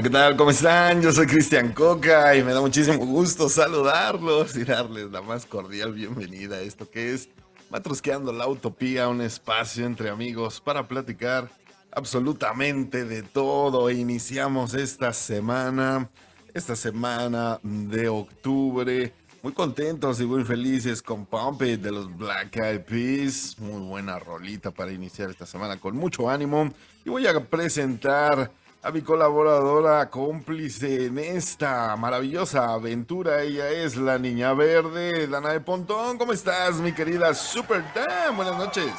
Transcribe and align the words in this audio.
Hola, 0.00 0.08
¿qué 0.08 0.14
tal? 0.14 0.36
¿Cómo 0.38 0.50
están? 0.50 1.02
Yo 1.02 1.12
soy 1.12 1.26
Cristian 1.26 1.74
Coca 1.74 2.34
y 2.34 2.42
me 2.42 2.54
da 2.54 2.62
muchísimo 2.62 3.04
gusto 3.04 3.50
saludarlos 3.50 4.56
y 4.56 4.64
darles 4.64 5.10
la 5.10 5.20
más 5.20 5.44
cordial 5.44 5.92
bienvenida 5.92 6.56
a 6.56 6.60
esto 6.62 6.88
que 6.90 7.12
es 7.12 7.28
Matrusqueando 7.68 8.32
la 8.32 8.48
Utopía, 8.48 9.08
un 9.08 9.20
espacio 9.20 9.84
entre 9.84 10.08
amigos 10.08 10.58
para 10.62 10.88
platicar 10.88 11.50
absolutamente 11.92 13.04
de 13.04 13.22
todo. 13.22 13.90
Iniciamos 13.90 14.72
esta 14.72 15.12
semana, 15.12 16.08
esta 16.54 16.76
semana 16.76 17.60
de 17.62 18.08
octubre. 18.08 19.12
Muy 19.42 19.52
contentos 19.52 20.18
y 20.18 20.24
muy 20.24 20.44
felices 20.44 21.02
con 21.02 21.26
Pump 21.26 21.60
It 21.60 21.82
de 21.82 21.92
los 21.92 22.16
Black 22.16 22.56
Eyed 22.56 22.80
Peas. 22.86 23.58
Muy 23.58 23.82
buena 23.86 24.18
rolita 24.18 24.70
para 24.70 24.92
iniciar 24.92 25.28
esta 25.28 25.44
semana 25.44 25.76
con 25.78 25.94
mucho 25.94 26.30
ánimo. 26.30 26.72
Y 27.04 27.10
voy 27.10 27.26
a 27.26 27.38
presentar 27.38 28.50
a 28.82 28.90
mi 28.90 29.02
colaboradora 29.02 30.08
cómplice 30.08 31.06
en 31.06 31.18
esta 31.18 31.94
maravillosa 31.96 32.72
aventura. 32.72 33.42
Ella 33.42 33.68
es 33.70 33.96
la 33.96 34.18
niña 34.18 34.54
verde, 34.54 35.26
Dana 35.26 35.52
de 35.52 35.60
Pontón. 35.60 36.16
¿Cómo 36.18 36.32
estás, 36.32 36.76
mi 36.80 36.92
querida 36.92 37.34
Super 37.34 37.84
Dan? 37.94 38.36
Buenas 38.36 38.56
noches. 38.56 38.92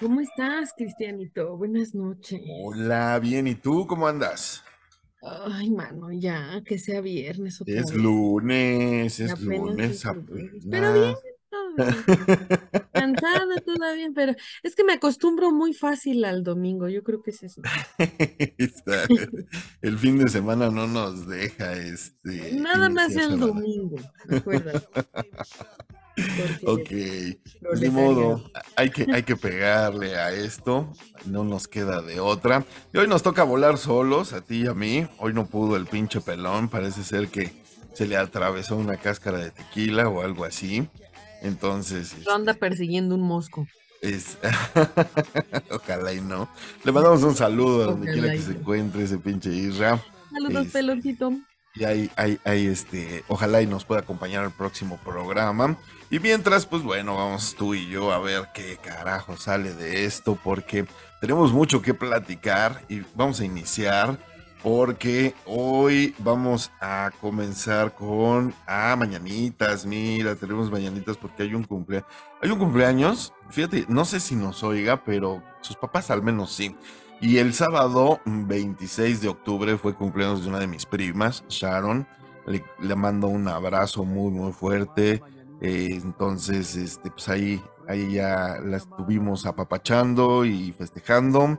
¿Cómo 0.00 0.20
estás, 0.20 0.72
Cristianito? 0.76 1.56
Buenas 1.56 1.94
noches. 1.94 2.40
Hola, 2.62 3.18
bien. 3.18 3.46
¿Y 3.48 3.54
tú 3.56 3.86
cómo 3.86 4.06
andas? 4.06 4.62
Ay, 5.22 5.70
mano, 5.70 6.12
ya, 6.12 6.62
que 6.66 6.78
sea 6.78 7.00
viernes 7.00 7.60
otra 7.60 7.74
Es 7.74 7.86
vez. 7.90 7.94
lunes, 7.94 9.18
es 9.20 9.30
Apenas 9.32 9.58
lunes. 9.58 9.90
es 9.90 10.04
lunes. 10.04 10.06
apenas. 10.06 10.64
Pero 10.70 10.92
bien. 10.92 11.14
Cansada, 12.92 13.44
bien, 13.94 14.14
pero 14.14 14.34
es 14.62 14.74
que 14.74 14.84
me 14.84 14.94
acostumbro 14.94 15.50
muy 15.50 15.74
fácil 15.74 16.24
al 16.24 16.42
domingo, 16.44 16.88
yo 16.88 17.02
creo 17.02 17.22
que 17.22 17.30
es 17.30 17.42
eso. 17.42 17.62
El 19.82 19.98
fin 19.98 20.18
de 20.18 20.28
semana 20.28 20.70
no 20.70 20.86
nos 20.86 21.26
deja 21.26 21.72
este. 21.72 22.52
Nada 22.52 22.88
más 22.88 23.16
el 23.16 23.38
domingo. 23.38 23.96
Porque 24.44 24.82
Ok, 26.64 26.88
proletariado. 27.60 27.92
modo, 27.92 28.50
hay 28.76 28.90
que, 28.90 29.06
hay 29.12 29.24
que 29.24 29.36
pegarle 29.36 30.16
a 30.16 30.32
esto, 30.32 30.92
no 31.26 31.44
nos 31.44 31.66
queda 31.66 32.02
de 32.02 32.20
otra. 32.20 32.64
Y 32.92 32.98
hoy 32.98 33.08
nos 33.08 33.22
toca 33.22 33.42
volar 33.42 33.78
solos, 33.78 34.32
a 34.32 34.40
ti 34.40 34.62
y 34.62 34.66
a 34.66 34.74
mí. 34.74 35.06
Hoy 35.18 35.32
no 35.32 35.46
pudo 35.46 35.76
el 35.76 35.86
pinche 35.86 36.20
pelón, 36.20 36.68
parece 36.68 37.02
ser 37.02 37.28
que 37.28 37.52
se 37.94 38.06
le 38.06 38.16
atravesó 38.16 38.76
una 38.76 38.96
cáscara 38.96 39.38
de 39.38 39.50
tequila 39.50 40.08
o 40.08 40.22
algo 40.22 40.44
así. 40.44 40.88
Entonces, 41.44 42.14
Lo 42.24 42.32
anda 42.34 42.52
este, 42.52 42.60
persiguiendo 42.60 43.14
un 43.14 43.22
mosco. 43.22 43.66
es... 44.00 44.38
ojalá 45.70 46.12
y 46.12 46.20
no. 46.20 46.48
Le 46.84 46.92
mandamos 46.92 47.22
un 47.22 47.36
saludo 47.36 47.82
a 47.82 47.86
donde 47.92 48.12
quiera 48.12 48.32
que 48.32 48.40
se 48.42 48.54
no. 48.54 48.58
encuentre 48.60 49.04
ese 49.04 49.18
pinche 49.18 49.50
Isra. 49.50 50.02
Saludos, 50.32 50.66
Este, 50.66 50.78
peloncito. 50.78 51.32
Y 51.76 51.84
ahí, 51.84 52.10
ahí, 52.16 52.38
ahí, 52.44 52.66
este, 52.66 53.24
ojalá 53.28 53.60
y 53.62 53.66
nos 53.66 53.84
pueda 53.84 54.00
acompañar 54.00 54.44
al 54.44 54.52
próximo 54.52 54.98
programa. 55.04 55.76
Y 56.10 56.20
mientras, 56.20 56.66
pues 56.66 56.82
bueno, 56.82 57.16
vamos 57.16 57.54
tú 57.56 57.74
y 57.74 57.88
yo 57.88 58.12
a 58.12 58.18
ver 58.20 58.48
qué 58.54 58.76
carajo 58.82 59.36
sale 59.36 59.74
de 59.74 60.04
esto, 60.04 60.38
porque 60.42 60.86
tenemos 61.20 61.52
mucho 61.52 61.82
que 61.82 61.92
platicar 61.94 62.82
y 62.88 63.02
vamos 63.14 63.40
a 63.40 63.44
iniciar 63.44 64.18
porque 64.64 65.34
hoy 65.44 66.14
vamos 66.20 66.72
a 66.80 67.10
comenzar 67.20 67.94
con 67.94 68.54
ah, 68.66 68.96
mañanitas, 68.98 69.84
mira, 69.84 70.34
tenemos 70.36 70.70
mañanitas 70.70 71.18
porque 71.18 71.42
hay 71.42 71.54
un 71.54 71.64
cumpleaños. 71.64 72.08
Hay 72.40 72.50
un 72.50 72.58
cumpleaños, 72.58 73.34
fíjate, 73.50 73.84
no 73.88 74.06
sé 74.06 74.20
si 74.20 74.34
nos 74.34 74.62
oiga, 74.62 75.04
pero 75.04 75.42
sus 75.60 75.76
papás 75.76 76.10
al 76.10 76.22
menos 76.22 76.50
sí. 76.50 76.74
Y 77.20 77.36
el 77.36 77.52
sábado 77.52 78.20
mm, 78.24 78.48
26 78.48 79.20
de 79.20 79.28
octubre 79.28 79.76
fue 79.76 79.94
cumpleaños 79.94 80.42
de 80.42 80.48
una 80.48 80.60
de 80.60 80.66
mis 80.66 80.86
primas, 80.86 81.44
Sharon. 81.50 82.08
Le, 82.46 82.64
le 82.80 82.96
mando 82.96 83.28
un 83.28 83.46
abrazo 83.48 84.04
muy, 84.04 84.30
muy 84.32 84.52
fuerte. 84.54 85.22
Eh, 85.60 85.90
entonces, 86.02 86.74
este, 86.74 87.10
pues 87.10 87.28
ahí, 87.28 87.62
ahí 87.86 88.14
ya 88.14 88.58
la 88.64 88.78
estuvimos 88.78 89.44
apapachando 89.44 90.46
y 90.46 90.72
festejando. 90.72 91.58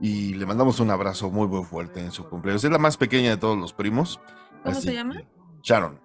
Y 0.00 0.34
le 0.34 0.44
mandamos 0.46 0.78
un 0.80 0.90
abrazo 0.90 1.30
muy, 1.30 1.48
muy 1.48 1.64
fuerte 1.64 2.00
en 2.00 2.12
su 2.12 2.28
cumpleaños. 2.28 2.62
Es 2.64 2.70
la 2.70 2.78
más 2.78 2.96
pequeña 2.96 3.30
de 3.30 3.36
todos 3.38 3.56
los 3.58 3.72
primos. 3.72 4.20
¿Cómo 4.62 4.74
se 4.74 4.92
llama? 4.94 5.14
que- 5.16 5.26
Sharon. 5.62 6.00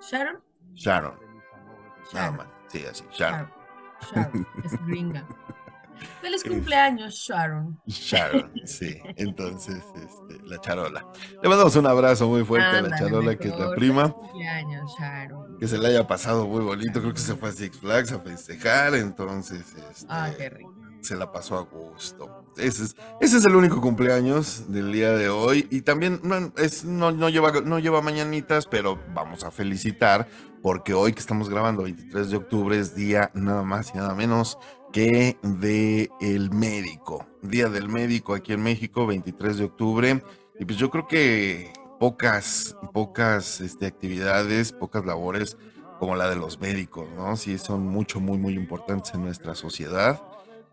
Sharon. 0.00 0.40
Sharon. 0.74 1.14
Nada 2.12 2.26
Sharon. 2.30 2.36
más. 2.36 2.46
Sí, 2.68 2.84
así. 2.88 3.04
Sharon. 3.12 3.50
Sharon. 4.12 4.32
Sharon, 4.32 4.46
es 4.64 4.86
gringa. 4.86 5.26
Feliz 6.20 6.42
cumpleaños, 6.44 7.14
Sharon. 7.14 7.80
Sharon, 7.86 8.50
sí. 8.64 8.98
Entonces, 9.16 9.82
este, 9.96 10.42
la 10.46 10.60
charola. 10.60 11.06
Le 11.42 11.48
mandamos 11.48 11.74
un 11.76 11.86
abrazo 11.86 12.28
muy 12.28 12.44
fuerte 12.44 12.66
a 12.78 12.82
la 12.82 12.98
charola, 12.98 13.36
que 13.36 13.48
es 13.48 13.58
la 13.58 13.70
prima. 13.74 14.10
Cumpleaños, 14.12 14.90
Sharon. 14.98 15.58
Que 15.58 15.68
se 15.68 15.78
le 15.78 15.88
haya 15.88 16.06
pasado 16.06 16.46
muy 16.46 16.64
bonito. 16.64 17.00
Creo 17.00 17.12
que 17.12 17.20
se 17.20 17.34
fue 17.34 17.48
a 17.50 17.52
Six 17.52 17.78
Flags 17.78 18.12
a 18.12 18.18
festejar. 18.20 18.94
Entonces, 18.94 19.60
este, 19.90 20.06
Ah, 20.08 20.30
qué 20.36 20.50
rico. 20.50 20.74
se 21.00 21.16
la 21.16 21.30
pasó 21.32 21.56
a 21.56 21.62
gusto. 21.62 22.44
Ese 22.56 22.84
es, 22.84 22.96
ese 23.20 23.36
es 23.38 23.44
el 23.44 23.54
único 23.54 23.80
cumpleaños 23.80 24.64
del 24.72 24.92
día 24.92 25.12
de 25.12 25.28
hoy. 25.28 25.68
Y 25.70 25.82
también 25.82 26.20
no, 26.24 26.52
es, 26.56 26.84
no, 26.84 27.12
no 27.12 27.28
lleva, 27.28 27.52
no 27.60 27.78
lleva 27.78 28.02
mañanitas, 28.02 28.66
pero 28.66 28.98
vamos 29.14 29.44
a 29.44 29.50
felicitar 29.52 30.26
porque 30.60 30.92
hoy 30.92 31.12
que 31.12 31.20
estamos 31.20 31.48
grabando, 31.48 31.84
23 31.84 32.30
de 32.30 32.36
octubre, 32.36 32.76
es 32.76 32.96
día 32.96 33.30
nada 33.32 33.62
más 33.62 33.92
y 33.94 33.98
nada 33.98 34.12
menos 34.16 34.58
que 34.92 35.36
de 35.42 36.10
el 36.20 36.50
médico. 36.50 37.26
Día 37.42 37.68
del 37.68 37.88
médico 37.88 38.34
aquí 38.34 38.52
en 38.52 38.62
México, 38.62 39.06
23 39.06 39.58
de 39.58 39.64
octubre. 39.64 40.22
Y 40.58 40.64
pues 40.64 40.78
yo 40.78 40.90
creo 40.90 41.06
que 41.06 41.72
pocas, 41.98 42.76
pocas 42.92 43.60
este, 43.60 43.86
actividades, 43.86 44.72
pocas 44.72 45.04
labores 45.04 45.56
como 45.98 46.16
la 46.16 46.28
de 46.28 46.36
los 46.36 46.60
médicos, 46.60 47.08
¿no? 47.16 47.36
Sí, 47.36 47.58
son 47.58 47.86
mucho, 47.86 48.20
muy, 48.20 48.38
muy 48.38 48.54
importantes 48.54 49.14
en 49.14 49.22
nuestra 49.22 49.54
sociedad. 49.54 50.22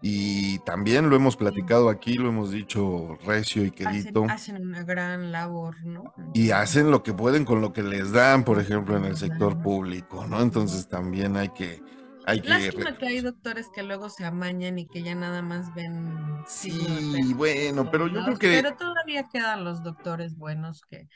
Y 0.02 0.59
también 0.59 1.09
lo 1.09 1.16
hemos 1.16 1.36
platicado 1.36 1.90
aquí, 1.90 2.14
lo 2.14 2.30
hemos 2.30 2.52
dicho 2.52 3.18
recio 3.25 3.66
y 3.66 3.72
quedito. 3.72 4.25
Hacen, 4.25 4.31
hacen 4.31 4.68
una 4.68 4.84
gran 4.84 5.31
labor, 5.31 5.84
¿no? 5.84 6.14
Y 6.34 6.52
hacen 6.52 6.92
lo 6.92 7.02
que 7.02 7.14
pueden 7.14 7.44
con 7.44 7.59
lo 7.62 7.74
que 7.74 7.81
les 7.81 8.12
dan, 8.12 8.44
por 8.44 8.59
ejemplo, 8.59 8.96
en 8.98 9.06
el 9.06 9.18
sector 9.18 9.59
público, 9.64 10.28
¿no? 10.28 10.42
Entonces 10.42 10.88
también 10.88 11.38
hay 11.38 11.50
que... 11.50 11.81
Hay 12.28 12.41
Lástima 12.41 12.97
que 12.97 13.06
hay 13.06 13.22
doctores 13.22 13.68
que 13.74 13.84
luego 13.84 14.09
se 14.09 14.25
amañan 14.25 14.80
y 14.80 14.88
que 14.88 15.03
ya 15.03 15.13
nada 15.16 15.41
más 15.41 15.74
ven. 15.75 16.44
Sí, 16.47 17.34
bueno, 17.36 17.90
pero 17.91 18.08
yo 18.08 18.24
creo 18.24 18.38
que... 18.38 18.62
Pero 18.62 18.75
todavía 18.75 19.28
quedan 19.31 19.63
los 19.63 19.84
doctores 19.84 20.36
buenos 20.36 20.81
que, 20.90 21.08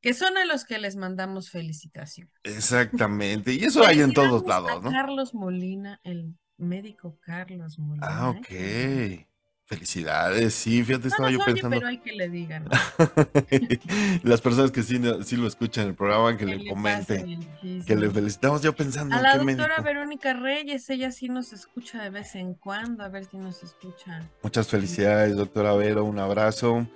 que 0.00 0.14
son 0.14 0.36
a 0.38 0.44
los 0.44 0.64
que 0.64 0.78
les 0.78 0.96
mandamos 0.96 1.50
felicitaciones. 1.50 2.32
Exactamente, 2.42 3.52
y 3.52 3.64
eso 3.64 3.84
hay 3.84 4.00
en 4.00 4.12
todos 4.12 4.46
lados, 4.46 4.82
¿no? 4.82 4.90
Carlos 4.90 5.34
Molina, 5.34 6.00
el 6.04 6.34
médico 6.56 7.18
Carlos 7.20 7.78
Molina. 7.78 8.06
Ah, 8.08 8.34
¿eh? 8.48 9.26
Felicidades, 9.66 10.52
sí, 10.54 10.84
fíjate, 10.84 11.04
No 11.04 11.08
estaba 11.08 11.30
yo 11.30 11.38
pensando. 11.42 11.76
pero 11.76 11.88
hay 11.88 11.96
que 11.98 12.12
le 12.12 12.28
digan. 12.28 12.68
Las 14.22 14.42
personas 14.42 14.70
que 14.70 14.82
sí, 14.82 14.98
lo 14.98 15.46
escuchan 15.46 15.84
en 15.84 15.90
el 15.90 15.94
programa, 15.96 16.36
que 16.36 16.44
que 16.44 16.56
le 16.56 16.68
comenten, 16.68 17.48
que 17.86 17.96
le 17.96 18.10
felicitamos 18.10 18.60
yo 18.60 18.74
pensando 18.74 19.14
A 19.14 19.18
en 19.18 19.22
la 19.22 19.32
qué 19.32 19.38
doctora 19.38 19.68
médico. 19.68 19.82
Verónica 19.82 20.32
Reyes, 20.34 20.90
ella 20.90 21.10
sí 21.12 21.28
nos 21.30 21.54
escucha 21.54 22.02
de 22.02 22.10
vez 22.10 22.34
en 22.34 22.52
cuando, 22.54 23.04
a 23.04 23.08
ver 23.08 23.24
si 23.24 23.38
nos 23.38 23.62
escucha. 23.62 24.28
Muchas 24.42 24.68
felicidades, 24.68 25.34
doctora 25.34 25.72
Vero, 25.74 26.04
un 26.04 26.18
abrazo. 26.18 26.86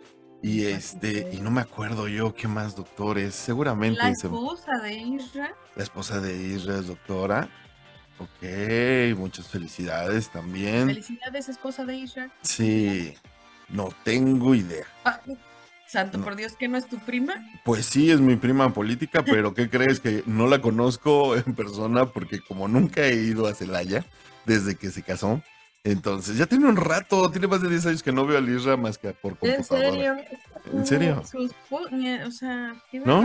Y 0.43 0.67
este, 0.67 1.31
y 1.32 1.38
no 1.41 1.50
me 1.50 1.62
acuerdo 1.62 2.06
yo 2.06 2.32
qué 2.35 2.47
más 2.49 2.76
doctores, 2.76 3.35
seguramente 3.35 3.99
La 3.99 4.15
se- 4.15 4.26
esposa 4.29 4.79
de 4.82 4.93
Isra, 4.94 5.53
la 5.75 5.82
esposa 5.82 6.20
de 6.20 6.37
Israel 6.55 6.81
es 6.81 6.87
doctora. 6.87 7.49
Ok, 8.19 9.17
muchas 9.17 9.47
felicidades 9.49 10.29
también. 10.31 10.87
felicidades 10.88 11.49
esposa 11.49 11.85
de 11.85 11.97
Isra. 11.97 12.31
Sí, 12.43 13.15
no 13.69 13.91
tengo 14.05 14.55
idea. 14.55 14.85
Ah, 15.05 15.20
santo 15.87 16.19
No. 16.19 16.25
por 16.25 16.37
Dios, 16.37 16.55
que 16.59 16.69
no 16.69 16.76
es 16.79 16.87
tu 16.88 16.99
prima. 16.99 17.35
Pues 17.65 17.87
sí, 17.87 18.11
es 18.11 18.20
mi 18.20 18.37
prima 18.37 18.73
política, 18.75 19.23
pero 19.25 19.55
¿qué 19.55 19.70
crees? 19.70 20.00
Que 20.00 20.23
no 20.26 20.47
la 20.49 20.61
conozco 20.61 21.37
en 21.37 21.55
persona 21.55 22.06
porque 22.06 22.41
como 22.41 22.67
nunca 22.69 23.03
he 23.06 23.15
ido 23.15 23.47
a 23.47 23.55
Celaya 23.55 24.05
desde 24.47 24.75
que 24.76 24.91
se 24.91 25.03
casó, 25.03 25.41
entonces 25.85 26.37
ya 26.37 26.47
tiene 26.47 26.67
un 26.67 26.76
rato, 26.76 27.31
tiene 27.31 27.47
más 27.47 27.62
de 27.62 27.70
10 27.70 27.87
años 27.87 28.03
que 28.03 28.12
no 28.12 28.26
veo 28.26 28.37
a 28.38 28.41
Lisra 28.41 28.76
más 28.76 28.99
que 28.99 29.12
por 29.12 29.38
¿En 29.43 29.55
computadora. 29.56 29.91
serio? 29.91 30.17
¿En 30.73 30.87
serio? 30.87 31.23
Espo- 31.23 31.91
ni- 31.93 32.19
o 32.23 32.31
sea, 32.32 32.75
qué 32.91 32.99
¿No? 32.99 33.23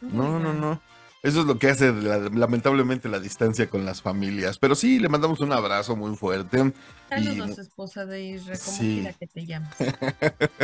No, 0.00 0.38
no, 0.40 0.52
no. 0.52 0.82
Eso 1.22 1.40
es 1.40 1.46
lo 1.46 1.56
que 1.58 1.68
hace 1.68 1.92
la- 1.92 2.18
lamentablemente 2.18 3.08
la 3.08 3.20
distancia 3.20 3.70
con 3.70 3.84
las 3.84 4.02
familias. 4.02 4.58
Pero 4.58 4.74
sí, 4.74 4.98
le 4.98 5.08
mandamos 5.08 5.40
un 5.40 5.52
abrazo 5.52 5.94
muy 5.94 6.16
fuerte. 6.16 6.72
Saludos, 7.08 7.58
esposa 7.58 8.04
de 8.06 8.22
Isra, 8.24 8.56
como 8.58 8.76
Sí. 8.76 8.94
quiera 9.00 9.12
que 9.12 9.26
te 9.28 9.46
llames. 9.46 9.70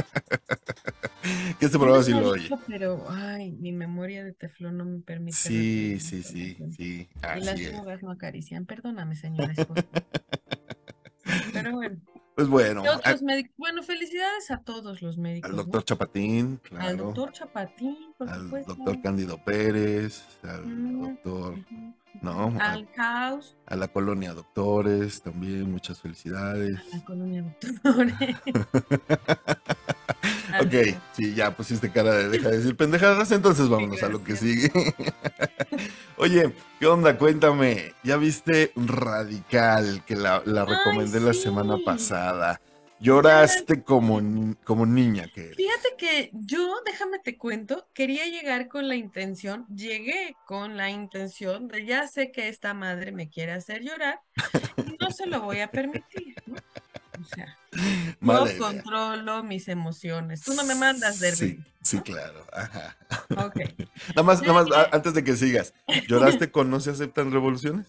Que 1.59 1.67
este 1.67 1.79
programa 1.79 2.03
sí 2.03 2.13
lo 2.13 2.31
oye. 2.31 2.49
Pero, 2.69 3.05
ay, 3.11 3.51
mi 3.53 3.73
memoria 3.73 4.25
de 4.25 4.33
teflón 4.33 4.79
no 4.79 4.85
me 4.85 5.01
permite. 5.01 5.37
Sí, 5.37 5.99
sí, 6.01 6.23
sí, 6.23 6.57
sí. 6.77 7.09
Y 7.25 7.41
las 7.41 7.49
Así 7.49 7.65
es. 7.65 8.03
no 8.03 8.11
acarician. 8.11 8.65
Perdóname, 8.65 9.15
señora 9.15 9.53
esposa. 9.53 9.85
Pero 11.53 11.73
bueno, 11.75 11.97
Pues 12.39 12.47
bueno, 12.47 12.85
¿Qué 12.85 12.89
otros 12.91 13.23
médicos? 13.23 13.53
Bueno, 13.57 13.83
felicidades 13.83 14.49
a 14.53 14.59
todos 14.59 15.03
los 15.03 15.19
médicos. 15.19 15.51
al 15.51 15.57
¿no? 15.57 15.63
doctor 15.65 15.83
Chapatín, 15.85 16.61
Al 16.63 16.69
claro. 16.71 16.97
doctor 17.07 17.33
Chapatín, 17.33 17.97
por 18.17 18.29
Al 18.29 18.43
supuesto. 18.43 18.75
doctor 18.77 19.03
Cándido 19.03 19.43
Pérez, 19.45 20.23
al 20.45 20.65
Mm, 20.65 21.03
doctor, 21.17 21.59
no, 22.23 22.55
a, 22.61 22.71
Al 22.75 22.89
caos, 22.93 23.57
a 23.67 23.75
la 23.75 23.89
colonia 23.89 24.35
doctores, 24.35 25.21
también 25.21 25.69
muchas 25.73 26.01
felicidades. 26.01 26.79
a 26.93 26.97
la 26.99 27.05
colonia 27.05 27.43
doctores. 27.43 28.15
Ok, 30.61 30.97
sí, 31.13 31.35
ya 31.35 31.55
pusiste 31.55 31.91
cara 31.91 32.15
de 32.15 32.29
deja 32.29 32.49
de 32.49 32.59
decir 32.59 32.77
pendejadas, 32.77 33.31
entonces 33.33 33.69
vámonos 33.69 34.03
a 34.03 34.09
lo 34.09 34.23
que 34.25 34.37
sigue. 34.37 34.71
Oye, 36.17 36.53
¿qué 36.81 36.87
onda? 36.87 37.17
Cuéntame, 37.19 37.95
¿ya 38.03 38.17
viste 38.17 38.73
Radical, 38.75 40.03
que 40.05 40.17
la, 40.17 40.43
la 40.47 40.63
Ay, 40.63 40.75
recomendé 40.75 41.21
la 41.21 41.35
semana 41.35 41.77
pasada? 41.85 42.61
Lloraste 43.01 43.85
como, 43.85 44.21
como 44.65 44.85
niña 44.85 45.29
que 45.33 45.47
eres. 45.47 45.57
Fíjate 45.57 45.89
que 45.97 46.31
yo, 46.33 46.81
déjame 46.85 47.21
te 47.21 47.39
cuento, 47.39 47.87
quería 47.95 48.27
llegar 48.27 48.67
con 48.67 48.89
la 48.89 48.97
intención, 48.97 49.67
llegué 49.69 50.35
con 50.47 50.77
la 50.77 50.91
intención 50.91 51.69
de 51.69 51.87
ya 51.87 52.09
sé 52.09 52.33
que 52.33 52.49
esta 52.49 52.75
madre 52.75 53.13
me 53.13 53.29
quiere 53.29 53.53
hacer 53.53 53.83
llorar 53.83 54.21
y 54.79 54.97
no 55.01 55.13
se 55.13 55.27
lo 55.27 55.43
voy 55.43 55.61
a 55.61 55.71
permitir, 55.71 56.35
¿no? 56.47 56.57
O 57.21 57.25
sea, 57.25 57.59
Mala 58.21 58.41
yo 58.41 58.47
idea. 58.47 58.59
controlo 58.59 59.43
mis 59.43 59.69
emociones. 59.69 60.43
Tú 60.43 60.55
no 60.55 60.65
me 60.65 60.75
mandas, 60.75 61.21
Derby. 61.21 61.37
Sí, 61.37 61.59
sí, 61.83 62.01
claro. 62.01 62.45
Ajá. 62.53 62.97
Ok. 63.47 63.57
Nada 64.15 64.23
más, 64.23 64.41
nada 64.43 64.53
más, 64.65 64.67
antes 64.93 65.15
de 65.15 65.25
que 65.25 65.37
sigas, 65.37 65.75
¿lloraste 66.09 66.51
con 66.51 66.71
No 66.71 66.81
se 66.81 66.91
aceptan 66.91 67.33
revoluciones? 67.33 67.87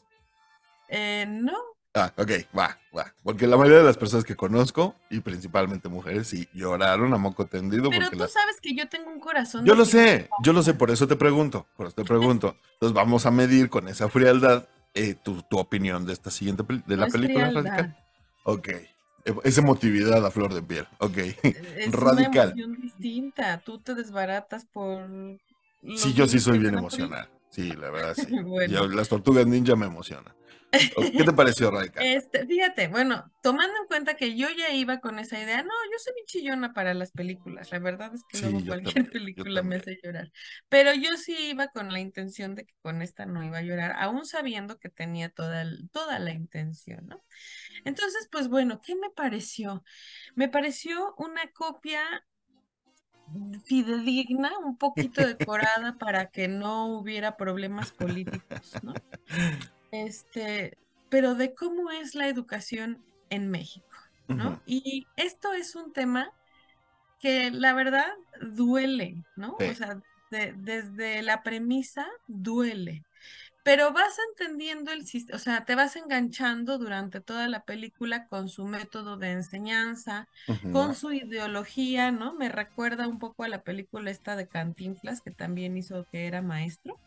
Eh, 0.90 1.26
no, 1.28 1.54
Ah, 1.96 2.14
ok, 2.18 2.32
va, 2.58 2.78
va. 2.96 3.14
Porque 3.24 3.48
la 3.48 3.58
mayoría 3.58 3.80
de 3.80 3.84
las 3.84 3.98
personas 3.98 4.24
que 4.24 4.36
conozco, 4.36 4.96
y 5.10 5.22
principalmente 5.22 5.90
mujeres, 5.90 6.28
sí 6.28 6.48
lloraron 6.54 7.14
a 7.16 7.18
moco 7.18 7.48
tendido. 7.48 7.90
pero 7.90 8.12
tú 8.12 8.20
sabes 8.20 8.62
que 8.62 8.76
yo 8.76 8.88
tengo 8.88 9.10
un 9.10 9.20
corazón. 9.20 9.66
Yo 9.66 9.74
lo 9.74 9.86
sé, 9.86 10.30
yo 10.44 10.54
lo 10.54 10.62
sé, 10.62 10.76
por 10.76 10.92
eso 10.92 11.08
te 11.08 11.16
pregunto, 11.16 11.66
por 11.76 11.88
eso 11.88 11.96
te 11.96 12.04
pregunto. 12.04 12.56
Entonces 12.74 12.94
vamos 12.94 13.26
a 13.26 13.32
medir 13.32 13.70
con 13.70 13.88
esa 13.88 14.08
frialdad 14.08 14.68
eh, 14.94 15.16
tu, 15.16 15.42
tu 15.42 15.58
opinión 15.58 16.06
de 16.06 16.14
esta 16.14 16.30
siguiente, 16.30 16.64
de 16.64 16.82
No 16.96 16.96
la 17.02 17.08
es 17.08 17.12
película 17.12 17.50
radical. 17.50 17.98
Ok, 18.44 18.70
E- 19.26 19.34
esa 19.44 19.62
emotividad 19.62 20.26
a 20.26 20.32
flor 20.32 20.54
de 20.54 20.62
piel, 20.62 20.88
ok. 21.00 21.18
Es 21.18 21.36
Radical. 21.92 22.54
una 22.54 22.64
emoción 22.64 22.82
distinta. 22.82 23.62
Tú 23.66 23.80
te 23.80 23.96
desbaratas 23.96 24.66
por. 24.66 25.08
Sí, 25.96 26.14
yo 26.14 26.28
sí 26.28 26.40
soy 26.40 26.60
bien 26.60 26.78
emocional. 26.78 27.30
Sí, 27.50 27.72
la 27.72 27.90
verdad 27.90 28.16
sí. 28.16 28.28
Bueno. 28.44 28.88
Las 28.88 29.10
tortugas 29.10 29.46
ninja 29.48 29.76
me 29.76 29.86
emocionan. 29.88 30.34
¿Qué 31.16 31.24
te 31.24 31.34
pareció 31.34 31.72
Radical? 31.72 32.04
Este, 32.04 32.46
fíjate, 32.48 32.88
bueno, 32.88 33.32
tomando 33.42 33.74
en 33.82 33.88
cuenta 33.88 34.16
que 34.16 34.36
yo 34.38 34.48
ya 34.58 34.72
iba 34.74 35.00
con 35.00 35.20
esa 35.20 35.40
idea, 35.40 35.64
no, 35.64 35.70
yo 35.92 36.00
soy 36.00 36.14
bien 36.16 36.26
chillona 36.28 36.74
para 36.74 36.94
las 36.94 37.12
películas, 37.12 37.72
la 37.72 37.80
verdad 37.80 38.14
es 38.14 38.24
que 38.26 38.38
Sí, 38.38 38.46
luego 38.46 38.66
cualquier 38.66 39.06
también, 39.06 39.12
película 39.12 39.64
me 39.64 39.78
hace 39.78 40.00
llorar, 40.04 40.32
pero 40.70 40.94
yo 40.94 41.18
sí 41.18 41.36
iba 41.52 41.68
con 41.70 41.92
la 41.92 42.00
intención 42.00 42.56
de 42.56 42.66
que 42.66 42.74
con 42.82 43.02
esta 43.02 43.26
no 43.26 43.44
iba 43.44 43.58
a 43.60 43.62
llorar, 43.64 43.94
aún 43.98 44.26
sabiendo 44.26 44.78
que 44.80 44.90
tenía 44.90 45.30
toda, 45.30 45.62
el- 45.62 45.90
toda 45.92 46.20
la 46.20 46.32
intención, 46.32 47.08
¿no? 47.08 47.22
Entonces, 47.86 48.28
pues 48.32 48.50
bueno, 48.50 48.82
¿qué 48.82 48.96
me 48.96 49.10
pareció? 49.12 49.84
Me 50.36 50.50
pareció 50.50 51.16
una 51.18 51.52
copia 51.54 52.02
fidedigna, 53.66 54.52
un 54.60 54.78
poquito 54.78 55.26
decorada 55.26 55.98
para 55.98 56.30
que 56.32 56.48
no 56.48 56.88
hubiera 56.98 57.38
problemas 57.38 57.92
políticos, 57.94 58.78
¿no? 58.82 59.02
Este, 59.92 60.78
pero 61.10 61.36
de 61.36 61.54
cómo 61.54 61.92
es 61.92 62.16
la 62.16 62.28
educación 62.28 63.04
en 63.30 63.50
México, 63.50 63.88
¿no? 64.28 64.62
Y 64.66 65.08
esto 65.16 65.54
es 65.54 65.76
un 65.76 65.94
tema 65.94 66.32
que 67.20 67.52
la 67.52 67.74
verdad 67.74 68.08
duele, 68.42 69.24
¿no? 69.36 69.56
Sí. 69.60 69.66
O 69.66 69.76
sea, 69.76 70.02
de- 70.32 70.54
desde 70.58 71.22
la 71.22 71.44
premisa 71.44 72.08
duele. 72.28 73.04
Pero 73.64 73.94
vas 73.94 74.18
entendiendo 74.30 74.92
el 74.92 75.06
sistema, 75.06 75.36
o 75.38 75.40
sea, 75.40 75.66
te 75.66 75.76
vas 75.76 75.96
enganchando 75.96 76.78
durante 76.78 77.22
toda 77.22 77.48
la 77.48 77.64
película 77.66 78.28
con 78.28 78.50
su 78.50 78.66
método 78.66 79.18
de 79.18 79.32
enseñanza, 79.32 80.28
con 80.72 80.96
su 80.96 81.12
ideología, 81.12 82.12
¿no? 82.12 82.34
Me 82.36 82.50
recuerda 82.50 83.08
un 83.08 83.20
poco 83.20 83.44
a 83.44 83.50
la 83.50 83.64
película 83.64 84.12
esta 84.12 84.36
de 84.36 84.48
Cantinflas, 84.48 85.22
que 85.22 85.32
también 85.32 85.78
hizo 85.78 86.06
que 86.12 86.28
era 86.28 86.42
maestro. 86.42 87.00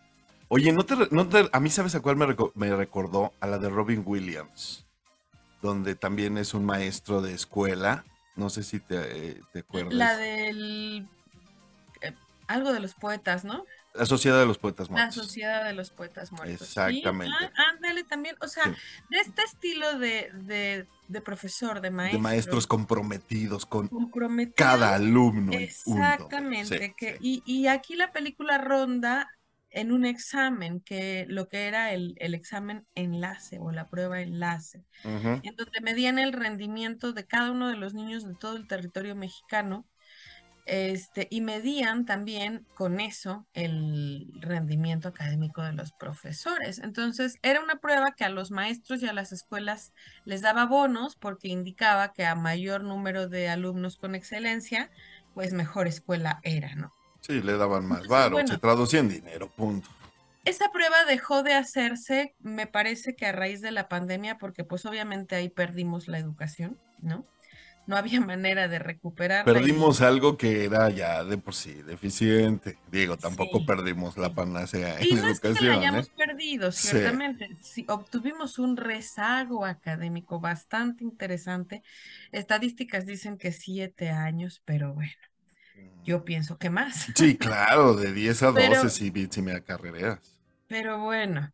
Oye, 0.54 0.70
¿no 0.70 0.84
te, 0.84 0.94
no 1.10 1.26
te- 1.28 1.49
a 1.50 1.60
mí 1.60 1.70
sabes 1.70 1.94
a 1.94 2.00
cuál 2.00 2.16
me, 2.16 2.26
reco- 2.26 2.52
me 2.54 2.76
recordó? 2.76 3.32
A 3.40 3.46
la 3.46 3.56
de 3.58 3.70
Robin 3.70 4.02
Williams, 4.04 4.84
donde 5.62 5.94
también 5.94 6.37
es 6.37 6.52
un 6.52 6.66
maestro 6.66 7.22
de 7.22 7.32
escuela. 7.32 8.04
No 8.37 8.50
sé 8.50 8.62
si 8.62 8.78
te, 8.78 8.96
eh, 9.31 9.40
te 9.54 9.60
acuerdas. 9.60 9.94
La 9.94 10.14
del... 10.19 11.08
eh, 12.02 12.12
algo 12.49 12.70
de 12.70 12.81
los 12.81 12.93
poetas, 12.93 13.44
¿no? 13.46 13.64
La 13.94 14.04
Sociedad 14.04 14.38
de 14.40 14.44
los 14.46 14.58
Poetas 14.58 14.88
La 14.88 14.93
Muertos. 14.96 15.14
Sociedad 15.14 15.64
de 15.64 15.72
los 15.72 15.88
Poetas 15.90 16.32
Muertos. 16.32 16.60
Exactamente. 16.60 17.34
ah, 17.40 17.50
ándale 17.75 18.05
también, 18.05 18.37
o 18.43 18.48
sea, 18.48 18.64
Sí. 18.64 18.70
de 19.08 19.19
este 19.20 19.43
estilo 19.43 19.98
de, 19.98 20.31
de, 20.34 20.87
de 21.08 21.20
profesor, 21.22 21.81
de 21.81 21.90
maestro. 21.90 22.19
De 22.19 22.22
maestros 22.22 22.66
comprometidos 22.66 23.64
con 23.64 23.88
cada 24.55 24.94
alumno. 24.96 25.52
y. 25.52 25.64
Exactamente. 25.64 26.78
Sí, 26.78 26.94
que, 26.94 27.12
sí. 27.12 27.19
Y, 27.20 27.43
y 27.46 27.66
aquí 27.69 27.94
la 27.96 28.12
película 28.12 28.58
ronda 28.58 29.31
en 29.72 29.90
un 29.92 30.04
examen, 30.04 30.80
que 30.80 31.26
lo 31.28 31.48
que 31.48 31.66
era 31.66 31.92
el, 31.92 32.14
el 32.19 32.34
examen 32.34 32.86
enlace 32.94 33.58
o 33.58 33.72
la 33.72 33.88
prueba 33.88 34.20
enlace, 34.20 34.84
en 35.04 35.56
donde 35.56 35.80
medían 35.80 36.19
el 36.19 36.32
rendimiento 36.32 37.12
de 37.12 37.26
cada 37.26 37.50
uno 37.50 37.69
de 37.69 37.76
los 37.76 37.94
niños 37.94 38.24
de 38.24 38.34
todo 38.34 38.56
el 38.56 38.66
territorio 38.66 39.16
mexicano. 39.16 39.86
Este, 40.64 41.26
y 41.28 41.40
medían 41.40 42.06
también 42.06 42.64
con 42.76 43.00
eso 43.00 43.48
el 43.52 44.32
rendimiento 44.40 45.08
académico 45.08 45.60
de 45.62 45.72
los 45.72 45.90
profesores. 45.90 46.78
Entonces, 46.78 47.34
era 47.42 47.60
una 47.60 47.80
prueba 47.80 48.12
que 48.16 48.24
a 48.24 48.28
los 48.28 48.52
maestros 48.52 49.02
y 49.02 49.08
a 49.08 49.12
las 49.12 49.32
escuelas 49.32 49.93
les 50.24 50.41
daba 50.41 50.67
bonos 50.67 51.17
porque 51.17 51.48
indicaba 51.48 52.12
que 52.12 52.24
a 52.26 52.36
mayor 52.36 52.84
número 52.84 53.26
de 53.29 53.48
alumnos 53.48 53.96
con 53.96 54.14
excelencia, 54.14 54.88
pues 55.34 55.52
mejor 55.52 55.88
escuela 55.88 56.38
era, 56.44 56.76
¿no? 56.76 56.93
Sí, 57.22 57.41
le 57.41 57.56
daban 57.56 57.86
más 57.86 58.06
varo, 58.06 58.43
bueno. 58.43 58.46
se 58.46 58.58
traducía 58.58 59.00
en 59.00 59.08
dinero, 59.08 59.48
punto. 59.50 59.88
Esa 60.44 60.70
prueba 60.72 61.05
dejó 61.05 61.43
de 61.43 61.55
hacerse, 61.55 62.34
me 62.41 62.67
parece 62.69 63.14
que 63.17 63.26
a 63.26 63.32
raíz 63.32 63.60
de 63.60 63.70
la 63.72 63.88
pandemia, 63.88 64.38
porque 64.38 64.64
pues 64.64 64.84
obviamente 64.86 65.34
ahí 65.36 65.48
perdimos 65.48 66.08
la 66.08 66.19
educación, 66.19 66.81
¿no? 66.98 67.29
No 67.86 67.96
había 67.96 68.20
manera 68.22 68.69
de 68.69 68.79
recuperarla. 68.81 69.62
y- 69.62 69.70
Perdimos 69.70 70.00
algo 70.00 70.36
que 70.36 70.64
era 70.64 70.88
ya 70.91 71.24
de 71.24 71.38
por 71.38 71.55
sí 71.55 71.72
deficiente. 71.82 72.79
Digo, 72.91 73.17
tampoco 73.19 73.64
Sí, 73.64 73.67
perdimos 73.67 74.17
la 74.17 74.31
sí. 74.31 74.34
panacea 74.34 75.00
Y 75.00 75.12
en 75.12 75.19
no 75.19 75.29
es 75.29 75.41
que 75.41 75.55
la 75.64 75.72
educación, 75.72 75.72
hayamos 75.74 76.08
¿eh? 76.08 76.10
perdido, 76.10 76.72
Sí. 76.72 76.98
ciertamente. 77.00 77.56
Sí, 77.60 77.84
obtuvimos 77.88 78.58
un 78.58 78.76
rezago 78.76 79.64
académico 79.67 80.41
bastante 80.41 81.05
interesante. 81.05 81.82
Estadísticas 82.32 83.06
dicen 83.06 83.38
que 83.38 83.52
siete 83.52 84.10
años, 84.10 84.62
pero 84.64 84.94
bueno, 84.94 85.12
yo 86.05 86.24
pienso 86.24 86.58
que 86.58 86.70
más. 86.70 87.06
Sí, 87.14 87.36
claro, 87.38 87.94
de 87.94 88.12
10 88.12 88.43
a 88.43 88.52
12 88.52 88.60
Pero- 88.69 88.88
sí, 88.88 89.10
vi- 89.10 89.29
sí 89.31 89.43
me 89.43 89.52
acarrereas. 89.52 90.38
Pero 90.67 91.00
bueno, 91.00 91.52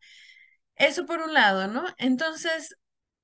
eso 0.77 1.07
por 1.07 1.21
un 1.21 1.35
lado, 1.35 1.69
¿no? 1.69 1.85
Entonces, 1.99 2.77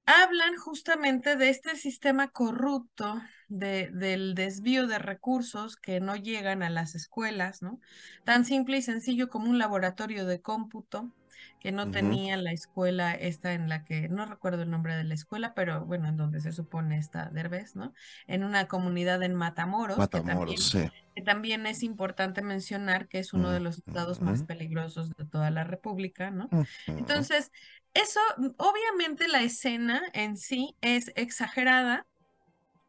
hablan 0.07 0.57
justamente 0.57 1.37
de 1.37 1.51
este 1.51 1.77
sistema 1.77 2.29
corrupto, 2.29 3.21
de, 3.49 3.91
del 3.93 4.35
desvío 4.35 4.87
de 4.87 4.99
recursos 4.99 5.77
que 5.77 6.01
no 6.01 6.17
llegan 6.17 6.63
a 6.63 6.71
las 6.71 6.95
escuelas, 6.95 7.63
¿no? 7.63 7.81
Tan 8.25 8.45
simple 8.45 8.79
y 8.79 8.83
sencillo 8.83 9.29
como 9.29 9.51
un 9.51 9.59
laboratorio 9.59 10.27
de 10.27 10.41
cómputo 10.43 11.13
que 11.61 11.73
no 11.73 11.91
tenía 11.91 12.37
la 12.37 12.53
escuela 12.53 13.13
esta 13.13 13.53
en 13.53 13.69
la 13.69 13.85
que, 13.85 14.09
no 14.09 14.27
recuerdo 14.27 14.63
el 14.63 14.71
nombre 14.71 14.97
de 14.97 15.05
la 15.05 15.15
escuela, 15.15 15.55
pero 15.55 15.85
bueno, 15.85 16.09
en 16.09 16.17
donde 16.17 16.41
se 16.41 16.53
supone 16.53 16.99
está 16.99 17.31
Derbez, 17.31 17.77
¿no? 17.77 17.95
En 18.27 18.45
una 18.45 18.67
comunidad 18.67 19.23
en 19.23 19.35
Matamoros, 19.35 19.97
que 19.97 20.07
también 20.09 20.39
Matamoros, 20.39 20.69
sí. 20.69 20.91
que 21.15 21.23
también 21.23 21.67
es 21.67 21.83
importante 21.83 22.43
mencionar 22.43 23.09
que 23.09 23.19
es 23.19 23.33
uno 23.33 23.51
de 23.51 23.61
los 23.61 23.79
estados 23.79 24.21
más 24.21 24.43
peligrosos 24.43 25.15
de 25.17 25.25
toda 25.25 25.51
la 25.51 25.65
República, 25.65 26.31
¿no? 26.31 26.49
Entonces, 26.87 27.51
eso, 27.95 28.21
obviamente 28.57 29.29
la 29.29 29.43
escena 29.43 30.03
en 30.13 30.37
sí 30.37 30.77
es 30.81 31.13
exagerada, 31.15 32.07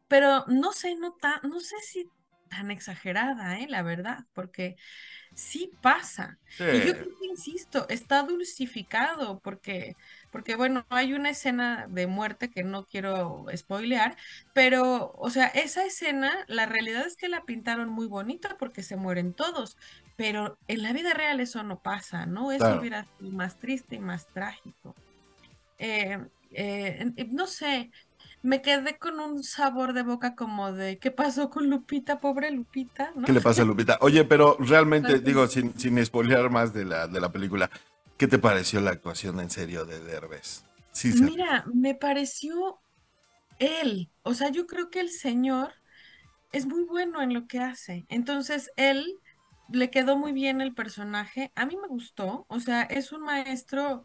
pero 0.08 0.44
no 0.48 0.72
sé, 0.72 0.96
no, 0.96 1.12
ta- 1.12 1.40
no 1.42 1.60
sé 1.60 1.76
si 1.82 2.08
tan 2.48 2.70
exagerada, 2.70 3.58
¿eh? 3.58 3.66
La 3.68 3.82
verdad, 3.82 4.24
porque 4.32 4.76
sí 5.36 5.76
pasa. 5.82 6.40
Y 6.68 6.82
yo 6.82 6.94
insisto, 7.30 7.86
está 7.90 8.22
dulcificado 8.24 9.40
porque, 9.40 9.96
porque, 10.32 10.56
bueno, 10.56 10.86
hay 10.90 11.14
una 11.14 11.30
escena 11.30 11.86
de 11.90 12.06
muerte 12.08 12.50
que 12.50 12.64
no 12.64 12.86
quiero 12.86 13.46
spoilear, 13.56 14.16
pero, 14.52 15.12
o 15.16 15.30
sea, 15.30 15.46
esa 15.48 15.84
escena, 15.86 16.44
la 16.48 16.66
realidad 16.66 17.06
es 17.06 17.16
que 17.16 17.28
la 17.28 17.44
pintaron 17.44 17.90
muy 17.90 18.06
bonita 18.08 18.56
porque 18.58 18.82
se 18.82 18.96
mueren 18.96 19.34
todos, 19.34 19.76
pero 20.16 20.58
en 20.68 20.82
la 20.82 20.92
vida 20.94 21.14
real 21.14 21.40
eso 21.40 21.62
no 21.64 21.80
pasa, 21.82 22.26
¿no? 22.26 22.52
Eso 22.52 22.64
Claro. 22.64 22.78
hubiera 22.78 23.04
sido 23.18 23.32
más 23.32 23.58
triste 23.58 23.96
y 23.96 24.00
más 24.00 24.30
trágico. 24.32 24.98
Eh, 25.78 26.18
eh, 26.50 27.06
no 27.30 27.46
sé, 27.46 27.90
me 28.46 28.62
quedé 28.62 28.96
con 28.96 29.18
un 29.18 29.42
sabor 29.42 29.92
de 29.92 30.02
boca 30.02 30.36
como 30.36 30.72
de 30.72 30.98
¿qué 30.98 31.10
pasó 31.10 31.50
con 31.50 31.68
Lupita? 31.68 32.20
Pobre 32.20 32.52
Lupita, 32.52 33.10
¿no? 33.16 33.26
¿Qué 33.26 33.32
le 33.32 33.40
pasa 33.40 33.62
a 33.62 33.64
Lupita? 33.64 33.98
Oye, 34.00 34.24
pero 34.24 34.56
realmente, 34.60 35.18
digo, 35.18 35.48
sin, 35.48 35.76
sin 35.78 36.04
spoilear 36.04 36.48
más 36.48 36.72
de 36.72 36.84
la, 36.84 37.08
de 37.08 37.20
la 37.20 37.32
película, 37.32 37.68
¿qué 38.16 38.28
te 38.28 38.38
pareció 38.38 38.80
la 38.80 38.92
actuación 38.92 39.40
en 39.40 39.50
serio 39.50 39.84
de 39.84 39.98
Derbez? 39.98 40.64
Sí, 40.92 41.12
Mira, 41.20 41.64
me 41.74 41.96
pareció 41.96 42.78
él, 43.58 44.10
o 44.22 44.32
sea, 44.32 44.50
yo 44.50 44.66
creo 44.66 44.90
que 44.90 45.00
el 45.00 45.10
señor 45.10 45.72
es 46.52 46.66
muy 46.66 46.84
bueno 46.84 47.20
en 47.20 47.34
lo 47.34 47.48
que 47.48 47.58
hace. 47.58 48.06
Entonces, 48.08 48.70
él 48.76 49.04
le 49.72 49.90
quedó 49.90 50.16
muy 50.16 50.32
bien 50.32 50.60
el 50.60 50.72
personaje. 50.72 51.50
A 51.56 51.66
mí 51.66 51.76
me 51.76 51.88
gustó, 51.88 52.46
o 52.48 52.60
sea, 52.60 52.82
es 52.82 53.10
un 53.10 53.22
maestro 53.22 54.04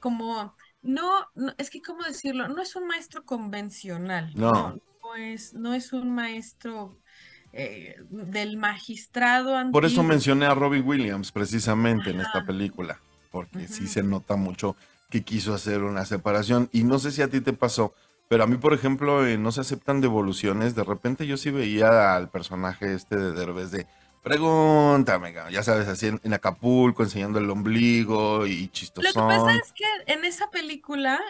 como 0.00 0.56
no, 0.82 1.26
es 1.58 1.70
que, 1.70 1.82
¿cómo 1.82 2.04
decirlo? 2.04 2.48
No 2.48 2.62
es 2.62 2.76
un 2.76 2.86
maestro 2.86 3.24
convencional. 3.24 4.32
No. 4.34 4.78
No, 5.02 5.14
es, 5.16 5.54
no 5.54 5.74
es 5.74 5.92
un 5.92 6.14
maestro 6.14 6.98
eh, 7.52 7.96
del 8.10 8.56
magistrado 8.56 9.70
Por 9.70 9.84
eso 9.84 10.02
mencioné 10.02 10.46
a 10.46 10.54
Robin 10.54 10.86
Williams 10.86 11.32
precisamente 11.32 12.10
en 12.10 12.20
esta 12.20 12.44
película, 12.44 13.00
porque 13.30 13.68
sí 13.68 13.86
se 13.86 14.02
nota 14.02 14.36
mucho 14.36 14.76
que 15.08 15.22
quiso 15.22 15.54
hacer 15.54 15.82
una 15.82 16.04
separación. 16.04 16.68
Y 16.72 16.84
no 16.84 16.98
sé 16.98 17.12
si 17.12 17.22
a 17.22 17.28
ti 17.28 17.40
te 17.40 17.52
pasó, 17.52 17.94
pero 18.28 18.44
a 18.44 18.46
mí, 18.46 18.56
por 18.56 18.74
ejemplo, 18.74 19.24
no 19.38 19.52
se 19.52 19.60
aceptan 19.60 20.00
devoluciones. 20.00 20.74
De 20.74 20.84
repente 20.84 21.26
yo 21.26 21.36
sí 21.36 21.50
veía 21.50 22.16
al 22.16 22.28
personaje 22.28 22.92
este 22.92 23.16
de 23.16 23.32
Derbez 23.32 23.70
de 23.70 23.86
Pregúntame, 24.26 25.32
ya 25.52 25.62
sabes, 25.62 25.86
así 25.86 26.08
en, 26.08 26.34
Acapulco 26.34 27.04
enseñando 27.04 27.38
el 27.38 27.48
ombligo 27.48 28.44
y 28.44 28.66
chistosón. 28.70 29.04
Lo 29.04 29.12
que 29.12 29.36
pasa 29.36 29.54
es 29.54 29.72
que 29.72 29.84
en 30.12 30.24
esa 30.24 30.50
película 30.50 31.20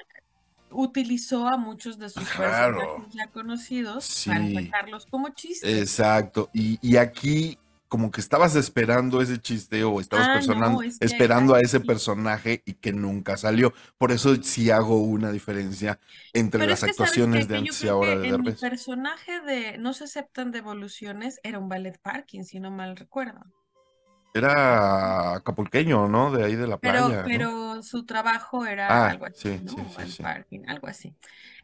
utilizó 0.70 1.46
a 1.46 1.58
muchos 1.58 1.98
de 1.98 2.08
sus 2.08 2.24
personajes 2.24 3.12
ya 3.12 3.26
conocidos 3.26 4.24
para 4.26 4.50
sacarlos 4.50 5.04
como 5.04 5.28
chistes. 5.28 5.78
Exacto, 5.78 6.48
y, 6.54 6.78
y 6.80 6.96
aquí 6.96 7.58
como 7.88 8.10
que 8.10 8.20
estabas 8.20 8.56
esperando 8.56 9.20
ese 9.22 9.38
chiste 9.40 9.84
o 9.84 10.00
estabas 10.00 10.48
ah, 10.48 10.80
esperando 11.00 11.54
a 11.54 11.60
ese 11.60 11.80
personaje 11.80 12.62
y 12.64 12.74
que 12.74 12.92
nunca 12.92 13.36
salió. 13.36 13.72
Por 13.98 14.12
eso 14.12 14.34
sí 14.42 14.70
hago 14.70 15.00
una 15.02 15.30
diferencia 15.30 16.00
entre 16.32 16.66
las 16.66 16.82
actuaciones 16.82 17.48
de 17.48 17.58
antes 17.58 17.82
y 17.84 17.88
ahora 17.88 18.16
de 18.16 18.28
El 18.28 18.56
personaje 18.56 19.40
de 19.40 19.78
No 19.78 19.92
se 19.92 20.04
aceptan 20.04 20.50
devoluciones 20.50 21.40
era 21.42 21.58
un 21.58 21.68
ballet 21.68 21.98
parking, 22.00 22.42
si 22.42 22.60
no 22.60 22.70
mal 22.70 22.96
recuerdo. 22.96 23.40
Era 24.34 25.36
acapulqueño, 25.36 26.08
¿no? 26.08 26.30
De 26.30 26.44
ahí 26.44 26.56
de 26.56 26.66
la 26.66 26.76
playa. 26.76 27.24
Pero, 27.24 27.82
su 27.82 28.04
trabajo 28.04 28.66
era 28.66 28.88
ah, 28.88 29.10
algo 29.10 29.24
así, 29.26 29.60
¿no? 29.62 29.76
ballet 29.96 30.20
parking, 30.20 30.60
algo 30.66 30.88
así. 30.88 31.14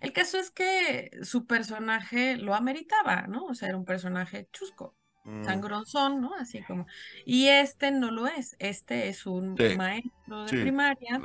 El 0.00 0.12
caso 0.12 0.38
es 0.38 0.50
que 0.50 1.10
su 1.22 1.46
personaje 1.46 2.36
lo 2.36 2.54
ameritaba, 2.54 3.26
¿no? 3.28 3.44
O 3.44 3.54
sea, 3.54 3.68
era 3.68 3.76
un 3.76 3.84
personaje 3.84 4.48
chusco. 4.52 4.94
Mm. 5.24 5.44
sangrosón, 5.44 6.20
¿no? 6.20 6.34
Así 6.34 6.62
como. 6.62 6.86
Y 7.24 7.46
este 7.46 7.92
no 7.92 8.10
lo 8.10 8.26
es, 8.26 8.56
este 8.58 9.08
es 9.08 9.24
un 9.24 9.56
maestro 9.76 10.46
de 10.46 10.60
primaria 10.60 11.20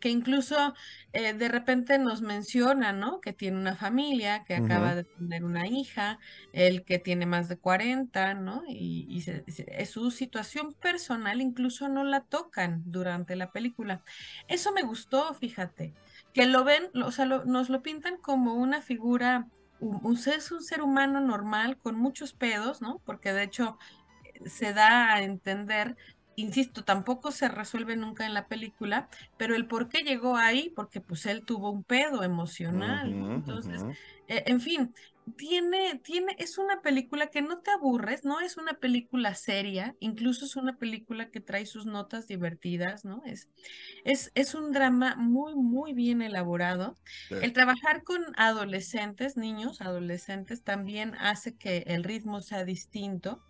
que 0.00 0.08
incluso 0.08 0.74
eh, 1.12 1.32
de 1.32 1.48
repente 1.48 1.98
nos 1.98 2.22
menciona, 2.22 2.92
¿no? 2.92 3.20
Que 3.20 3.32
tiene 3.32 3.58
una 3.58 3.74
familia, 3.74 4.44
que 4.44 4.54
acaba 4.54 4.94
de 4.94 5.04
tener 5.04 5.42
una 5.42 5.66
hija, 5.66 6.20
el 6.52 6.84
que 6.84 6.98
tiene 6.98 7.26
más 7.26 7.48
de 7.48 7.56
40, 7.56 8.34
¿no? 8.34 8.62
Y, 8.68 9.24
su 9.86 10.10
situación 10.10 10.74
personal 10.74 11.40
incluso 11.40 11.88
no 11.88 12.04
la 12.04 12.20
tocan 12.20 12.82
durante 12.84 13.36
la 13.36 13.50
película. 13.50 14.02
Eso 14.48 14.70
me 14.72 14.82
gustó, 14.82 15.34
fíjate, 15.34 15.92
que 16.32 16.46
lo 16.46 16.62
ven, 16.62 16.90
o 17.02 17.10
sea, 17.10 17.24
nos 17.24 17.68
lo 17.68 17.82
pintan 17.82 18.16
como 18.18 18.54
una 18.54 18.80
figura 18.80 19.48
un, 19.80 20.16
es 20.16 20.52
un 20.52 20.62
ser 20.62 20.82
humano 20.82 21.20
normal 21.20 21.78
con 21.78 21.96
muchos 21.96 22.32
pedos, 22.32 22.80
¿no? 22.80 23.00
Porque 23.04 23.32
de 23.32 23.44
hecho 23.44 23.78
se 24.46 24.72
da 24.72 25.12
a 25.12 25.22
entender, 25.22 25.96
insisto, 26.36 26.84
tampoco 26.84 27.30
se 27.30 27.48
resuelve 27.48 27.96
nunca 27.96 28.26
en 28.26 28.34
la 28.34 28.46
película, 28.48 29.08
pero 29.36 29.54
el 29.54 29.66
por 29.66 29.88
qué 29.88 30.02
llegó 30.02 30.36
ahí, 30.36 30.72
porque 30.74 31.00
pues 31.00 31.26
él 31.26 31.44
tuvo 31.44 31.70
un 31.70 31.84
pedo 31.84 32.22
emocional, 32.22 33.12
entonces, 33.12 33.84
eh, 34.28 34.44
en 34.46 34.60
fin, 34.60 34.94
tiene, 35.36 36.00
tiene, 36.04 36.36
es 36.38 36.58
una 36.58 36.80
película 36.82 37.28
que 37.28 37.42
no 37.42 37.60
te 37.60 37.70
aburres, 37.70 38.24
no 38.24 38.40
es 38.40 38.56
una 38.56 38.74
película 38.74 39.34
seria, 39.34 39.96
incluso 40.00 40.44
es 40.44 40.56
una 40.56 40.76
película 40.76 41.30
que 41.30 41.40
trae 41.40 41.66
sus 41.66 41.86
notas 41.86 42.26
divertidas, 42.26 43.04
¿no? 43.04 43.22
Es, 43.24 43.48
es, 44.04 44.30
es 44.34 44.54
un 44.54 44.72
drama 44.72 45.16
muy, 45.16 45.54
muy 45.54 45.92
bien 45.92 46.22
elaborado. 46.22 46.96
El 47.30 47.52
trabajar 47.52 48.02
con 48.04 48.22
adolescentes, 48.36 49.36
niños, 49.36 49.80
adolescentes, 49.80 50.62
también 50.62 51.14
hace 51.16 51.56
que 51.56 51.84
el 51.86 52.04
ritmo 52.04 52.40
sea 52.40 52.64
distinto. 52.64 53.42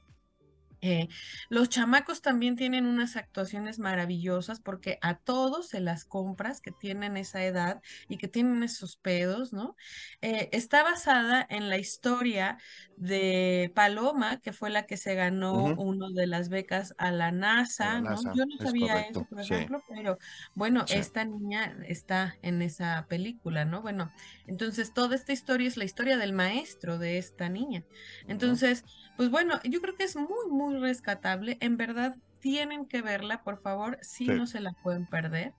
Eh, 0.86 1.08
los 1.48 1.70
chamacos 1.70 2.20
también 2.20 2.56
tienen 2.56 2.84
unas 2.84 3.16
actuaciones 3.16 3.78
maravillosas 3.78 4.60
porque 4.60 4.98
a 5.00 5.16
todos 5.16 5.68
se 5.68 5.80
las 5.80 6.04
compras 6.04 6.60
que 6.60 6.72
tienen 6.72 7.16
esa 7.16 7.42
edad 7.42 7.80
y 8.06 8.18
que 8.18 8.28
tienen 8.28 8.62
esos 8.62 8.96
pedos, 8.96 9.54
¿no? 9.54 9.76
Eh, 10.20 10.50
está 10.52 10.82
basada 10.82 11.46
en 11.48 11.70
la 11.70 11.78
historia 11.78 12.58
de 12.98 13.72
Paloma, 13.74 14.40
que 14.42 14.52
fue 14.52 14.68
la 14.68 14.84
que 14.84 14.98
se 14.98 15.14
ganó 15.14 15.54
una 15.54 16.08
de 16.14 16.26
las 16.26 16.50
becas 16.50 16.94
a 16.98 17.10
la 17.10 17.32
NASA, 17.32 18.02
¿no? 18.02 18.16
Yo 18.34 18.44
no 18.44 18.58
sabía 18.58 19.00
eso, 19.00 19.24
por 19.24 19.40
ejemplo, 19.40 19.82
pero 19.88 20.18
bueno, 20.54 20.84
esta 20.88 21.24
niña 21.24 21.78
está 21.88 22.36
en 22.42 22.60
esa 22.60 23.06
película, 23.08 23.64
¿no? 23.64 23.80
Bueno, 23.80 24.12
entonces 24.46 24.92
toda 24.92 25.16
esta 25.16 25.32
historia 25.32 25.66
es 25.66 25.78
la 25.78 25.84
historia 25.84 26.18
del 26.18 26.34
maestro 26.34 26.98
de 26.98 27.16
esta 27.16 27.48
niña. 27.48 27.84
Entonces, 28.28 28.84
pues 29.16 29.30
bueno, 29.30 29.60
yo 29.64 29.80
creo 29.80 29.96
que 29.96 30.04
es 30.04 30.16
muy, 30.16 30.50
muy 30.50 30.73
rescatable. 30.80 31.58
En 31.60 31.76
verdad, 31.76 32.16
tienen 32.40 32.86
que 32.86 33.02
verla, 33.02 33.42
por 33.42 33.58
favor, 33.58 33.98
si 34.02 34.26
no 34.26 34.46
se 34.46 34.60
la 34.60 34.72
pueden 34.72 35.06
perder. 35.06 35.52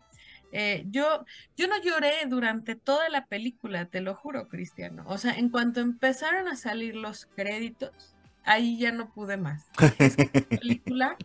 Eh, 0.51 0.85
yo, 0.89 1.25
yo 1.57 1.67
no 1.67 1.81
lloré 1.81 2.13
durante 2.27 2.75
toda 2.75 3.09
la 3.09 3.25
película, 3.25 3.85
te 3.87 4.01
lo 4.01 4.15
juro, 4.15 4.47
Cristiano. 4.47 5.03
O 5.07 5.17
sea, 5.17 5.33
en 5.33 5.49
cuanto 5.49 5.81
empezaron 5.81 6.47
a 6.47 6.55
salir 6.55 6.95
los 6.95 7.25
créditos, 7.35 7.91
ahí 8.45 8.77
ya 8.77 8.91
no 8.91 9.11
pude 9.11 9.37
más. 9.37 9.65
Esta 9.97 10.23
película 10.49 11.17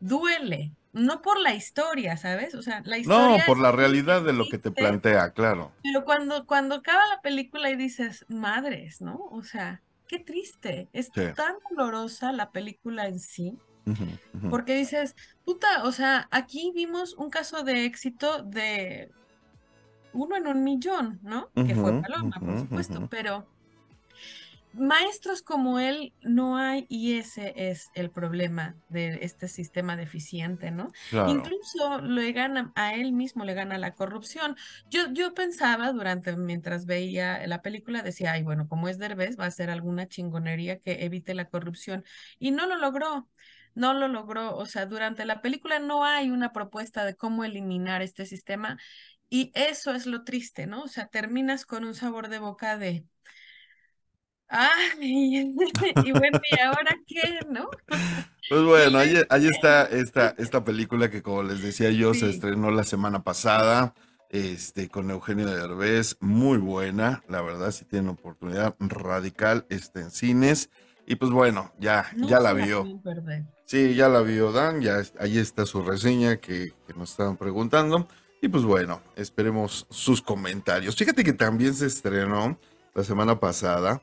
duele, 0.00 0.72
no 0.92 1.22
por 1.22 1.38
la 1.40 1.54
historia, 1.54 2.16
¿sabes? 2.16 2.54
O 2.54 2.62
sea, 2.62 2.82
la 2.84 2.98
historia. 2.98 3.38
No, 3.38 3.46
por 3.46 3.58
la 3.58 3.72
realidad 3.72 4.22
de 4.22 4.32
lo 4.32 4.48
que 4.48 4.58
te 4.58 4.70
plantea, 4.70 5.30
claro. 5.30 5.72
Pero 5.82 6.04
cuando, 6.04 6.46
cuando 6.46 6.76
acaba 6.76 7.02
la 7.08 7.20
película 7.20 7.70
y 7.70 7.76
dices, 7.76 8.24
madres, 8.28 9.00
¿no? 9.00 9.16
O 9.30 9.42
sea, 9.42 9.82
qué 10.12 10.18
triste. 10.18 10.88
Es 10.92 11.10
tan 11.10 11.56
dolorosa 11.70 12.32
la 12.32 12.50
película 12.50 13.08
en 13.08 13.18
sí. 13.18 13.58
Porque 14.50 14.76
dices, 14.76 15.16
puta, 15.44 15.84
o 15.84 15.90
sea, 15.90 16.28
aquí 16.30 16.70
vimos 16.74 17.14
un 17.14 17.30
caso 17.30 17.64
de 17.64 17.86
éxito 17.86 18.42
de 18.42 19.10
uno 20.12 20.36
en 20.36 20.46
un 20.46 20.62
millón, 20.62 21.18
¿no? 21.22 21.48
que 21.54 21.74
fue 21.74 22.00
Paloma, 22.02 22.36
por 22.38 22.58
supuesto, 22.58 23.08
pero 23.10 23.46
maestros 24.74 25.42
como 25.42 25.78
él 25.78 26.12
no 26.22 26.56
hay 26.56 26.86
y 26.88 27.18
ese 27.18 27.52
es 27.56 27.90
el 27.94 28.10
problema 28.10 28.76
de 28.88 29.18
este 29.22 29.48
sistema 29.48 29.96
deficiente, 29.96 30.70
¿no? 30.70 30.88
Incluso 31.28 32.00
le 32.00 32.32
gana 32.32 32.72
a 32.74 32.94
él 32.94 33.12
mismo, 33.12 33.44
le 33.44 33.54
gana 33.54 33.78
la 33.78 33.94
corrupción. 33.94 34.56
Yo, 34.90 35.12
yo 35.12 35.34
pensaba 35.34 35.92
durante, 35.92 36.36
mientras 36.36 36.86
veía 36.86 37.46
la 37.46 37.62
película, 37.62 38.02
decía, 38.02 38.32
ay, 38.32 38.42
bueno, 38.42 38.68
como 38.68 38.88
es 38.88 38.98
Derbez, 38.98 39.38
va 39.38 39.46
a 39.46 39.50
ser 39.50 39.70
alguna 39.70 40.08
chingonería 40.08 40.78
que 40.78 41.04
evite 41.04 41.34
la 41.34 41.46
corrupción 41.46 42.04
y 42.38 42.50
no 42.50 42.66
lo 42.66 42.76
logró. 42.76 43.28
No 43.74 43.94
lo 43.94 44.06
logró, 44.06 44.54
o 44.54 44.66
sea, 44.66 44.84
durante 44.84 45.24
la 45.24 45.40
película 45.40 45.78
no 45.78 46.04
hay 46.04 46.30
una 46.30 46.52
propuesta 46.52 47.06
de 47.06 47.16
cómo 47.16 47.42
eliminar 47.42 48.02
este 48.02 48.26
sistema 48.26 48.76
y 49.30 49.50
eso 49.54 49.94
es 49.94 50.04
lo 50.04 50.24
triste, 50.24 50.66
¿no? 50.66 50.82
O 50.82 50.88
sea, 50.88 51.06
terminas 51.06 51.64
con 51.64 51.84
un 51.86 51.94
sabor 51.94 52.28
de 52.28 52.38
boca 52.38 52.76
de, 52.76 53.06
Ay, 54.54 55.54
y 56.04 56.12
bueno, 56.12 56.38
¿y 56.50 56.60
ahora 56.60 56.96
qué, 57.06 57.40
no? 57.50 57.68
Pues 58.48 58.64
bueno, 58.64 58.98
ahí, 58.98 59.46
está 59.46 59.84
esta, 59.90 60.34
esta 60.36 60.62
película 60.62 61.08
que 61.08 61.22
como 61.22 61.42
les 61.42 61.62
decía 61.62 61.90
yo, 61.90 62.12
se 62.12 62.28
estrenó 62.28 62.70
la 62.70 62.84
semana 62.84 63.22
pasada, 63.22 63.94
este, 64.28 64.90
con 64.90 65.10
Eugenio 65.10 65.46
Derbez, 65.46 66.18
muy 66.20 66.58
buena, 66.58 67.22
la 67.28 67.40
verdad, 67.40 67.70
si 67.70 67.86
tienen 67.86 68.10
oportunidad, 68.10 68.74
radical, 68.78 69.64
está 69.70 70.00
en 70.00 70.10
cines, 70.10 70.68
y 71.06 71.14
pues 71.14 71.30
bueno, 71.30 71.72
ya, 71.78 72.10
ya 72.16 72.40
la 72.40 72.52
vio. 72.52 72.84
Sí, 73.64 73.94
ya 73.94 74.08
la 74.08 74.20
vio 74.20 74.52
Dan, 74.52 74.82
ya 74.82 75.00
ahí 75.18 75.38
está 75.38 75.64
su 75.64 75.82
reseña 75.82 76.36
que, 76.36 76.74
que 76.86 76.92
nos 76.94 77.12
estaban 77.12 77.38
preguntando, 77.38 78.06
y 78.42 78.48
pues 78.48 78.64
bueno, 78.64 79.00
esperemos 79.16 79.86
sus 79.88 80.20
comentarios. 80.20 80.96
Fíjate 80.96 81.24
que 81.24 81.32
también 81.32 81.72
se 81.72 81.86
estrenó 81.86 82.58
la 82.94 83.04
semana 83.04 83.40
pasada, 83.40 84.02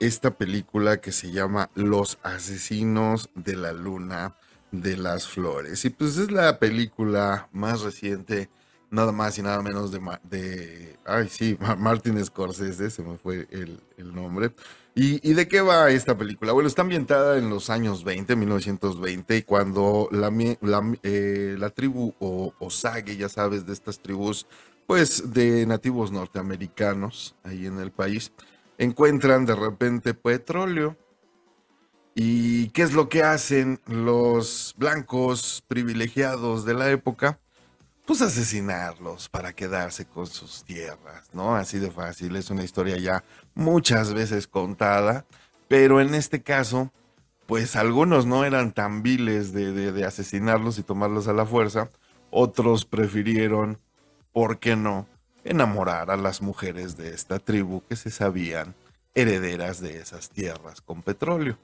esta 0.00 0.32
película 0.36 1.00
que 1.00 1.12
se 1.12 1.30
llama 1.30 1.70
Los 1.74 2.18
asesinos 2.22 3.30
de 3.34 3.56
la 3.56 3.72
luna 3.72 4.34
de 4.72 4.96
las 4.96 5.28
flores. 5.28 5.84
Y 5.84 5.90
pues 5.90 6.16
es 6.16 6.30
la 6.30 6.58
película 6.58 7.48
más 7.52 7.82
reciente 7.82 8.50
nada 8.90 9.12
más 9.12 9.38
y 9.38 9.42
nada 9.42 9.62
menos 9.62 9.92
de, 9.92 10.00
de 10.24 10.96
ay 11.04 11.28
sí, 11.28 11.56
Martin 11.78 12.22
Scorsese, 12.24 12.90
se 12.90 13.02
me 13.02 13.16
fue 13.16 13.46
el, 13.50 13.80
nombre. 14.14 14.52
¿Y, 14.94 15.32
de 15.32 15.48
qué 15.48 15.60
va 15.60 15.90
esta 15.90 16.18
película? 16.18 16.52
Bueno, 16.52 16.66
está 16.66 16.82
ambientada 16.82 17.38
en 17.38 17.48
los 17.48 17.70
años 17.70 18.02
20, 18.04 18.34
1920, 18.36 19.36
y 19.36 19.42
cuando 19.42 20.08
la, 20.10 20.30
eh, 21.02 21.54
la, 21.58 21.70
tribu 21.70 22.12
o, 22.18 22.52
Osage, 22.58 23.16
ya 23.16 23.28
sabes, 23.28 23.64
de 23.64 23.72
estas 23.72 24.00
tribus, 24.00 24.46
pues 24.86 25.32
de 25.32 25.64
nativos 25.64 26.10
norteamericanos 26.10 27.36
ahí 27.44 27.66
en 27.66 27.78
el 27.78 27.92
país, 27.92 28.32
encuentran 28.80 29.46
de 29.46 29.54
repente 29.54 30.12
petróleo. 30.12 30.96
¿Y 32.16 32.70
qué 32.70 32.82
es 32.82 32.92
lo 32.92 33.08
que 33.08 33.22
hacen 33.22 33.80
los 33.86 34.74
blancos 34.76 35.62
privilegiados 35.68 36.64
de 36.64 36.74
la 36.74 36.90
época? 36.90 37.38
pues 38.10 38.22
asesinarlos 38.22 39.28
para 39.28 39.52
quedarse 39.52 40.04
con 40.04 40.26
sus 40.26 40.64
tierras, 40.64 41.32
¿no? 41.32 41.54
Así 41.54 41.78
de 41.78 41.92
fácil, 41.92 42.34
es 42.34 42.50
una 42.50 42.64
historia 42.64 42.96
ya 42.98 43.22
muchas 43.54 44.12
veces 44.12 44.48
contada, 44.48 45.26
pero 45.68 46.00
en 46.00 46.16
este 46.16 46.42
caso, 46.42 46.90
pues 47.46 47.76
algunos 47.76 48.26
no 48.26 48.44
eran 48.44 48.72
tan 48.72 49.04
viles 49.04 49.52
de, 49.52 50.04
asesinarlos 50.04 50.76
y 50.80 50.82
tomarlos 50.82 51.28
a 51.28 51.34
la 51.34 51.46
fuerza, 51.46 51.88
otros 52.32 52.84
prefirieron, 52.84 53.78
¿por 54.32 54.58
qué 54.58 54.74
no?, 54.74 55.06
enamorar 55.44 56.10
a 56.10 56.16
las 56.16 56.42
mujeres 56.42 56.96
de 56.96 57.14
esta 57.14 57.38
tribu 57.38 57.82
que 57.88 57.96
se 57.96 58.10
sabían 58.10 58.74
herederas 59.14 59.80
de 59.80 59.98
esas 59.98 60.30
tierras 60.30 60.80
con 60.80 61.02
petróleo. 61.02 61.58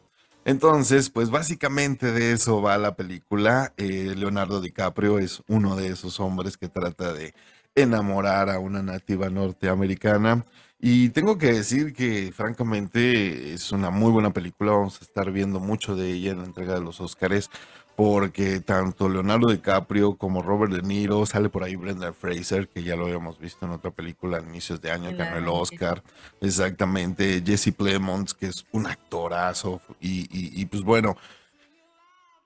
Entonces, 0.45 1.11
pues 1.11 1.31
básicamente 1.31 2.13
de 2.13 2.33
eso 2.33 2.63
va 2.63 2.79
la 2.79 2.95
película. 2.95 3.73
Eh, 3.77 4.15
Leonardo 4.17 4.61
DiCaprio 4.61 5.19
es 5.19 5.43
uno 5.49 5.75
de 5.75 5.89
esos 5.89 6.21
hombres 6.21 6.57
que 6.57 6.69
trata 6.69 7.13
de 7.13 7.35
enamorar 7.75 8.51
a 8.51 8.61
una 8.61 8.83
nativa 8.83 9.29
norteamericana. 9.29 10.45
Y 10.79 11.09
tengo 11.09 11.37
que 11.37 11.53
decir 11.53 11.93
que 11.93 12.33
francamente 12.33 13.55
es 13.55 13.73
una 13.73 13.91
muy 13.91 14.13
buena 14.13 14.33
película. 14.33 14.73
Vamos 14.73 15.01
a 15.01 15.05
estar 15.05 15.33
viendo 15.33 15.59
mucho 15.59 15.97
de 15.97 16.13
ella 16.13 16.33
en 16.33 16.39
la 16.39 16.45
entrega 16.45 16.75
de 16.75 16.81
los 16.81 17.01
Oscars 17.01 17.51
porque 17.97 18.61
tanto 18.61 19.09
Leonardo 19.09 19.49
DiCaprio 19.49 20.17
como 20.17 20.43
Robert 20.43 20.73
De 20.73 20.83
Niro, 20.83 21.25
sale 21.25 21.49
por 21.49 21.65
ahí 21.65 21.77
Brenda 21.77 22.13
Fraser, 22.13 22.69
que 22.69 22.83
ya 22.83 22.95
lo 22.95 23.07
habíamos 23.07 23.39
visto 23.39 23.65
en 23.65 23.73
otra 23.73 23.91
película 23.91 24.39
a 24.39 24.43
inicios 24.43 24.81
de 24.83 24.91
año, 24.91 25.17
ganó 25.17 25.39
el 25.39 25.49
Oscar, 25.49 26.03
exactamente, 26.41 27.43
Jesse 27.45 27.73
Plemons, 27.73 28.35
que 28.35 28.47
es 28.47 28.67
un 28.73 28.87
actorazo, 28.87 29.81
y, 30.01 30.29
y 30.31 30.67
pues 30.67 30.83
bueno, 30.83 31.17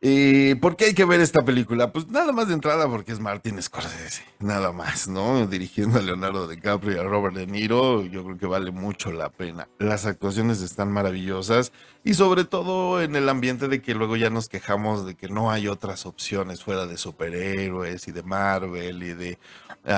¿Y 0.03 0.55
por 0.55 0.77
qué 0.77 0.87
hay 0.87 0.95
que 0.95 1.05
ver 1.05 1.21
esta 1.21 1.45
película? 1.45 1.93
Pues 1.93 2.09
nada 2.09 2.33
más 2.33 2.49
de 2.49 2.55
entrada 2.55 2.89
porque 2.89 3.13
es 3.13 3.21
Martin 3.21 3.61
Scorsese, 3.61 4.25
nada 4.39 4.73
más, 4.73 5.09
¿no? 5.09 5.47
Dirigiendo 5.47 5.99
a 5.99 6.03
Leonardo 6.03 6.49
DiCaprio 6.49 6.97
y 6.97 6.99
a 6.99 7.03
Robert 7.03 7.37
De 7.37 7.47
Niro, 7.47 8.07
yo 8.07 8.25
creo 8.25 8.39
que 8.39 8.47
vale 8.47 8.71
mucho 8.71 9.13
la 9.13 9.29
pena. 9.29 9.69
Las 9.79 10.07
actuaciones 10.07 10.63
están 10.63 10.91
maravillosas 10.91 11.73
y 12.03 12.15
sobre 12.15 12.45
todo 12.45 13.03
en 13.03 13.15
el 13.15 13.29
ambiente 13.29 13.69
de 13.69 13.83
que 13.83 13.95
luego 13.95 14.17
ya 14.17 14.31
nos 14.31 14.49
quejamos 14.49 15.05
de 15.05 15.17
que 15.17 15.29
no 15.29 15.51
hay 15.51 15.69
otras 15.69 16.07
opciones 16.07 16.65
fuera 16.65 16.87
de 16.87 16.97
superhéroes 16.97 18.09
y 18.09 18.13
de 18.13 18.23
Marvel 18.23 19.03
y 19.03 19.13
de 19.13 19.39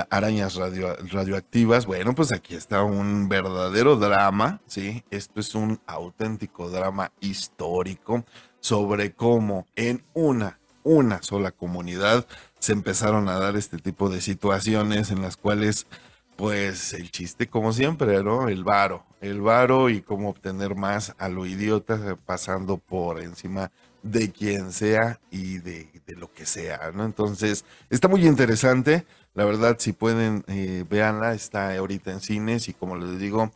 arañas 0.09 0.55
radioactivas. 0.55 1.85
Bueno, 1.85 2.13
pues 2.13 2.33
aquí 2.33 2.55
está 2.55 2.83
un 2.83 3.29
verdadero 3.29 3.95
drama, 3.95 4.59
¿sí? 4.65 5.05
Esto 5.11 5.39
es 5.39 5.55
un 5.55 5.79
auténtico 5.87 6.69
drama 6.69 7.13
histórico 7.21 8.25
sobre 8.63 9.11
cómo 9.11 9.67
en 9.75 10.03
una, 10.13 10.57
una 10.83 11.21
sola 11.21 11.51
comunidad 11.51 12.25
se 12.59 12.71
empezaron 12.71 13.27
a 13.27 13.37
dar 13.37 13.57
este 13.57 13.77
tipo 13.77 14.09
de 14.09 14.21
situaciones 14.21 15.11
en 15.11 15.21
las 15.21 15.35
cuales, 15.35 15.85
pues 16.37 16.93
el 16.93 17.11
chiste 17.11 17.47
como 17.47 17.73
siempre, 17.73 18.23
¿no? 18.23 18.47
El 18.47 18.63
varo, 18.63 19.05
el 19.19 19.41
varo 19.41 19.89
y 19.89 20.01
cómo 20.01 20.29
obtener 20.29 20.75
más 20.75 21.13
a 21.17 21.27
lo 21.27 21.45
idiota 21.45 22.17
pasando 22.25 22.77
por 22.77 23.19
encima 23.19 23.69
de 24.01 24.31
quien 24.31 24.71
sea 24.71 25.19
y 25.29 25.57
de, 25.57 25.89
lo 26.15 26.31
que 26.31 26.45
sea, 26.45 26.91
¿no? 26.93 27.03
Entonces, 27.03 27.65
está 27.89 28.07
muy 28.07 28.25
interesante. 28.25 29.05
La 29.33 29.43
verdad, 29.43 29.75
si 29.77 29.91
pueden, 29.91 30.45
eh, 30.47 30.85
está 31.35 31.75
ahorita 31.75 32.11
en 32.11 32.21
cines 32.21 32.69
y 32.69 32.73
como 32.73 32.95
les 32.95 33.19
digo, 33.19 33.51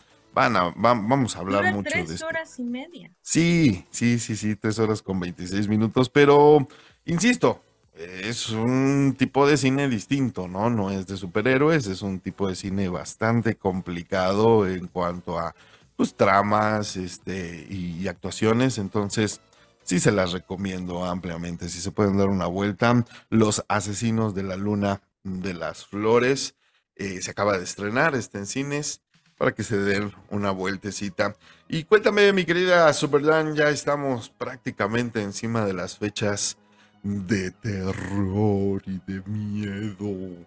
vamos 0.75 1.35
a 1.35 1.39
hablar 1.39 1.73
mucho 1.73 1.97
de 1.97 2.05
Tres 2.05 2.21
horas 2.23 2.59
y 2.59 2.63
media. 2.63 3.11
Sí, 3.21 3.85
sí, 3.91 4.19
sí, 4.19 4.35
sí, 4.35 4.55
tres 4.55 4.79
horas 4.79 5.01
con 5.01 5.19
26 5.19 5.67
minutos, 5.67 6.09
pero 6.09 6.67
insisto, 7.05 7.61
es 7.97 8.49
un 8.49 9.15
tipo 9.17 9.47
de 9.47 9.57
cine 9.57 9.89
distinto, 9.89 10.47
¿no? 10.47 10.69
No 10.69 10.91
es 10.91 11.07
de 11.07 11.17
superhéroes, 11.17 11.87
es 11.87 12.01
un 12.01 12.19
tipo 12.19 12.47
de 12.47 12.55
cine 12.55 12.89
bastante 12.89 13.55
complicado 13.55 14.67
en 14.67 14.87
cuanto 14.87 15.39
a 15.39 15.55
pues 15.95 16.15
tramas 16.15 16.95
este, 16.95 17.65
y, 17.69 18.07
actuaciones, 18.07 18.77
entonces 18.77 19.41
sí 19.81 19.99
se 19.99 20.11
las 20.11 20.31
recomiendo 20.31 21.03
ampliamente, 21.05 21.69
si 21.69 21.81
se 21.81 21.91
pueden 21.91 22.17
dar 22.17 22.27
una 22.27 22.45
vuelta. 22.45 23.03
Los 23.29 23.65
Asesinos 23.67 24.35
de 24.35 24.43
la 24.43 24.57
Luna 24.57 25.01
de 25.23 25.55
las 25.55 25.85
Flores 25.85 26.55
eh, 26.95 27.21
se 27.21 27.31
acaba 27.31 27.57
de 27.57 27.63
estrenar, 27.63 28.13
está 28.13 28.37
en 28.37 28.45
cines 28.45 29.01
para 29.37 29.53
que 29.53 29.63
se 29.63 29.77
den 29.77 30.11
una 30.29 30.51
vueltecita. 30.51 31.35
Y 31.67 31.83
cuéntame, 31.83 32.33
mi 32.33 32.45
querida 32.45 32.91
Superdan, 32.93 33.55
ya 33.55 33.69
estamos 33.69 34.29
prácticamente 34.29 35.21
encima 35.21 35.65
de 35.65 35.73
las 35.73 35.97
fechas 35.97 36.57
de 37.03 37.51
terror 37.51 38.81
y 38.85 38.99
de 39.11 39.21
miedo. 39.27 40.45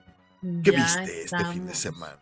¿Qué 0.63 0.71
viste 0.71 1.25
este 1.25 1.45
fin 1.53 1.67
de 1.67 1.75
semana? 1.75 2.17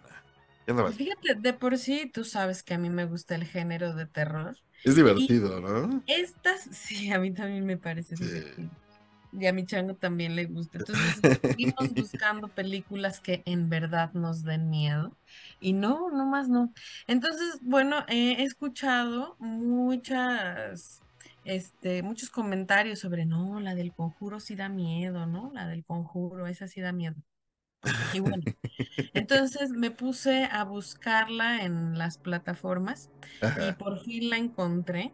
Fíjate, 0.93 1.35
de 1.35 1.53
por 1.55 1.79
sí 1.79 2.11
tú 2.13 2.25
sabes 2.25 2.63
que 2.63 2.75
a 2.75 2.79
mí 2.79 2.91
me 2.91 3.07
gusta 3.07 3.35
el 3.35 3.45
género 3.45 3.95
de 3.95 4.07
terror. 4.07 4.57
Es 4.85 4.95
divertido, 4.95 5.61
¿no? 5.61 6.03
Estas, 6.07 6.69
sí, 6.73 7.11
a 7.11 7.19
mí 7.19 7.33
también 7.33 7.65
me 7.65 7.79
parece 7.79 8.15
divertido 8.17 8.71
y 9.33 9.47
a 9.47 9.53
mi 9.53 9.67
chango 9.67 9.95
también 9.95 10.37
le 10.37 10.47
gusta. 10.47 10.79
Entonces 10.79 11.21
seguimos 11.43 11.95
buscando 11.95 12.49
películas 12.49 13.21
que 13.21 13.43
en 13.47 13.69
verdad 13.69 14.13
nos 14.15 14.43
den 14.43 14.71
miedo. 14.71 15.17
Y 15.61 15.73
no, 15.73 16.11
no 16.11 16.27
más 16.27 16.49
no. 16.49 16.73
Entonces, 17.07 17.59
bueno, 17.63 18.05
he 18.09 18.43
escuchado 18.43 19.37
muchas, 19.39 21.01
este, 21.45 22.03
muchos 22.03 22.31
comentarios 22.31 23.01
sobre, 23.01 23.27
no, 23.27 23.61
la 23.61 23.75
del 23.75 23.93
conjuro 23.93 24.41
sí 24.41 24.55
da 24.55 24.69
miedo, 24.69 25.27
¿no? 25.27 25.51
La 25.53 25.67
del 25.67 25.85
conjuro, 25.85 26.47
esa 26.47 26.69
sí 26.69 26.81
da 26.81 26.93
miedo. 26.93 27.17
Y 28.13 28.21
bueno, 28.21 28.43
entonces 29.15 29.71
me 29.71 29.91
puse 29.91 30.45
a 30.45 30.65
buscarla 30.65 31.63
en 31.65 31.97
las 31.97 32.19
plataformas 32.19 33.11
y 33.69 33.73
por 33.73 34.01
fin 34.01 34.31
la 34.31 34.37
encontré. 34.37 35.13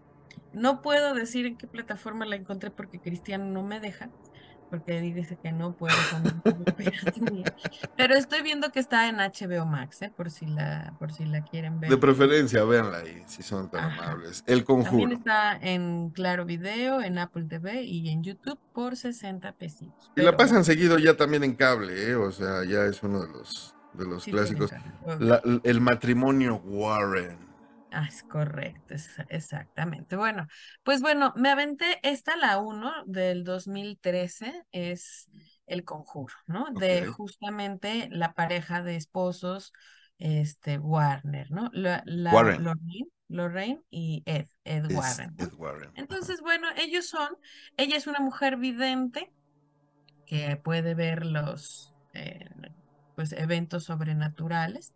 No 0.53 0.83
puedo 0.83 1.15
decir 1.15 1.47
en 1.47 1.57
qué 1.57 1.67
plataforma 1.67 2.25
la 2.27 2.37
encontré 2.37 2.71
porque 2.71 3.01
Cristiano 3.01 3.45
no 3.47 3.63
me 3.63 3.81
deja, 3.81 4.11
porque 4.71 5.01
dice 5.01 5.37
que 5.43 5.53
no 5.53 5.75
puedo 5.77 5.95
Pero 7.97 8.15
estoy 8.15 8.43
viendo 8.43 8.71
que 8.71 8.81
está 8.81 9.09
en 9.09 9.17
HBO 9.17 9.67
Max, 9.67 10.03
¿eh? 10.03 10.13
por 10.17 10.31
si 10.31 10.47
la, 10.47 10.95
por 10.99 11.13
si 11.13 11.25
la 11.25 11.43
quieren 11.43 11.81
ver. 11.81 11.91
De 11.91 11.97
preferencia, 11.97 12.65
véanla 12.65 12.99
ahí, 12.99 13.23
si 13.27 13.43
son 13.43 13.71
tan 13.71 13.93
amables. 13.93 14.45
El 14.47 14.65
conjuro. 14.65 14.91
También 14.91 15.13
está 15.13 15.57
en 15.57 16.11
Claro 16.11 16.45
Video, 16.45 17.01
en 17.01 17.19
Apple 17.19 17.45
TV 17.45 17.83
y 17.83 18.09
en 18.11 18.23
YouTube 18.23 18.59
por 18.73 18.97
60 18.97 19.53
pesitos. 19.53 20.13
Y 20.17 20.23
la 20.23 20.37
pasan 20.37 20.65
seguido 20.65 20.99
ya 20.99 21.17
también 21.17 21.45
en 21.45 21.55
cable, 21.55 22.11
¿eh? 22.11 22.15
o 22.17 22.33
sea, 22.33 22.65
ya 22.65 22.85
es 22.85 23.03
uno 23.03 23.21
de 23.23 23.29
los, 23.29 23.75
de 23.93 24.05
los 24.07 24.25
clásicos. 24.25 24.73
el 25.63 25.81
matrimonio 25.81 26.57
Warren. 26.65 27.54
Ah, 27.97 28.07
es 28.09 28.25
correcto, 28.25 28.95
exactamente. 29.29 30.17
Bueno, 30.17 30.49
pues 30.83 31.01
bueno, 31.01 31.33
me 31.37 31.49
aventé 31.49 32.01
esta, 32.03 32.35
la 32.35 32.59
1 32.59 33.05
del 33.07 33.45
2013, 33.45 34.65
es 34.73 35.31
El 35.67 35.85
Conjuro, 35.85 36.35
¿no? 36.49 36.67
De 36.73 37.07
justamente 37.07 38.09
la 38.11 38.35
pareja 38.35 38.83
de 38.83 38.97
esposos, 38.97 39.73
este, 40.19 40.79
Warner, 40.79 41.53
¿no? 41.53 41.71
La, 41.73 42.03
Warren. 42.33 42.67
Lorraine, 43.29 43.81
y 43.91 44.25
Ed, 44.27 44.49
Ed 44.65 44.91
Warren. 44.93 45.37
Ed 45.39 45.53
Warren. 45.57 45.93
Entonces, 45.95 46.41
bueno, 46.41 46.67
ellos 46.77 47.07
son, 47.07 47.29
ella 47.77 47.97
es 47.97 48.09
una 48.09 48.19
mujer 48.19 48.57
vidente 48.57 49.33
que 50.27 50.57
puede 50.57 50.95
ver 50.95 51.25
los, 51.25 51.95
eh, 52.13 52.51
pues, 53.15 53.31
eventos 53.33 53.85
sobrenaturales. 53.85 54.93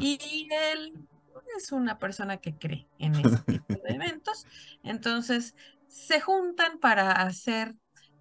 Y 0.00 0.48
él 0.72 1.08
es 1.56 1.72
una 1.72 1.98
persona 1.98 2.38
que 2.38 2.56
cree 2.56 2.86
en 2.98 3.14
este 3.14 3.36
tipo 3.60 3.82
de 3.82 3.94
eventos. 3.94 4.46
Entonces, 4.82 5.54
se 5.88 6.20
juntan 6.20 6.78
para 6.78 7.12
hacer, 7.12 7.74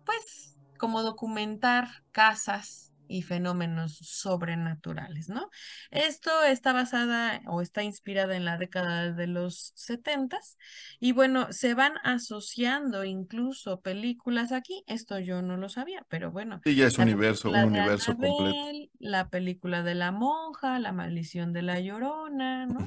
pues, 0.05 0.57
como 0.77 1.03
documentar 1.03 2.03
casas 2.11 2.93
y 3.07 3.21
fenómenos 3.21 3.97
sobrenaturales, 3.97 5.29
¿no? 5.29 5.49
Esto 5.91 6.31
está 6.43 6.73
basada 6.73 7.41
o 7.47 7.61
está 7.61 7.83
inspirada 7.83 8.35
en 8.35 8.45
la 8.45 8.57
década 8.57 9.11
de 9.11 9.27
los 9.27 9.71
setentas 9.75 10.57
y 10.99 11.11
bueno, 11.11 11.51
se 11.51 11.73
van 11.73 11.93
asociando 12.03 13.03
incluso 13.03 13.81
películas 13.81 14.51
aquí, 14.51 14.83
esto 14.87 15.19
yo 15.19 15.41
no 15.41 15.57
lo 15.57 15.69
sabía, 15.69 16.05
pero 16.09 16.31
bueno. 16.31 16.61
Sí, 16.63 16.75
ya 16.75 16.87
es 16.87 16.97
universo, 16.97 17.49
un 17.49 17.63
universo 17.63 18.15
completo. 18.15 18.91
La 18.99 19.29
película 19.29 19.83
de 19.83 19.95
la 19.95 20.11
monja, 20.11 20.79
la 20.79 20.91
maldición 20.91 21.53
de 21.53 21.61
la 21.61 21.79
llorona, 21.79 22.65
¿no? 22.65 22.79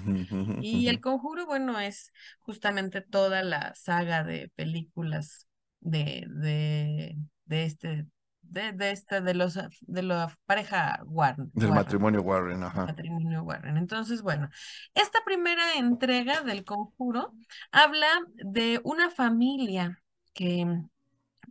Y 0.60 0.88
el 0.88 1.00
conjuro, 1.00 1.46
bueno, 1.46 1.78
es 1.80 2.12
justamente 2.40 3.00
toda 3.00 3.42
la 3.42 3.74
saga 3.74 4.24
de 4.24 4.50
películas 4.54 5.46
de, 5.80 6.26
de, 6.28 7.16
de 7.44 7.64
este 7.64 8.06
de, 8.48 8.72
de 8.72 8.90
esta, 8.90 9.20
de 9.20 9.34
los, 9.34 9.58
de 9.80 10.02
la 10.02 10.34
pareja 10.46 11.00
Warren. 11.06 11.50
Del 11.54 11.70
matrimonio 11.70 12.22
Warren, 12.22 12.62
ajá. 12.62 12.86
Matrimonio 12.86 13.42
Warren. 13.42 13.76
Entonces, 13.76 14.22
bueno, 14.22 14.48
esta 14.94 15.18
primera 15.24 15.74
entrega 15.76 16.42
del 16.42 16.64
conjuro 16.64 17.34
habla 17.72 18.08
de 18.34 18.80
una 18.84 19.10
familia 19.10 20.02
que 20.34 20.66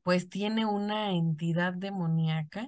pues 0.07 0.29
tiene 0.29 0.65
una 0.65 1.11
entidad 1.11 1.73
demoníaca 1.73 2.65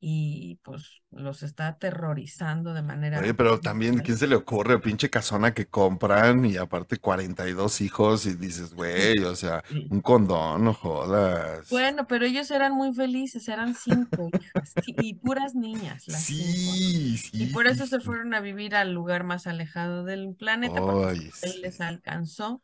y 0.00 0.60
pues 0.62 1.02
los 1.10 1.42
está 1.42 1.68
aterrorizando 1.68 2.74
de 2.74 2.82
manera... 2.82 3.20
Oye, 3.20 3.32
pero 3.32 3.58
también, 3.58 4.00
¿quién 4.00 4.18
se 4.18 4.26
le 4.26 4.36
ocurre? 4.36 4.78
Pinche 4.80 5.08
casona 5.08 5.54
que 5.54 5.66
compran 5.66 6.44
y 6.44 6.58
aparte 6.58 6.98
42 6.98 7.80
hijos 7.80 8.26
y 8.26 8.34
dices, 8.34 8.74
güey, 8.74 9.18
o 9.20 9.34
sea, 9.34 9.64
un 9.88 10.02
condón, 10.02 10.64
no 10.64 10.74
jodas. 10.74 11.70
Bueno, 11.70 12.06
pero 12.06 12.26
ellos 12.26 12.50
eran 12.50 12.74
muy 12.74 12.92
felices, 12.92 13.48
eran 13.48 13.74
cinco 13.74 14.28
hijas 14.38 14.74
y 14.84 15.14
puras 15.14 15.54
niñas. 15.54 16.06
Las 16.06 16.24
sí, 16.24 17.16
sí. 17.16 17.44
Y 17.44 17.46
por 17.46 17.66
eso 17.66 17.86
se 17.86 17.98
fueron 17.98 18.34
a 18.34 18.40
vivir 18.40 18.74
al 18.74 18.92
lugar 18.92 19.24
más 19.24 19.46
alejado 19.46 20.04
del 20.04 20.34
planeta, 20.34 20.82
porque 20.82 21.30
él 21.44 21.62
les 21.62 21.80
alcanzó 21.80 22.60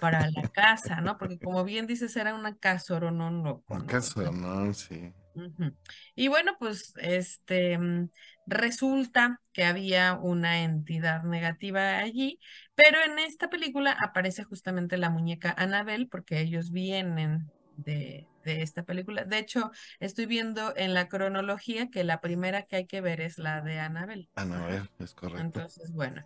para 0.00 0.28
la 0.28 0.48
casa, 0.48 1.00
¿no? 1.02 1.18
Porque 1.18 1.38
como 1.38 1.62
bien 1.62 1.86
dices, 1.86 2.16
era 2.16 2.34
una 2.34 2.56
casa 2.56 2.80
no, 2.98 3.59
no. 3.68 3.76
Un 3.76 4.42
no, 4.42 4.74
sí. 4.74 5.12
Y 6.14 6.28
bueno, 6.28 6.52
pues 6.58 6.92
este 6.96 7.78
mm, 7.78 8.10
resulta 8.46 9.40
que 9.52 9.64
había 9.64 10.14
una 10.14 10.62
entidad 10.62 11.22
negativa 11.22 11.98
allí, 11.98 12.38
pero 12.74 12.98
en 13.04 13.18
esta 13.18 13.48
película 13.48 13.96
aparece 14.00 14.44
justamente 14.44 14.98
la 14.98 15.10
muñeca 15.10 15.54
Annabelle 15.56 16.08
porque 16.10 16.40
ellos 16.40 16.72
vienen 16.72 17.50
de, 17.76 18.26
de 18.44 18.62
esta 18.62 18.82
película. 18.84 19.24
De 19.24 19.38
hecho, 19.38 19.70
estoy 20.00 20.26
viendo 20.26 20.74
en 20.76 20.94
la 20.94 21.08
cronología 21.08 21.90
que 21.90 22.04
la 22.04 22.20
primera 22.20 22.62
que 22.64 22.76
hay 22.76 22.86
que 22.86 23.00
ver 23.00 23.20
es 23.20 23.38
la 23.38 23.60
de 23.60 23.78
Annabelle. 23.78 24.28
Annabelle, 24.34 24.88
es 24.98 25.14
correcto. 25.14 25.42
Entonces, 25.42 25.92
bueno, 25.92 26.22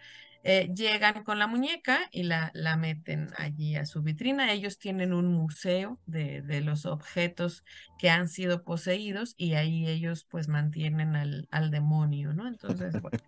eh, 0.46 0.70
llegan 0.74 1.24
con 1.24 1.38
la 1.38 1.46
muñeca 1.46 2.00
y 2.12 2.24
la, 2.24 2.50
la 2.52 2.76
meten 2.76 3.30
allí 3.38 3.76
a 3.76 3.86
su 3.86 4.02
vitrina. 4.02 4.52
Ellos 4.52 4.78
tienen 4.78 5.14
un 5.14 5.32
museo 5.32 5.98
de, 6.04 6.42
de, 6.42 6.60
los 6.60 6.84
objetos 6.84 7.64
que 7.98 8.10
han 8.10 8.28
sido 8.28 8.62
poseídos 8.62 9.34
y 9.38 9.54
ahí 9.54 9.88
ellos 9.88 10.26
pues 10.30 10.48
mantienen 10.48 11.16
al, 11.16 11.48
al 11.50 11.70
demonio, 11.70 12.34
¿no? 12.34 12.46
Entonces, 12.46 12.92
bueno, 13.00 13.18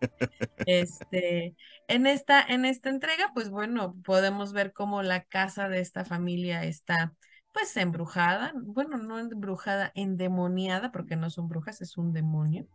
este, 0.66 1.56
en 1.88 2.06
esta, 2.06 2.42
en 2.42 2.66
esta 2.66 2.90
entrega, 2.90 3.30
pues 3.32 3.48
bueno, 3.48 3.96
podemos 4.04 4.52
ver 4.52 4.74
cómo 4.74 5.02
la 5.02 5.24
casa 5.24 5.70
de 5.70 5.80
esta 5.80 6.04
familia 6.04 6.64
está 6.64 7.14
pues 7.54 7.74
embrujada, 7.78 8.52
bueno, 8.54 8.98
no 8.98 9.18
embrujada, 9.18 9.90
endemoniada, 9.94 10.92
porque 10.92 11.16
no 11.16 11.30
son 11.30 11.48
brujas, 11.48 11.80
es 11.80 11.96
un 11.96 12.12
demonio, 12.12 12.66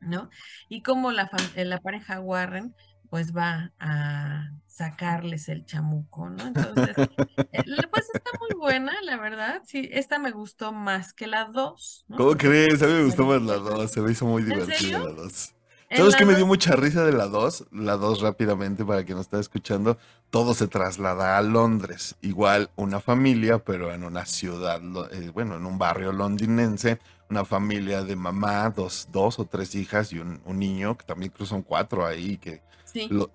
¿no? 0.00 0.28
Y 0.68 0.82
como 0.82 1.12
la, 1.12 1.30
la 1.54 1.80
pareja 1.80 2.20
Warren 2.20 2.74
pues 3.08 3.36
va 3.36 3.72
a 3.78 4.50
sacarles 4.66 5.48
el 5.48 5.64
chamuco, 5.64 6.28
¿no? 6.28 6.46
Entonces, 6.48 6.96
eh, 7.52 7.64
pues 7.90 8.08
está 8.12 8.30
muy 8.40 8.58
buena, 8.58 8.92
la 9.02 9.16
verdad. 9.16 9.62
Sí, 9.64 9.88
esta 9.92 10.18
me 10.18 10.30
gustó 10.30 10.72
más 10.72 11.12
que 11.12 11.26
la 11.26 11.46
2. 11.46 12.06
¿Cómo 12.16 12.36
crees? 12.36 12.82
A 12.82 12.86
mí 12.86 12.92
me 12.92 13.04
gustó 13.04 13.24
más 13.26 13.40
la 13.42 13.56
2, 13.56 13.90
se 13.90 14.00
me 14.00 14.12
hizo 14.12 14.26
muy 14.26 14.42
divertida 14.42 14.98
la 14.98 15.10
2. 15.10 15.54
¿Sabes 15.94 16.16
qué 16.16 16.26
me 16.26 16.34
dio 16.34 16.46
mucha 16.46 16.74
risa 16.74 17.04
de 17.04 17.12
la 17.12 17.26
2? 17.26 17.68
La 17.70 17.96
2 17.96 18.20
rápidamente 18.20 18.84
para 18.84 19.04
quien 19.04 19.16
nos 19.16 19.26
está 19.26 19.38
escuchando, 19.38 19.96
todo 20.30 20.52
se 20.52 20.66
traslada 20.66 21.38
a 21.38 21.42
Londres. 21.42 22.16
Igual 22.22 22.70
una 22.76 23.00
familia, 23.00 23.58
pero 23.58 23.94
en 23.94 24.02
una 24.02 24.26
ciudad, 24.26 24.80
eh, 25.12 25.30
bueno, 25.32 25.56
en 25.56 25.64
un 25.64 25.78
barrio 25.78 26.12
londinense, 26.12 26.98
una 27.30 27.44
familia 27.44 28.02
de 28.02 28.16
mamá, 28.16 28.68
dos, 28.70 29.08
dos 29.12 29.38
o 29.38 29.44
tres 29.44 29.74
hijas 29.74 30.12
y 30.12 30.18
un, 30.18 30.40
un 30.44 30.58
niño, 30.58 30.96
que 30.98 31.04
también 31.04 31.30
cruzan 31.30 31.62
cuatro 31.62 32.04
ahí, 32.04 32.36
que 32.36 32.62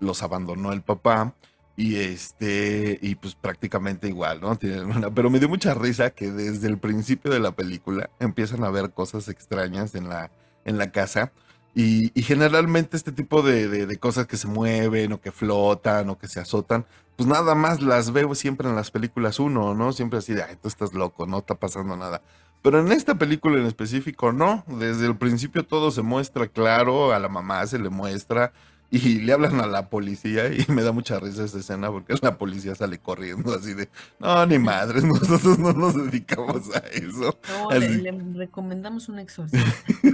los 0.00 0.22
abandonó 0.22 0.72
el 0.72 0.82
papá. 0.82 1.34
Y 1.74 1.96
este, 1.96 2.98
y 3.00 3.14
pues 3.14 3.34
prácticamente 3.34 4.06
igual, 4.06 4.42
¿no? 4.42 4.56
Tienen 4.56 4.84
una, 4.84 5.10
pero 5.10 5.30
me 5.30 5.38
dio 5.38 5.48
mucha 5.48 5.72
risa 5.72 6.10
que 6.10 6.30
desde 6.30 6.68
el 6.68 6.78
principio 6.78 7.32
de 7.32 7.40
la 7.40 7.52
película 7.52 8.10
empiezan 8.20 8.62
a 8.62 8.70
ver 8.70 8.90
cosas 8.90 9.28
extrañas 9.28 9.94
en 9.94 10.10
la, 10.10 10.30
en 10.66 10.76
la 10.76 10.92
casa. 10.92 11.32
Y, 11.74 12.10
generalmente 12.22 12.96
este 12.96 13.12
tipo 13.12 13.42
de, 13.42 13.96
cosas 13.98 14.26
que 14.26 14.36
se 14.36 14.46
mueven 14.46 15.12
o 15.12 15.20
que 15.20 15.32
flotan 15.32 16.10
o 16.10 16.18
que 16.18 16.28
se 16.28 16.40
azotan, 16.40 16.84
pues 17.16 17.26
nada 17.26 17.54
más 17.54 17.80
las 17.80 18.12
veo 18.12 18.34
siempre 18.34 18.68
en 18.68 18.76
las 18.76 18.90
películas 18.90 19.40
uno, 19.40 19.74
¿no? 19.74 19.92
Siempre 19.92 20.18
así 20.18 20.34
de, 20.34 20.42
ay, 20.42 20.56
tú 20.60 20.68
estás 20.68 20.92
loco, 20.92 21.26
no 21.26 21.38
está 21.38 21.54
pasando 21.54 21.96
nada. 21.96 22.22
Pero 22.62 22.78
en 22.80 22.92
esta 22.92 23.16
película 23.16 23.58
en 23.58 23.66
específico, 23.66 24.32
no. 24.32 24.64
Desde 24.66 25.06
el 25.06 25.16
principio 25.16 25.64
todo 25.64 25.90
se 25.90 26.02
muestra 26.02 26.46
claro, 26.46 27.12
a 27.12 27.18
la 27.18 27.28
mamá 27.28 27.66
se 27.66 27.78
le 27.78 27.88
muestra, 27.88 28.52
y 28.92 29.20
le 29.20 29.32
hablan 29.32 29.58
a 29.60 29.66
la 29.66 29.88
policía 29.88 30.48
y 30.52 30.66
me 30.70 30.82
da 30.82 30.92
mucha 30.92 31.18
risa 31.18 31.44
esa 31.44 31.58
escena 31.58 31.90
porque 31.90 32.14
la 32.20 32.36
policía 32.36 32.74
sale 32.74 32.98
corriendo 32.98 33.54
así 33.54 33.72
de, 33.72 33.88
no, 34.20 34.44
ni 34.44 34.58
madres, 34.58 35.02
nosotros 35.04 35.58
no 35.58 35.72
nos 35.72 35.96
dedicamos 35.96 36.68
a 36.76 36.78
eso. 36.88 37.38
No, 37.48 37.70
le, 37.70 38.12
recomendamos 38.34 39.08
un 39.08 39.18
exorcismo. 39.18 39.64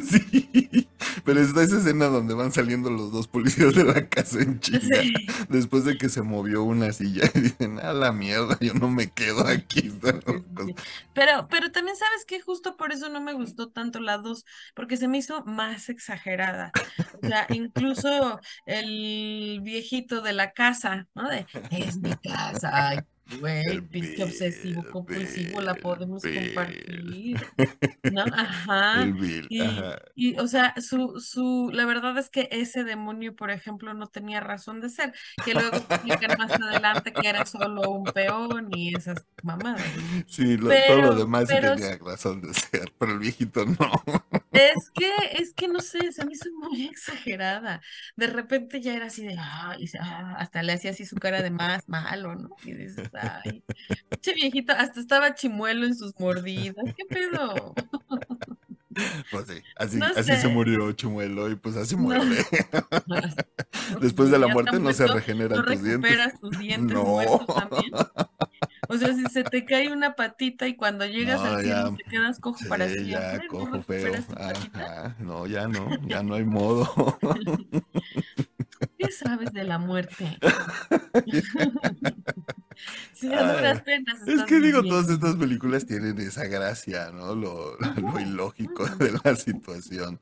sí, 0.08 0.88
pero 1.28 1.42
está 1.42 1.62
esa 1.62 1.76
escena 1.76 2.06
donde 2.06 2.32
van 2.32 2.52
saliendo 2.52 2.88
los 2.88 3.12
dos 3.12 3.28
policías 3.28 3.74
de 3.74 3.84
la 3.84 4.08
casa 4.08 4.40
en 4.40 4.60
China 4.60 4.96
después 5.50 5.84
de 5.84 5.98
que 5.98 6.08
se 6.08 6.22
movió 6.22 6.62
una 6.62 6.90
silla 6.94 7.30
y 7.34 7.40
dicen, 7.40 7.78
a 7.80 7.92
la 7.92 8.12
mierda, 8.12 8.56
yo 8.62 8.72
no 8.72 8.88
me 8.88 9.10
quedo 9.10 9.46
aquí. 9.46 9.92
Pero, 11.12 11.46
pero 11.50 11.70
también 11.70 11.98
sabes 11.98 12.24
que 12.26 12.40
justo 12.40 12.78
por 12.78 12.92
eso 12.92 13.10
no 13.10 13.20
me 13.20 13.34
gustó 13.34 13.68
tanto 13.68 14.00
la 14.00 14.16
2, 14.16 14.46
porque 14.74 14.96
se 14.96 15.06
me 15.06 15.18
hizo 15.18 15.44
más 15.44 15.90
exagerada. 15.90 16.72
O 17.22 17.26
sea, 17.26 17.46
incluso 17.50 18.40
el 18.64 19.60
viejito 19.62 20.22
de 20.22 20.32
la 20.32 20.52
casa, 20.52 21.08
¿no? 21.14 21.28
De, 21.28 21.46
es 21.70 21.98
mi 21.98 22.14
casa, 22.16 23.04
güey, 23.28 23.80
pinche 23.82 24.24
obsesivo 24.24 24.84
compulsivo, 24.90 25.60
la 25.60 25.74
podemos 25.74 26.26
compartir, 26.28 27.36
¿no? 28.04 28.24
Ajá. 28.32 29.12
y, 29.48 29.62
y, 30.14 30.38
o 30.38 30.48
sea, 30.48 30.74
su, 30.80 31.20
su, 31.20 31.70
la 31.72 31.84
verdad 31.86 32.16
es 32.18 32.30
que 32.30 32.48
ese 32.52 32.84
demonio, 32.84 33.36
por 33.36 33.50
ejemplo, 33.50 33.94
no 33.94 34.06
tenía 34.08 34.40
razón 34.40 34.80
de 34.80 34.90
ser, 34.90 35.12
que 35.44 35.54
luego 35.54 35.76
explican 35.76 36.38
más 36.38 36.52
adelante 36.52 37.12
que 37.12 37.28
era 37.28 37.44
solo 37.46 37.90
un 37.90 38.04
peón 38.12 38.68
y 38.72 38.94
esas 38.96 39.26
mamadas. 39.42 39.82
Sí, 40.26 40.56
todo 40.86 41.02
lo 41.02 41.14
demás 41.14 41.48
sí 41.48 41.58
tenía 41.60 41.96
razón 41.98 42.40
de 42.42 42.54
ser, 42.54 42.92
pero 42.98 43.12
el 43.12 43.18
viejito 43.18 43.64
no. 43.64 43.90
Es 44.59 44.90
que, 44.90 45.11
es 45.33 45.55
que 45.55 45.68
no 45.68 45.81
sé, 45.81 46.12
se 46.12 46.25
me 46.25 46.33
hizo 46.33 46.51
muy 46.53 46.87
exagerada. 46.87 47.81
De 48.16 48.27
repente 48.27 48.81
ya 48.81 48.94
era 48.94 49.07
así 49.07 49.25
de, 49.27 49.37
ah, 49.38 49.77
y 49.79 49.88
ah, 49.99 50.35
hasta 50.38 50.62
le 50.62 50.73
hacía 50.73 50.90
así 50.90 51.05
su 51.05 51.16
cara 51.16 51.42
de 51.42 51.51
más 51.51 51.88
malo, 51.88 52.35
¿no? 52.35 52.51
Y 52.64 52.75
dices, 52.75 53.09
ay, 53.14 53.62
ese 54.11 54.35
viejito, 54.35 54.73
hasta 54.73 55.01
estaba 55.01 55.35
chimuelo 55.35 55.87
en 55.87 55.97
sus 55.97 56.18
mordidas, 56.18 56.85
¿qué 56.97 57.05
pedo? 57.09 57.75
Pues 59.31 59.47
sí, 59.47 59.62
así, 59.77 60.01
así 60.16 60.37
se 60.37 60.49
murió 60.49 60.90
Chimuelo 60.92 61.49
y 61.51 61.57
pues 61.57 61.77
así 61.77 61.94
muere. 61.97 62.25
Después 64.01 64.31
de 64.31 64.38
la 64.38 64.49
muerte 64.49 64.79
no 64.81 64.92
se 64.92 65.07
regeneran 65.07 65.64
tus 65.64 65.83
dientes. 65.83 66.40
tus 66.40 66.59
dientes 66.59 66.97
no. 66.97 67.21
O 68.88 68.96
sea, 68.96 69.14
si 69.14 69.24
se 69.27 69.44
te 69.44 69.64
cae 69.64 69.92
una 69.92 70.14
patita 70.14 70.66
y 70.66 70.74
cuando 70.74 71.05
llegas 71.05 71.40
al 71.40 71.62
cielo 71.62 71.94
te 71.94 72.05
quedas 72.05 72.40
cojo 72.40 72.59
para 72.68 72.88
siempre. 72.88 73.12
Ya, 73.12 73.46
cojo 73.46 73.83
feo. 73.83 74.12
no, 75.18 75.46
ya 75.46 75.68
no, 75.68 75.88
ya 76.07 76.22
no 76.22 76.35
hay 76.35 76.44
modo. 76.44 77.18
¿Qué 78.98 79.11
sabes 79.11 79.53
de 79.53 79.64
la 79.64 79.79
muerte? 79.79 80.38
sí, 83.12 83.33
a 83.33 83.53
duras 83.53 83.83
penas. 83.83 84.27
Es 84.27 84.42
que 84.44 84.61
digo, 84.61 84.83
todas 84.83 85.11
estas 85.11 85.37
películas 85.37 85.87
tienen 85.87 86.18
esa 86.18 86.46
gracia, 86.46 87.11
¿no? 87.12 87.35
Lo, 87.35 87.77
lo 87.79 88.20
ilógico 88.20 88.87
de 88.87 89.12
la 89.22 89.37
situación. 89.37 90.20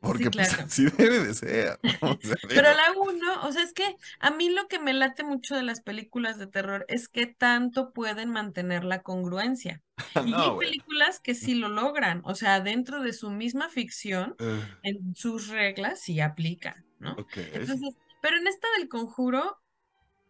Porque 0.00 0.30
pues, 0.30 0.52
así 0.58 0.86
debe 0.96 1.20
de 1.20 1.34
ser. 1.34 1.78
Pero 2.48 2.74
la 2.74 2.92
uno, 2.96 3.42
o 3.46 3.52
sea, 3.52 3.62
es 3.62 3.72
que 3.72 3.96
a 4.20 4.30
mí 4.30 4.50
lo 4.50 4.68
que 4.68 4.78
me 4.78 4.92
late 4.92 5.24
mucho 5.24 5.54
de 5.54 5.62
las 5.62 5.80
películas 5.80 6.38
de 6.38 6.46
terror 6.46 6.84
es 6.88 7.08
que 7.08 7.26
tanto 7.26 7.92
pueden 7.92 8.30
mantener 8.30 8.84
la 8.84 9.02
congruencia. 9.02 9.82
Y 10.26 10.34
hay 10.34 10.56
películas 10.58 11.20
que 11.20 11.34
sí 11.34 11.54
lo 11.54 11.68
logran, 11.68 12.20
o 12.24 12.34
sea, 12.34 12.60
dentro 12.60 13.02
de 13.02 13.12
su 13.12 13.30
misma 13.30 13.68
ficción, 13.68 14.34
Eh, 14.38 14.62
en 14.82 15.14
sus 15.16 15.48
reglas 15.48 16.00
sí 16.00 16.20
aplica, 16.20 16.84
¿no? 16.98 17.12
ok. 17.12 17.36
Entonces, 17.36 17.94
pero 18.20 18.36
en 18.36 18.46
esta 18.46 18.66
del 18.78 18.88
conjuro, 18.88 19.58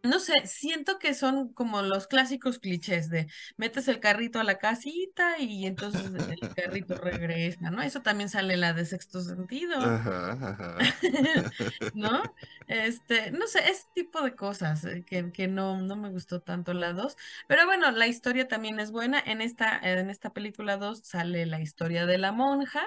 no 0.06 0.18
sé, 0.20 0.32
siento 0.46 0.98
que 0.98 1.14
son 1.14 1.52
como 1.52 1.82
los 1.82 2.06
clásicos 2.06 2.58
clichés 2.58 3.10
de 3.10 3.26
metes 3.56 3.88
el 3.88 4.00
carrito 4.00 4.40
a 4.40 4.44
la 4.44 4.58
casita 4.58 5.38
y 5.38 5.66
entonces 5.66 6.10
el 6.30 6.54
carrito 6.54 6.94
regresa, 6.96 7.70
¿no? 7.70 7.82
Eso 7.82 8.02
también 8.02 8.28
sale 8.28 8.56
la 8.56 8.72
de 8.72 8.84
sexto 8.86 9.20
sentido. 9.20 9.78
Ajá, 9.80 10.32
ajá. 10.32 10.76
¿no? 11.94 12.22
Este, 12.66 13.30
no 13.30 13.46
sé, 13.46 13.60
ese 13.70 13.84
tipo 13.94 14.22
de 14.22 14.34
cosas 14.34 14.84
eh, 14.84 15.04
que, 15.06 15.30
que 15.32 15.48
no, 15.48 15.80
no 15.80 15.96
me 15.96 16.10
gustó 16.10 16.40
tanto 16.40 16.74
la 16.74 16.92
2. 16.92 17.16
Pero 17.46 17.66
bueno, 17.66 17.90
la 17.92 18.06
historia 18.06 18.48
también 18.48 18.80
es 18.80 18.90
buena. 18.90 19.22
En 19.24 19.40
esta, 19.40 19.78
en 19.78 20.10
esta 20.10 20.30
película 20.32 20.76
2 20.76 21.00
sale 21.04 21.46
la 21.46 21.60
historia 21.60 22.06
de 22.06 22.18
la 22.18 22.32
monja 22.32 22.82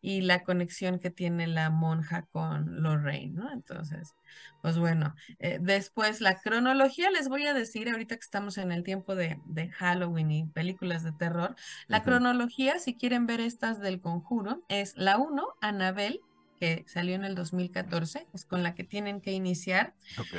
y 0.00 0.20
la 0.20 0.44
conexión 0.44 0.98
que 0.98 1.10
tiene 1.10 1.46
la 1.46 1.70
monja 1.70 2.22
con 2.22 2.82
Lorraine, 2.82 3.34
¿no? 3.34 3.52
Entonces, 3.52 4.14
pues 4.62 4.78
bueno, 4.78 5.14
eh, 5.38 5.58
después 5.60 6.20
la 6.20 6.40
cronología 6.40 7.10
les 7.10 7.28
voy 7.28 7.46
a 7.46 7.54
decir, 7.54 7.88
ahorita 7.88 8.16
que 8.16 8.20
estamos 8.20 8.58
en 8.58 8.72
el 8.72 8.82
tiempo 8.82 9.14
de, 9.14 9.38
de 9.46 9.68
Halloween 9.70 10.30
y 10.30 10.46
películas 10.46 11.02
de 11.02 11.12
terror, 11.12 11.56
la 11.88 12.02
cronología, 12.02 12.78
si 12.78 12.94
quieren 12.94 13.26
ver 13.26 13.40
estas 13.40 13.80
del 13.80 14.00
conjuro, 14.00 14.62
es 14.68 14.96
la 14.96 15.18
1, 15.18 15.46
Annabelle 15.60 16.20
que 16.58 16.84
salió 16.88 17.14
en 17.14 17.24
el 17.24 17.34
2014, 17.34 18.26
es 18.32 18.44
con 18.44 18.62
la 18.62 18.74
que 18.74 18.84
tienen 18.84 19.20
que 19.20 19.32
iniciar. 19.32 19.94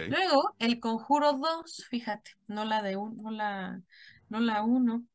Luego, 0.10 0.56
el 0.60 0.80
Conjuro 0.80 1.34
2, 1.34 1.86
fíjate, 1.90 2.32
no 2.48 2.66
la 2.66 2.82
de 2.82 2.96
un, 2.98 3.18
no 3.22 3.32
la, 3.32 3.82
no 4.30 4.40
la 4.40 4.64
1. 4.64 5.06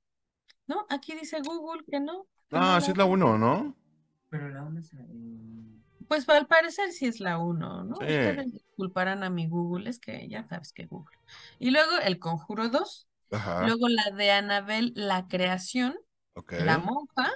No, 0.66 0.86
aquí 0.88 1.14
dice 1.14 1.40
Google 1.42 1.84
que 1.90 2.00
no. 2.00 2.26
que 2.48 2.56
no 2.58 2.62
Ah, 2.62 2.80
sí 2.80 2.90
es 2.92 2.96
la 2.96 3.04
1, 3.04 3.38
¿no? 3.38 3.76
Pero 4.28 4.48
la 4.48 4.62
una 4.62 4.80
se... 4.82 4.96
eh, 4.96 5.80
Pues 6.08 6.28
al 6.28 6.46
parecer 6.46 6.92
sí 6.92 7.06
es 7.06 7.20
la 7.20 7.38
1, 7.38 7.84
¿no? 7.84 7.96
Sí. 7.96 8.02
Ustedes 8.02 8.52
disculparán 8.52 9.22
a 9.24 9.30
mi 9.30 9.48
Google, 9.48 9.88
es 9.90 9.98
que 9.98 10.28
ya 10.28 10.44
sabes 10.48 10.72
que 10.72 10.86
Google. 10.86 11.16
Y 11.58 11.70
luego 11.70 11.90
el 12.02 12.18
Conjuro 12.18 12.68
2, 12.68 13.08
Ajá. 13.32 13.62
luego 13.66 13.88
la 13.88 14.10
de 14.16 14.30
Anabel, 14.32 14.92
La 14.96 15.28
Creación, 15.28 15.96
Ok. 16.34 16.52
La 16.64 16.78
Monja, 16.78 17.30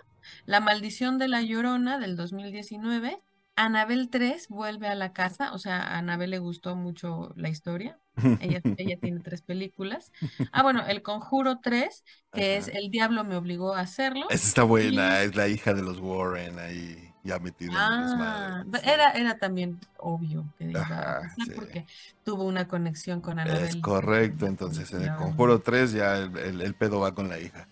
La 0.46 0.60
Maldición 0.60 1.18
de 1.18 1.28
la 1.28 1.42
Llorona 1.42 1.98
del 1.98 2.16
2019, 2.16 3.20
Anabel 3.56 4.10
3 4.10 4.48
vuelve 4.48 4.88
a 4.88 4.94
la 4.94 5.12
casa, 5.12 5.52
o 5.52 5.58
sea, 5.58 5.80
a 5.80 5.98
Anabel 5.98 6.30
le 6.30 6.38
gustó 6.38 6.74
mucho 6.76 7.32
la 7.36 7.48
historia. 7.48 7.98
Ella, 8.38 8.60
ella 8.76 8.98
tiene 9.00 9.20
tres 9.20 9.42
películas. 9.42 10.10
Ah, 10.52 10.62
bueno, 10.62 10.84
El 10.86 11.02
Conjuro 11.02 11.60
3, 11.60 12.04
que 12.32 12.56
es. 12.56 12.68
El 12.68 12.90
Diablo 12.90 13.24
me 13.24 13.36
obligó 13.36 13.74
a 13.74 13.80
hacerlo. 13.80 14.26
Esa 14.28 14.48
está 14.48 14.62
buena, 14.64 15.22
es 15.22 15.34
la 15.36 15.48
hija 15.48 15.72
de 15.74 15.82
los 15.82 15.98
Warren 16.00 16.58
ahí 16.58 17.12
ya 17.22 17.38
metida 17.38 17.70
en 17.72 17.76
Ah, 17.78 18.02
desmadre. 18.02 18.70
be- 18.70 18.80
sí. 18.80 18.90
era, 18.90 19.10
era 19.12 19.38
también 19.38 19.80
obvio 19.98 20.52
que 20.58 20.64
iba 20.70 20.80
a 20.80 20.82
Ajá, 20.82 21.20
pasar 21.22 21.46
sí. 21.46 21.52
porque 21.54 21.86
tuvo 22.24 22.44
una 22.44 22.68
conexión 22.68 23.20
con 23.20 23.38
Anabel. 23.38 23.64
Es 23.64 23.76
correcto, 23.76 24.46
entonces 24.46 24.92
en 24.92 25.02
el. 25.02 25.14
Conjuro 25.16 25.60
3 25.60 25.92
ya 25.92 26.18
el, 26.18 26.36
el- 26.38 26.60
el 26.60 26.74
pedo 26.74 27.00
va 27.00 27.14
con 27.14 27.28
la 27.28 27.38
hija. 27.38 27.68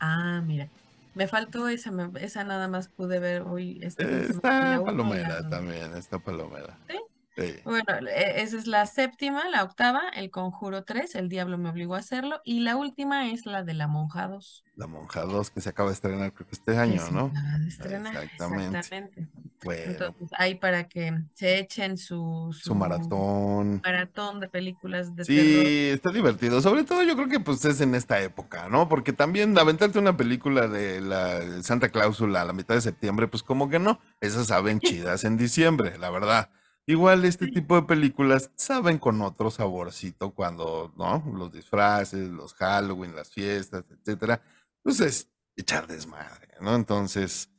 Ah, 0.00 0.42
mira. 0.44 0.68
Me 1.14 1.28
faltó 1.28 1.68
esa, 1.68 1.90
me- 1.90 2.10
esa 2.24 2.44
nada 2.44 2.68
más 2.68 2.88
pude 2.88 3.18
ver 3.18 3.42
hoy. 3.42 3.78
Este 3.82 4.04
Eh, 4.04 4.26
está 4.30 4.80
palomera 4.84 5.48
también, 5.48 5.94
está 5.96 6.18
palomera. 6.18 6.78
¿Sí? 6.88 6.96
Sí. 7.36 7.54
Bueno, 7.64 7.84
e- 8.14 8.42
esa 8.42 8.58
es 8.58 8.66
la 8.66 8.84
séptima, 8.86 9.48
la 9.48 9.64
octava, 9.64 10.02
El 10.14 10.30
Conjuro 10.30 10.84
3, 10.84 11.14
El 11.14 11.28
Diablo 11.30 11.56
me 11.56 11.70
obligó 11.70 11.94
a 11.94 11.98
hacerlo, 11.98 12.40
y 12.44 12.60
la 12.60 12.76
última 12.76 13.30
es 13.30 13.46
la 13.46 13.62
de 13.62 13.72
la 13.74 13.86
Monja 13.86 14.28
2, 14.28 14.64
La 14.76 14.86
Monja 14.86 15.22
2 15.22 15.50
que 15.50 15.60
se 15.62 15.70
acaba 15.70 15.88
de 15.88 15.94
estrenar 15.94 16.32
creo 16.34 16.46
que 16.46 16.54
este 16.54 16.72
que 16.72 16.78
año, 16.78 17.00
se 17.00 17.12
¿no? 17.12 17.26
acaba 17.34 17.58
de 17.58 17.68
estrenar. 17.68 18.14
Exactamente. 18.24 18.78
Exactamente. 18.78 19.28
Bueno, 19.64 19.92
Entonces, 19.92 20.28
ahí 20.38 20.56
para 20.56 20.88
que 20.88 21.12
se 21.34 21.58
echen 21.58 21.96
su, 21.96 22.54
su 22.58 22.74
maratón. 22.74 23.80
maratón 23.84 24.40
de 24.40 24.48
películas 24.48 25.14
de 25.14 25.24
Sí, 25.24 25.36
terror. 25.36 25.66
está 25.66 26.10
divertido. 26.10 26.60
Sobre 26.60 26.82
todo 26.84 27.02
yo 27.04 27.14
creo 27.14 27.28
que 27.28 27.38
pues 27.40 27.64
es 27.64 27.80
en 27.80 27.94
esta 27.94 28.20
época, 28.20 28.68
¿no? 28.68 28.88
Porque 28.88 29.12
también 29.12 29.56
aventarte 29.56 29.98
una 30.00 30.16
película 30.16 30.66
de 30.68 31.00
la 31.00 31.62
Santa 31.62 31.90
Cláusula 31.90 32.42
a 32.42 32.44
la 32.44 32.52
mitad 32.52 32.74
de 32.74 32.80
septiembre, 32.80 33.28
pues 33.28 33.42
como 33.44 33.68
que 33.70 33.78
no. 33.78 34.00
Esas 34.20 34.48
saben 34.48 34.80
chidas 34.80 35.22
en 35.24 35.36
diciembre, 35.36 35.96
la 35.96 36.10
verdad. 36.10 36.50
Igual 36.86 37.24
este 37.24 37.46
tipo 37.46 37.76
de 37.76 37.82
películas 37.82 38.50
saben 38.56 38.98
con 38.98 39.20
otro 39.22 39.50
saborcito 39.50 40.32
cuando, 40.32 40.92
¿no? 40.96 41.22
Los 41.36 41.52
disfraces, 41.52 42.28
los 42.30 42.54
Halloween, 42.54 43.14
las 43.14 43.30
fiestas, 43.30 43.84
etcétera. 43.88 44.42
Pues 44.82 45.00
es 45.00 45.30
echar 45.56 45.86
desmadre, 45.86 46.48
¿no? 46.60 46.74
Entonces 46.74 47.50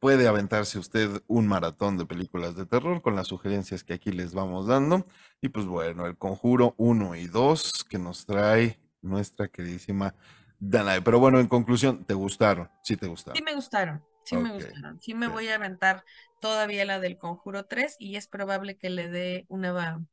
puede 0.00 0.26
aventarse 0.26 0.80
usted 0.80 1.22
un 1.28 1.46
maratón 1.46 1.96
de 1.96 2.06
películas 2.06 2.56
de 2.56 2.66
terror 2.66 3.02
con 3.02 3.14
las 3.14 3.28
sugerencias 3.28 3.84
que 3.84 3.94
aquí 3.94 4.10
les 4.10 4.34
vamos 4.34 4.66
dando. 4.66 5.06
Y 5.40 5.50
pues 5.50 5.66
bueno, 5.66 6.06
el 6.06 6.18
conjuro 6.18 6.74
1 6.76 7.14
y 7.14 7.28
2 7.28 7.86
que 7.88 7.98
nos 7.98 8.26
trae 8.26 8.80
nuestra 9.00 9.46
queridísima 9.46 10.16
Danae. 10.58 11.02
Pero 11.02 11.20
bueno, 11.20 11.38
en 11.38 11.46
conclusión, 11.46 12.04
¿te 12.04 12.14
gustaron? 12.14 12.68
Sí, 12.82 12.96
te 12.96 13.06
gustaron. 13.06 13.36
Sí 13.36 13.44
me 13.44 13.54
gustaron, 13.54 14.04
sí 14.24 14.36
me 14.36 14.52
gustaron. 14.52 15.00
Sí 15.00 15.14
me 15.14 15.28
voy 15.28 15.48
a 15.48 15.54
aventar 15.54 16.04
todavía 16.42 16.84
la 16.84 17.00
del 17.00 17.16
Conjuro 17.18 17.64
3 17.64 17.96
y 17.98 18.16
es 18.16 18.28
probable 18.28 18.76
que 18.76 18.90
le 18.90 19.08
dé 19.08 19.46
una, 19.48 20.04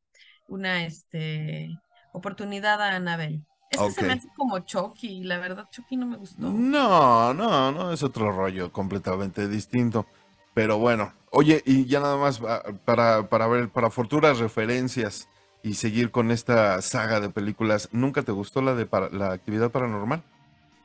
una 0.48 0.86
este, 0.86 1.70
oportunidad 2.14 2.82
a 2.82 2.96
Anabel. 2.96 3.46
Es 3.72 3.80
que 3.82 3.92
se 3.92 4.04
me 4.04 4.14
hace 4.14 4.30
como 4.38 4.60
Chucky, 4.60 5.24
la 5.24 5.40
verdad 5.40 5.68
Chucky 5.72 5.98
no 5.98 6.06
me 6.06 6.18
gustó. 6.18 6.48
No, 6.48 7.34
no, 7.34 7.72
no, 7.72 7.92
es 7.92 8.02
otro 8.04 8.32
rollo 8.32 8.72
completamente 8.72 9.48
distinto. 9.48 10.06
Pero 10.54 10.78
bueno, 10.78 11.14
oye, 11.32 11.62
y 11.66 11.86
ya 11.86 12.00
nada 12.00 12.18
más 12.18 12.42
ah, 12.48 12.64
para, 12.86 13.30
para 13.30 13.48
ver, 13.48 13.70
para 13.70 13.90
futuras 13.90 14.40
referencias 14.40 15.28
y 15.64 15.74
seguir 15.74 16.12
con 16.12 16.32
esta 16.32 16.82
saga 16.82 17.20
de 17.20 17.30
películas, 17.30 17.90
¿nunca 17.92 18.24
te 18.24 18.32
gustó 18.32 18.62
la 18.62 18.74
de 18.76 18.86
para- 18.86 19.10
la 19.10 19.32
actividad 19.34 19.72
paranormal? 19.72 20.24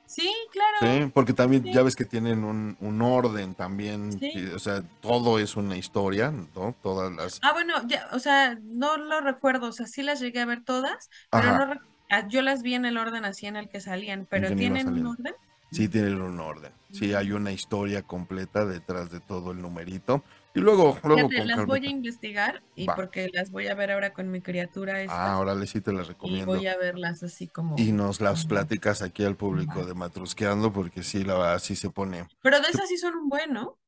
Sí, 0.07 0.31
claro. 0.53 1.05
Sí, 1.07 1.11
porque 1.15 1.33
también 1.33 1.63
sí. 1.63 1.73
ya 1.73 1.83
ves 1.83 1.97
que 1.97 2.05
tienen 2.05 2.45
un, 2.45 2.77
un 2.81 3.03
orden 3.03 3.55
también, 3.55 4.19
Sí. 4.19 4.33
o 4.55 4.59
sea, 4.59 4.83
todo 5.01 5.39
es 5.39 5.57
una 5.57 5.77
historia, 5.77 6.31
¿no? 6.31 6.75
Todas 6.83 7.13
las... 7.13 7.41
Ah, 7.43 7.53
bueno, 7.53 7.75
ya, 7.87 8.09
o 8.13 8.19
sea, 8.19 8.59
no 8.63 8.97
lo 8.97 9.21
recuerdo, 9.21 9.69
o 9.69 9.73
sea, 9.73 9.87
sí 9.87 10.03
las 10.03 10.21
llegué 10.21 10.41
a 10.41 10.47
ver 10.47 10.63
todas, 10.63 11.09
pero 11.31 11.45
Ajá. 11.49 11.59
no 11.59 11.75
re- 11.75 11.81
ah, 12.11 12.29
yo 12.29 12.43
las 12.43 12.63
vi 12.63 12.75
en 12.75 12.85
el 12.85 12.99
orden 12.99 13.25
así 13.25 13.47
en 13.47 13.57
el 13.57 13.69
que 13.69 13.81
salían, 13.81 14.27
pero 14.29 14.55
¿tienen 14.55 14.89
un 14.89 15.07
orden? 15.07 15.35
Sí, 15.73 15.89
tienen 15.89 16.21
un 16.21 16.39
orden. 16.39 16.73
Sí, 16.93 17.15
hay 17.15 17.33
una 17.33 17.51
historia 17.51 18.03
completa 18.03 18.65
detrás 18.65 19.11
de 19.11 19.19
todo 19.21 19.51
el 19.51 19.61
numerito. 19.61 20.23
Y 20.55 20.61
luego, 20.61 20.97
luego 21.05 21.29
Fíjate, 21.29 21.39
con 21.39 21.49
las 21.49 21.67
voy 21.67 21.87
a 21.87 21.91
investigar 21.91 22.63
y 22.77 22.87
Va. 22.89 22.95
porque 22.97 23.29
las 23.33 23.51
voy 23.51 23.67
a 23.67 23.75
ver 23.75 23.91
ahora 23.91 24.13
con 24.13 24.31
mi 24.31 24.41
criatura 24.41 25.05
Ah, 25.09 25.39
órale, 25.39 25.67
sí 25.67 25.81
te 25.81 25.93
las 25.93 26.07
y 26.07 26.09
recomiendo. 26.09 26.53
voy 26.53 26.67
a 26.67 26.77
verlas 26.77 27.23
así 27.23 27.49
como... 27.49 27.77
Y 27.77 27.93
nos 27.93 28.21
las 28.21 28.47
platicas 28.47 29.03
aquí 29.03 29.25
al 29.25 29.37
público 29.37 29.81
Va. 29.81 29.87
de 29.87 29.95
Matrusqueando, 29.95 30.73
porque 30.73 31.03
sí, 31.03 31.25
la 31.25 31.35
verdad, 31.35 31.59
sí 31.59 31.75
se 31.77 31.91
pone. 31.91 32.27
Pero 32.43 32.61
de 32.61 32.69
esas 32.69 32.89
sí 32.89 32.97
son 32.97 33.17
un 33.17 33.29
buen, 33.29 33.53
¿no? 33.53 33.79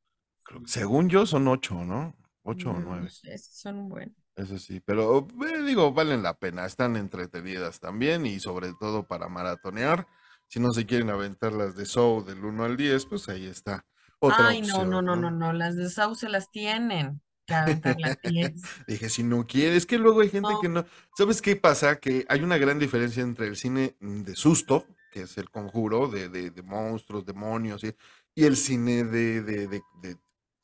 Según 0.66 1.08
yo, 1.08 1.24
son 1.26 1.46
ocho, 1.48 1.84
¿no? 1.84 2.14
Ocho 2.42 2.70
o 2.70 2.74
Mm, 2.74 2.84
nueve. 2.84 3.10
Son 3.38 3.76
un 3.76 3.88
buen. 3.88 4.16
Eso 4.36 4.58
sí, 4.58 4.80
pero 4.80 5.26
eh, 5.48 5.62
digo, 5.62 5.92
valen 5.92 6.22
la 6.22 6.38
pena, 6.38 6.66
están 6.66 6.96
entretenidas 6.96 7.80
también 7.80 8.26
y 8.26 8.38
sobre 8.38 8.74
todo 8.74 9.06
para 9.06 9.28
maratonear. 9.28 10.06
Si 10.48 10.60
no 10.60 10.72
se 10.72 10.84
quieren 10.86 11.08
aventar 11.10 11.52
las 11.52 11.74
de 11.74 11.86
Show 11.86 12.22
del 12.24 12.44
1 12.44 12.64
al 12.64 12.76
10, 12.76 13.06
pues 13.06 13.28
ahí 13.28 13.46
está. 13.46 13.86
Otra 14.18 14.48
Ay, 14.48 14.60
no, 14.62 14.66
opción, 14.68 14.90
no, 14.90 15.02
no, 15.02 15.16
no, 15.16 15.30
no, 15.30 15.52
las 15.52 15.76
de 15.76 15.90
Sauce 15.90 16.28
las 16.28 16.50
tienen. 16.50 17.20
Que 17.46 17.54
aventar 17.54 17.96
las 18.00 18.18
10. 18.22 18.54
Dije, 18.88 19.08
si 19.08 19.22
no 19.22 19.46
quieres, 19.46 19.86
que 19.86 19.98
luego 19.98 20.20
hay 20.20 20.30
gente 20.30 20.50
No. 20.50 20.60
que 20.60 20.68
no. 20.68 20.84
¿Sabes 21.16 21.40
qué 21.40 21.54
pasa? 21.54 22.00
Que 22.00 22.26
hay 22.28 22.42
una 22.42 22.58
gran 22.58 22.78
diferencia 22.80 23.22
entre 23.22 23.46
el 23.46 23.56
cine 23.56 23.96
de 24.00 24.34
susto, 24.34 24.86
que 25.12 25.22
es 25.22 25.38
el 25.38 25.48
conjuro 25.50 26.08
de, 26.08 26.28
de- 26.28 26.50
de 26.50 26.62
monstruos, 26.62 27.24
demonios, 27.24 27.84
y, 27.84 27.94
y 28.34 28.44
el 28.44 28.56
cine 28.56 29.04
de, 29.04 29.42
de- 29.42 29.82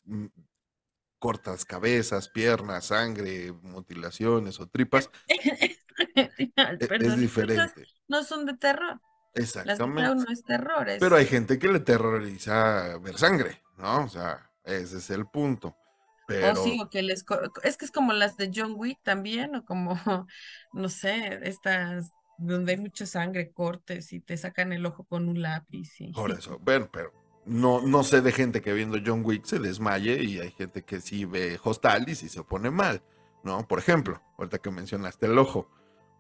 mm, 0.07 0.27
cortas 1.21 1.65
cabezas, 1.65 2.29
piernas, 2.29 2.87
sangre, 2.87 3.53
mutilaciones 3.53 4.59
o 4.59 4.67
tripas. 4.67 5.09
E- 6.17 6.29
es 6.81 7.17
diferente. 7.19 7.85
no 8.09 8.25
son 8.25 8.45
de 8.47 8.57
terror. 8.57 9.01
Exactamente. 9.35 10.15
No 10.15 10.31
es 10.31 10.45
terror, 10.45 10.89
es... 10.89 11.01
Pero 11.01 11.17
hay 11.17 11.27
gente 11.27 11.59
que 11.59 11.69
le 11.69 11.81
terroriza 11.81 12.99
ver 12.99 13.19
sangre, 13.19 13.63
¿no? 13.79 14.05
O 14.05 14.09
sea, 14.09 14.51
ese 14.65 14.99
es 14.99 15.11
el 15.11 15.27
punto. 15.27 15.77
Pero 16.27 16.53
O 16.53 16.65
sí, 16.65 16.79
o 16.81 16.89
que 16.89 17.03
les... 17.03 17.25
Es 17.63 17.77
que 17.77 17.85
es 17.85 17.91
como 17.91 18.13
las 18.13 18.37
de 18.37 18.51
John 18.55 18.75
Wick 18.77 18.99
también, 19.03 19.57
o 19.57 19.65
como, 19.65 19.95
no 20.73 20.89
sé, 20.89 21.41
estas 21.43 22.13
donde 22.39 22.73
hay 22.73 22.79
mucha 22.79 23.07
sangre, 23.07 23.53
cortes 23.53 24.13
y 24.13 24.21
te 24.21 24.37
sacan 24.37 24.73
el 24.73 24.85
ojo 24.85 25.05
con 25.05 25.29
un 25.29 25.43
lápiz. 25.43 26.01
Y... 26.01 26.13
por 26.13 26.33
eso, 26.33 26.59
ven, 26.63 26.89
pero 26.93 27.13
no, 27.45 27.81
no 27.81 28.03
sé 28.03 28.21
de 28.21 28.33
gente 28.33 28.63
que 28.63 28.73
viendo 28.73 28.99
John 29.05 29.23
Wick 29.25 29.45
se 29.45 29.59
desmaye 29.59 30.23
y 30.23 30.41
hay 30.41 30.51
gente 30.51 30.83
que 30.83 31.01
sí 31.01 31.25
ve 31.25 31.59
Hostal 31.63 32.09
y 32.09 32.15
sí 32.15 32.29
se 32.29 32.43
pone 32.43 32.71
mal. 32.71 33.03
¿no? 33.43 33.67
Por 33.67 33.79
ejemplo, 33.79 34.21
ahorita 34.39 34.59
que 34.59 34.71
mencionaste 34.71 35.27
el 35.27 35.39
ojo, 35.39 35.69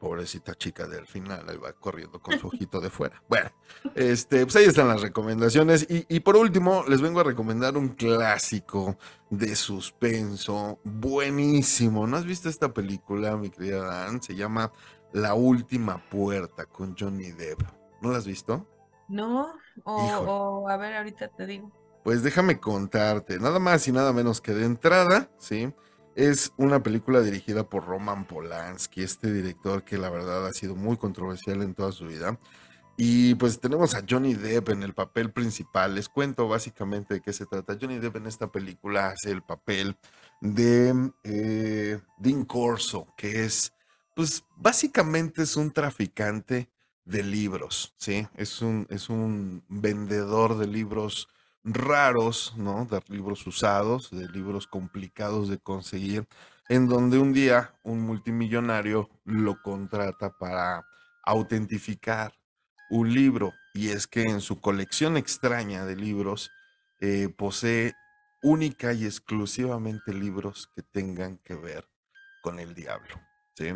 pobrecita 0.03 0.57
chica 0.57 0.89
del 0.89 1.07
final, 1.07 1.49
ahí 1.49 1.57
va 1.57 1.73
corriendo 1.75 2.21
con 2.21 2.37
su 2.37 2.49
ojito 2.49 2.81
de 2.81 2.91
fuera. 2.91 3.23
Bueno, 3.29 3.53
este, 3.95 4.43
pues 4.45 4.57
ahí 4.57 4.65
están 4.65 4.89
las 4.89 5.01
recomendaciones. 5.01 5.87
Y, 5.89 6.05
y 6.09 6.19
por 6.19 6.35
último, 6.35 6.85
les 6.89 7.01
vengo 7.01 7.21
a 7.21 7.23
recomendar 7.23 7.77
un 7.77 7.91
clásico 7.91 8.97
de 9.31 9.55
suspenso, 9.55 10.81
buenísimo. 10.83 12.05
¿No 12.09 12.17
has 12.17 12.25
visto 12.25 12.49
esta 12.49 12.75
película, 12.75 13.37
mi 13.37 13.51
querida 13.51 13.85
Dan? 13.85 14.21
Se 14.21 14.35
llama 14.35 14.73
La 15.13 15.35
Última 15.35 16.03
Puerta 16.11 16.67
con 16.67 16.97
Johnny 16.99 17.31
Depp. 17.31 17.63
¿No 18.01 18.11
la 18.11 18.19
has 18.19 18.27
visto? 18.27 18.67
No, 19.09 19.55
o, 19.85 20.69
a 20.69 20.77
ver, 20.79 20.97
ahorita 20.97 21.29
te 21.29 21.47
digo. 21.47 21.71
Pues 22.03 22.25
déjame 22.25 22.59
contarte, 22.59 23.39
nada 23.39 23.61
más 23.61 23.87
y 23.87 23.93
nada 23.93 24.13
menos 24.13 24.41
que 24.41 24.53
de 24.53 24.65
entrada, 24.65 25.31
¿sí? 25.39 25.73
Es 26.15 26.53
una 26.59 26.83
película 26.83 27.23
dirigida 27.23 27.65
por 27.65 27.87
Roman 27.87 28.27
Polanski, 28.27 29.03
este 29.03 29.33
director 29.33 29.83
que 29.83 29.97
la 29.97 30.11
verdad 30.11 30.47
ha 30.47 30.53
sido 30.53 30.77
muy 30.77 30.99
controversial 30.99 31.63
en 31.63 31.75
toda 31.75 31.91
su 31.93 32.07
vida. 32.07 32.39
Y 32.99 33.35
pues 33.37 33.59
tenemos 33.59 33.95
a 33.95 34.05
Johnny 34.09 34.35
Depp 34.35 34.69
en 34.69 34.83
el 34.83 34.93
papel 34.93 35.33
principal. 35.33 35.95
Les 35.95 36.11
cuento 36.11 36.47
básicamente 36.49 37.15
de 37.15 37.21
qué 37.23 37.33
se 37.33 37.47
trata. 37.47 37.79
Johnny 37.81 37.99
Depp 37.99 38.17
en 38.17 38.27
esta 38.27 38.53
película 38.53 39.09
hace 39.09 39.31
el 39.31 39.43
papel 39.43 39.97
de 40.43 41.11
eh, 41.25 41.99
Dean 42.19 42.45
Corso, 42.45 43.07
que 43.17 43.45
es, 43.45 43.73
pues 44.15 44.45
básicamente 44.57 45.43
es 45.43 45.57
un 45.57 45.71
traficante 45.71 46.69
de 47.07 47.23
libros, 47.23 47.95
¿sí? 47.97 48.29
Es 48.35 48.61
un, 48.61 48.87
es 48.91 49.09
un 49.09 49.65
vendedor 49.69 50.59
de 50.59 50.67
libros 50.67 51.29
raros, 51.65 52.55
¿no? 52.57 52.87
De 52.87 53.01
libros 53.09 53.47
usados, 53.47 54.11
de 54.11 54.29
libros 54.29 54.67
complicados 54.67 55.49
de 55.49 55.59
conseguir, 55.59 56.27
en 56.69 56.89
donde 56.89 57.19
un 57.19 57.33
día 57.33 57.75
un 57.83 58.01
multimillonario 58.01 59.11
lo 59.25 59.61
contrata 59.63 60.31
para 60.39 60.85
autentificar 61.25 62.35
un 62.91 63.13
libro. 63.13 63.53
Y 63.75 63.89
es 63.91 64.07
que 64.07 64.25
en 64.25 64.41
su 64.41 64.61
colección 64.61 65.17
extraña 65.17 65.85
de 65.87 65.97
libros 65.97 66.51
eh, 67.01 67.29
posee 67.37 67.95
única 68.43 68.93
y 68.93 69.05
exclusivamente 69.07 70.13
libros 70.13 70.69
que 70.75 70.83
tengan 70.83 71.39
que 71.39 71.55
ver 71.55 71.89
con 72.43 72.59
el 72.59 72.75
diablo, 72.75 73.21
¿sí? 73.57 73.73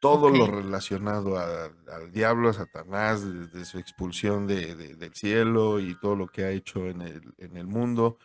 Todo 0.00 0.30
lo 0.30 0.46
relacionado 0.46 1.38
a- 1.38 1.66
al 1.92 2.10
diablo, 2.10 2.48
a 2.48 2.54
Satanás, 2.54 3.22
desde 3.22 3.64
su 3.64 3.78
expulsión 3.78 4.46
de- 4.46 4.74
de- 4.74 4.96
del 4.96 5.14
cielo 5.14 5.78
y 5.80 5.94
todo 6.00 6.16
lo 6.16 6.26
que 6.28 6.44
ha 6.44 6.50
hecho 6.50 6.86
en 6.86 7.02
el, 7.02 7.34
en 7.38 7.56
el 7.56 7.66
mundo, 7.66 8.18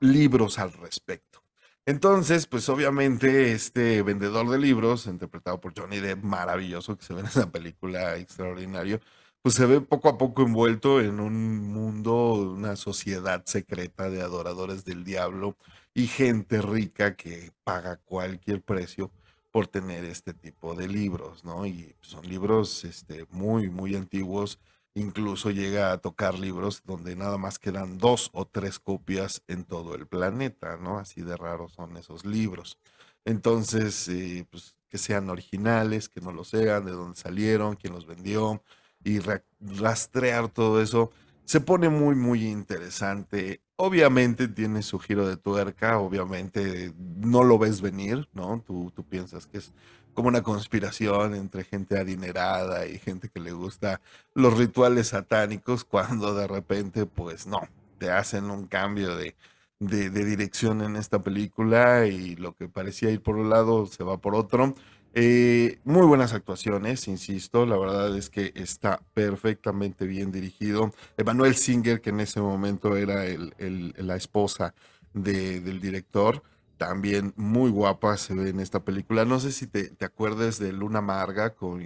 libros 0.00 0.58
al 0.58 0.72
respecto. 0.72 1.42
Entonces, 1.86 2.46
pues 2.46 2.68
obviamente 2.68 3.52
este 3.52 4.02
vendedor 4.02 4.48
de 4.48 4.58
libros, 4.58 5.06
interpretado 5.06 5.60
por 5.60 5.72
Johnny 5.76 5.98
Depp, 5.98 6.22
maravilloso 6.22 6.96
que 6.96 7.04
se 7.04 7.14
ve 7.14 7.20
en 7.20 7.26
esa 7.26 7.50
película 7.50 8.16
extraordinario, 8.16 9.00
pues 9.42 9.56
se 9.56 9.66
ve 9.66 9.80
poco 9.80 10.08
a 10.08 10.18
poco 10.18 10.42
envuelto 10.42 11.00
en 11.00 11.18
un 11.18 11.58
mundo, 11.72 12.34
una 12.34 12.76
sociedad 12.76 13.44
secreta 13.46 14.10
de 14.10 14.22
adoradores 14.22 14.84
del 14.84 15.02
diablo 15.04 15.56
y 15.94 16.06
gente 16.06 16.62
rica 16.62 17.16
que 17.16 17.52
paga 17.64 17.96
cualquier 17.96 18.62
precio 18.62 19.10
por 19.52 19.68
tener 19.68 20.04
este 20.04 20.34
tipo 20.34 20.74
de 20.74 20.88
libros, 20.88 21.44
¿no? 21.44 21.66
Y 21.66 21.94
son 22.00 22.26
libros 22.28 22.84
este, 22.84 23.26
muy, 23.30 23.70
muy 23.70 23.94
antiguos. 23.96 24.58
Incluso 24.94 25.50
llega 25.50 25.92
a 25.92 25.98
tocar 25.98 26.38
libros 26.38 26.82
donde 26.84 27.16
nada 27.16 27.38
más 27.38 27.58
quedan 27.58 27.98
dos 27.98 28.30
o 28.34 28.46
tres 28.46 28.78
copias 28.78 29.42
en 29.48 29.64
todo 29.64 29.94
el 29.94 30.06
planeta, 30.06 30.76
¿no? 30.78 30.98
Así 30.98 31.22
de 31.22 31.36
raros 31.36 31.72
son 31.72 31.96
esos 31.96 32.24
libros. 32.26 32.78
Entonces, 33.24 34.08
eh, 34.08 34.46
pues 34.50 34.76
que 34.88 34.98
sean 34.98 35.30
originales, 35.30 36.08
que 36.08 36.20
no 36.20 36.32
lo 36.32 36.44
sean, 36.44 36.84
de 36.84 36.92
dónde 36.92 37.16
salieron, 37.18 37.76
quién 37.76 37.94
los 37.94 38.06
vendió, 38.06 38.62
y 39.04 39.18
ra- 39.20 39.44
rastrear 39.60 40.48
todo 40.50 40.82
eso 40.82 41.10
se 41.44 41.60
pone 41.60 41.88
muy, 41.88 42.14
muy 42.14 42.46
interesante. 42.46 43.60
Obviamente 43.76 44.48
tiene 44.48 44.82
su 44.82 44.98
giro 44.98 45.26
de 45.28 45.36
tuerca, 45.36 45.98
obviamente 45.98 46.92
no 46.98 47.42
lo 47.44 47.58
ves 47.58 47.80
venir, 47.80 48.28
¿no? 48.32 48.62
Tú, 48.66 48.92
tú 48.94 49.04
piensas 49.04 49.46
que 49.46 49.58
es 49.58 49.72
como 50.14 50.28
una 50.28 50.42
conspiración 50.42 51.34
entre 51.34 51.64
gente 51.64 51.98
adinerada 51.98 52.86
y 52.86 52.98
gente 52.98 53.28
que 53.28 53.40
le 53.40 53.52
gusta 53.52 54.00
los 54.34 54.56
rituales 54.58 55.08
satánicos, 55.08 55.84
cuando 55.84 56.34
de 56.34 56.46
repente, 56.46 57.06
pues 57.06 57.46
no, 57.46 57.60
te 57.98 58.10
hacen 58.10 58.50
un 58.50 58.66
cambio 58.66 59.16
de, 59.16 59.34
de, 59.80 60.10
de 60.10 60.24
dirección 60.24 60.82
en 60.82 60.96
esta 60.96 61.22
película 61.22 62.06
y 62.06 62.36
lo 62.36 62.54
que 62.54 62.68
parecía 62.68 63.10
ir 63.10 63.22
por 63.22 63.36
un 63.36 63.50
lado 63.50 63.86
se 63.86 64.04
va 64.04 64.18
por 64.18 64.34
otro. 64.34 64.74
Eh, 65.14 65.78
muy 65.84 66.06
buenas 66.06 66.32
actuaciones, 66.32 67.06
insisto, 67.06 67.66
la 67.66 67.76
verdad 67.76 68.16
es 68.16 68.30
que 68.30 68.52
está 68.54 69.02
perfectamente 69.12 70.06
bien 70.06 70.32
dirigido. 70.32 70.90
Emanuel 71.18 71.54
Singer, 71.54 72.00
que 72.00 72.10
en 72.10 72.20
ese 72.20 72.40
momento 72.40 72.96
era 72.96 73.26
el- 73.26 73.94
la 73.98 74.16
esposa 74.16 74.74
de- 75.12 75.60
del 75.60 75.80
director, 75.80 76.42
también 76.78 77.34
muy 77.36 77.70
guapa 77.70 78.16
se 78.16 78.34
ve 78.34 78.48
en 78.48 78.60
esta 78.60 78.80
película. 78.84 79.24
No 79.26 79.38
sé 79.38 79.52
si 79.52 79.66
te, 79.66 79.90
te 79.90 80.04
acuerdas 80.06 80.58
de 80.58 80.72
Luna 80.72 81.02
Marga 81.02 81.50
con 81.54 81.80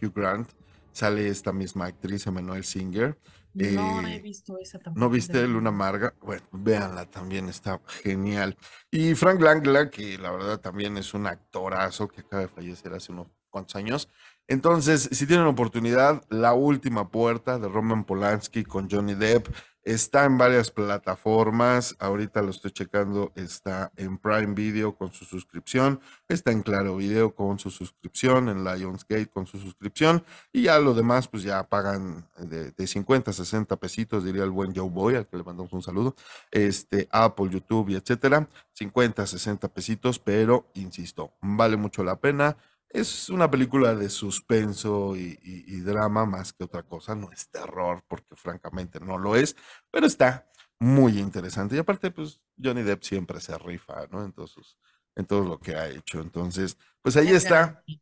Hugh 0.00 0.12
Grant, 0.14 0.48
sale 0.92 1.28
esta 1.28 1.52
misma 1.52 1.86
actriz, 1.86 2.26
Emanuel 2.28 2.64
Singer. 2.64 3.18
No 3.54 4.06
he 4.06 4.16
Eh, 4.16 4.20
visto 4.20 4.58
esa 4.58 4.78
tampoco. 4.78 5.00
¿No 5.00 5.10
viste 5.10 5.46
Luna 5.48 5.70
verdad. 5.70 5.78
Marga? 5.78 6.14
Bueno, 6.20 6.46
véanla, 6.52 7.06
también 7.10 7.48
está 7.48 7.80
genial. 8.02 8.56
Y 8.90 9.14
Frank 9.14 9.40
Langla, 9.40 9.90
que 9.90 10.18
la 10.18 10.30
verdad 10.30 10.60
también 10.60 10.96
es 10.96 11.14
un 11.14 11.26
actorazo 11.26 12.08
que 12.08 12.20
acaba 12.20 12.42
de 12.42 12.48
fallecer 12.48 12.92
hace 12.94 13.12
unos 13.12 13.28
cuantos 13.50 13.76
años. 13.76 14.08
Entonces, 14.50 15.08
si 15.12 15.28
tienen 15.28 15.46
oportunidad, 15.46 16.24
La 16.28 16.54
Última 16.54 17.08
Puerta 17.08 17.60
de 17.60 17.68
Roman 17.68 18.02
Polanski 18.02 18.64
con 18.64 18.90
Johnny 18.90 19.14
Depp 19.14 19.46
está 19.84 20.24
en 20.24 20.38
varias 20.38 20.72
plataformas. 20.72 21.94
Ahorita 22.00 22.42
lo 22.42 22.50
estoy 22.50 22.72
checando, 22.72 23.30
está 23.36 23.92
en 23.94 24.18
Prime 24.18 24.54
Video 24.54 24.96
con 24.96 25.12
su 25.12 25.24
suscripción, 25.24 26.00
está 26.28 26.50
en 26.50 26.62
Claro 26.62 26.96
Video 26.96 27.32
con 27.32 27.60
su 27.60 27.70
suscripción, 27.70 28.48
en 28.48 28.64
Lionsgate 28.64 29.28
con 29.28 29.46
su 29.46 29.60
suscripción. 29.60 30.24
Y 30.52 30.62
ya 30.62 30.80
lo 30.80 30.94
demás, 30.94 31.28
pues 31.28 31.44
ya 31.44 31.62
pagan 31.62 32.26
de, 32.36 32.72
de 32.72 32.86
50, 32.88 33.32
60 33.32 33.76
pesitos, 33.76 34.24
diría 34.24 34.42
el 34.42 34.50
buen 34.50 34.74
Joe 34.74 34.90
Boy, 34.90 35.14
al 35.14 35.28
que 35.28 35.36
le 35.36 35.44
mandamos 35.44 35.72
un 35.72 35.82
saludo. 35.82 36.16
Este, 36.50 37.06
Apple, 37.12 37.50
YouTube 37.50 37.90
y 37.90 37.94
etcétera. 37.94 38.48
50, 38.72 39.28
60 39.28 39.68
pesitos, 39.68 40.18
pero 40.18 40.66
insisto, 40.74 41.34
vale 41.40 41.76
mucho 41.76 42.02
la 42.02 42.16
pena. 42.16 42.56
Es 42.90 43.28
una 43.30 43.50
película 43.50 43.94
de 43.94 44.10
suspenso 44.10 45.16
y, 45.16 45.38
y- 45.42 45.64
y 45.76 45.80
drama 45.80 46.26
más 46.26 46.52
que 46.52 46.64
otra 46.64 46.82
cosa. 46.82 47.14
No 47.14 47.30
es 47.32 47.48
terror, 47.50 48.02
porque 48.08 48.34
francamente 48.36 48.98
no 49.00 49.16
lo 49.18 49.36
es, 49.36 49.56
pero 49.90 50.06
está 50.06 50.50
muy 50.80 51.18
interesante. 51.18 51.76
Y 51.76 51.78
aparte, 51.78 52.10
pues 52.10 52.40
Johnny 52.62 52.82
Depp 52.82 53.02
siempre 53.04 53.40
se 53.40 53.56
rifa, 53.58 54.06
¿no? 54.10 54.24
En, 54.24 54.32
todos 54.32 54.50
sus- 54.52 54.76
en 55.16 55.26
todo 55.26 55.44
lo 55.44 55.60
que 55.60 55.76
ha 55.76 55.88
hecho. 55.88 56.20
Entonces, 56.20 56.76
pues 57.02 57.16
ahí 57.16 57.28
Es 57.28 57.44
está. 57.44 57.54
garantía. 57.66 58.00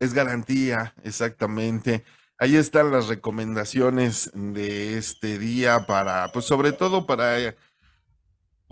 Es 0.00 0.14
garantía, 0.14 0.94
exactamente. 1.04 2.04
Ahí 2.38 2.56
están 2.56 2.90
las 2.90 3.08
recomendaciones 3.08 4.30
de 4.34 4.98
este 4.98 5.38
día 5.38 5.86
para, 5.86 6.30
pues 6.32 6.44
sobre 6.46 6.72
todo 6.72 7.06
para, 7.06 7.54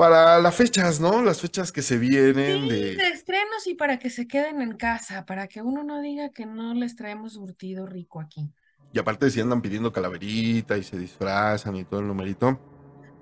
para 0.02 0.40
las 0.40 0.56
fechas, 0.56 0.98
¿no? 0.98 1.22
Las 1.22 1.40
fechas 1.40 1.70
que 1.70 1.80
se 1.80 1.96
vienen 1.96 2.66
Sí, 2.66 2.66
de... 2.66 3.02
de 3.02 3.08
estrenos 3.08 3.66
y 3.66 3.74
para 3.74 3.98
que 3.98 4.10
se 4.10 4.26
queden 4.28 4.60
en 4.62 4.76
casa, 4.76 5.24
para 5.26 5.46
que 5.48 5.62
uno 5.62 5.82
no 5.84 6.00
diga 6.00 6.30
que 6.30 6.44
no 6.46 6.74
les 6.74 6.94
traemos 6.96 7.34
surtido 7.34 7.86
rico 7.86 8.20
aquí. 8.20 8.52
Y 8.92 8.98
aparte 8.98 9.30
si 9.30 9.40
andan 9.40 9.62
pidiendo 9.62 9.92
calaverita 9.92 10.76
y 10.76 10.82
se 10.84 10.98
disfrazan 10.98 11.76
y 11.76 11.84
todo 11.84 12.00
el 12.00 12.06
numerito. 12.06 12.58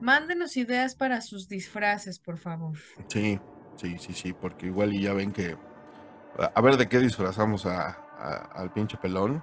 Mándenos 0.01 0.57
ideas 0.57 0.97
para 0.97 1.21
sus 1.21 1.47
disfraces, 1.49 2.19
por 2.19 2.39
favor. 2.39 2.77
Sí, 3.09 3.39
sí, 3.77 3.99
sí, 3.99 4.13
sí, 4.15 4.33
porque 4.33 4.67
igual 4.67 4.95
y 4.95 5.03
ya 5.03 5.13
ven 5.13 5.33
que... 5.33 5.57
A 6.55 6.61
ver 6.61 6.77
de 6.77 6.89
qué 6.89 6.99
disfrazamos 7.01 7.67
a, 7.67 7.89
a- 8.19 8.49
al 8.55 8.73
pinche 8.73 8.97
pelón. 8.99 9.43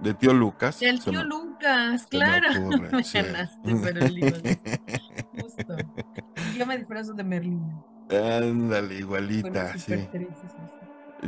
De 0.00 0.12
tío 0.14 0.32
Lucas. 0.34 0.80
Del 0.80 1.02
tío 1.02 1.12
me- 1.20 1.24
Lucas, 1.24 2.06
claro. 2.08 2.48
ocurre, 2.60 2.90
Me 2.92 3.04
sí. 3.04 3.18
ganaste, 3.18 3.74
pero 3.82 4.00
el 4.04 4.14
libro, 4.14 4.36
justo. 5.40 5.76
Yo 6.56 6.66
me 6.66 6.76
disfrazo 6.78 7.14
de 7.14 7.24
Merlín. 7.24 7.72
Ándale, 8.10 8.96
igualita, 8.96 9.76
sí. 9.78 10.08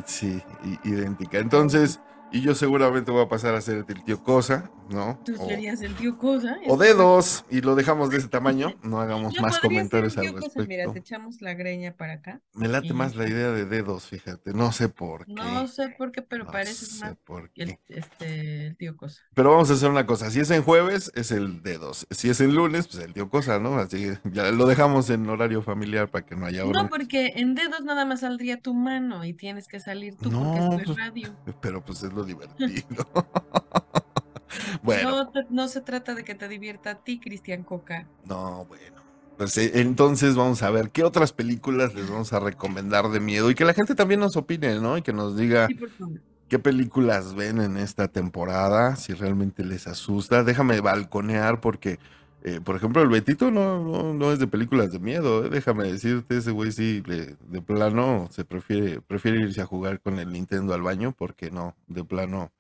Sí, 0.04 0.42
idéntica. 0.84 1.38
Entonces, 1.38 2.00
y 2.32 2.40
yo 2.42 2.54
seguramente 2.54 3.10
voy 3.10 3.22
a 3.22 3.28
pasar 3.28 3.54
a 3.54 3.60
ser 3.60 3.84
el 3.88 4.04
tío 4.04 4.22
Cosa. 4.22 4.70
¿no? 4.88 5.18
Tú 5.24 5.34
O, 5.36 5.48
serías 5.48 5.80
el 5.82 5.96
tío 5.96 6.16
Cosa. 6.16 6.58
o 6.68 6.76
dedos 6.76 7.44
y 7.50 7.60
lo 7.60 7.74
dejamos 7.74 8.08
de 8.10 8.18
ese 8.18 8.28
tamaño. 8.28 8.72
No 8.84 9.00
hagamos 9.00 9.34
Yo 9.34 9.42
más 9.42 9.54
ser 9.54 9.62
comentarios 9.62 10.16
el 10.16 10.28
al 10.28 10.34
Cosa, 10.34 10.60
Mira, 10.60 10.84
respecto. 10.84 10.92
te 10.92 10.98
echamos 11.00 11.40
la 11.42 11.54
greña 11.54 11.92
para 11.96 12.14
acá. 12.14 12.40
Me 12.54 12.68
late 12.68 12.86
y 12.88 12.92
más 12.92 13.16
la 13.16 13.28
idea 13.28 13.50
de 13.50 13.64
dedos, 13.64 14.04
fíjate. 14.06 14.52
No 14.54 14.70
sé 14.70 14.88
por 14.88 15.26
qué. 15.26 15.32
No 15.34 15.66
sé 15.66 15.88
por 15.98 16.12
qué, 16.12 16.22
pero 16.22 16.44
No 16.44 16.52
pareces 16.52 16.98
sé 16.98 17.04
más 17.04 17.16
por 17.24 17.50
el, 17.56 17.76
qué. 17.78 17.78
este, 17.88 18.66
el 18.68 18.76
tío 18.76 18.96
Cosa. 18.96 19.22
Pero 19.34 19.50
vamos 19.50 19.70
a 19.70 19.74
hacer 19.74 19.90
una 19.90 20.06
cosa. 20.06 20.30
Si 20.30 20.38
es 20.38 20.50
en 20.52 20.62
jueves, 20.62 21.10
es 21.16 21.32
el 21.32 21.62
dedos. 21.64 22.06
Si 22.10 22.30
es 22.30 22.40
en 22.40 22.54
lunes, 22.54 22.86
pues 22.86 23.02
el 23.02 23.12
tío 23.12 23.28
cosa, 23.28 23.58
¿no? 23.58 23.76
Así 23.78 23.96
que 23.98 24.18
ya 24.30 24.50
lo 24.52 24.66
dejamos 24.66 25.10
en 25.10 25.28
horario 25.28 25.62
familiar 25.62 26.08
para 26.08 26.24
que 26.24 26.36
no 26.36 26.46
haya 26.46 26.62
No, 26.62 26.68
broncas. 26.70 26.90
porque 26.90 27.32
en 27.36 27.56
dedos 27.56 27.82
nada 27.84 28.04
más 28.04 28.20
saldría 28.20 28.60
tu 28.60 28.72
mano 28.72 29.24
y 29.24 29.32
tienes 29.34 29.66
que 29.66 29.80
salir 29.80 30.14
tú 30.14 30.30
porque 30.30 30.36
No, 30.36 30.54
esto 30.54 30.76
es 30.78 30.84
pues, 30.84 30.96
radio. 30.98 31.34
Pero 31.60 31.84
pues 31.84 32.02
es 32.04 32.12
lo 32.16 32.24
divertido. 32.24 33.06
bueno, 34.82 35.30
No, 35.50 35.68
se 35.68 35.80
trata 35.80 36.14
de 36.14 36.24
que 36.24 36.34
te 36.34 36.48
divierta 36.48 36.90
a 36.90 36.94
ti, 36.96 37.20
Cristian 37.20 37.62
Coca. 37.62 38.06
no, 38.24 38.64
bueno. 38.66 38.96
Pues 39.36 39.58
eh, 39.58 39.72
entonces 39.82 40.34
vamos 40.34 40.62
a 40.62 40.70
ver 40.70 40.90
qué 40.90 41.04
otras 41.04 41.34
películas 41.34 41.94
les 41.94 42.08
vamos 42.08 42.32
a 42.32 42.40
recomendar 42.40 43.10
de 43.10 43.20
miedo 43.20 43.50
y 43.50 43.54
que 43.54 43.66
la 43.66 43.74
gente 43.74 43.94
también 43.94 44.18
nos 44.18 44.34
opine, 44.36 44.80
¿no? 44.80 44.96
Y 44.96 45.02
que 45.02 45.12
nos 45.12 45.36
diga 45.36 45.66
Sí, 45.66 45.74
por 45.74 45.90
favor. 45.90 46.20
qué 46.48 46.58
películas 46.58 47.34
ven 47.34 47.60
en 47.60 47.76
esta 47.76 48.08
temporada, 48.08 48.96
si 48.96 49.12
realmente 49.12 49.62
les 49.62 49.86
asusta. 49.88 50.42
Déjame 50.42 50.80
balconear 50.80 51.60
porque, 51.60 51.98
eh, 52.46 52.60
por 52.62 52.76
ejemplo, 52.76 53.02
el 53.02 53.08
Betito 53.10 53.50
no, 53.52 53.84
no, 53.84 54.14
no 54.14 54.32
es 54.32 54.38
de 54.40 54.46
películas 54.48 54.92
de 54.92 55.00
miedo. 55.00 55.44
eh. 55.46 55.50
Déjame 55.50 55.84
decirte, 55.92 56.38
ese 56.38 56.52
güey 56.52 56.72
sí, 56.72 57.02
le- 57.06 57.36
de 57.48 57.62
plano 57.62 58.28
se 58.32 58.44
prefiere, 58.46 59.00
prefiere 59.02 59.40
irse 59.40 59.62
a 59.62 59.66
jugar 59.66 60.00
con 60.00 60.18
el 60.20 60.32
Nintendo 60.32 60.74
al 60.74 60.82
baño 60.82 61.12
porque 61.12 61.50
no, 61.52 61.76
de 61.88 62.04
plano 62.04 62.52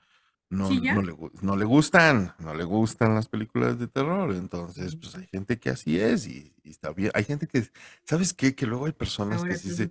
no, 0.50 0.70
no, 0.82 1.02
le, 1.02 1.14
no 1.42 1.56
le 1.56 1.64
gustan, 1.64 2.34
no 2.40 2.54
le 2.54 2.64
gustan 2.64 3.14
las 3.16 3.28
películas 3.28 3.78
de 3.78 3.88
terror. 3.88 4.34
Entonces, 4.34 4.96
pues 4.96 5.14
hay 5.16 5.26
gente 5.28 5.58
que 5.58 5.70
así 5.70 6.00
es 6.00 6.26
y, 6.28 6.54
y 6.64 6.70
está 6.70 6.92
bien. 6.92 7.10
Hay 7.14 7.24
gente 7.24 7.46
que, 7.48 7.64
¿sabes 8.04 8.34
qué? 8.34 8.54
Que 8.54 8.66
luego 8.66 8.86
hay 8.86 8.92
personas 8.92 9.38
Ahora 9.40 9.54
que 9.54 9.58
sí 9.60 9.70
se, 9.70 9.90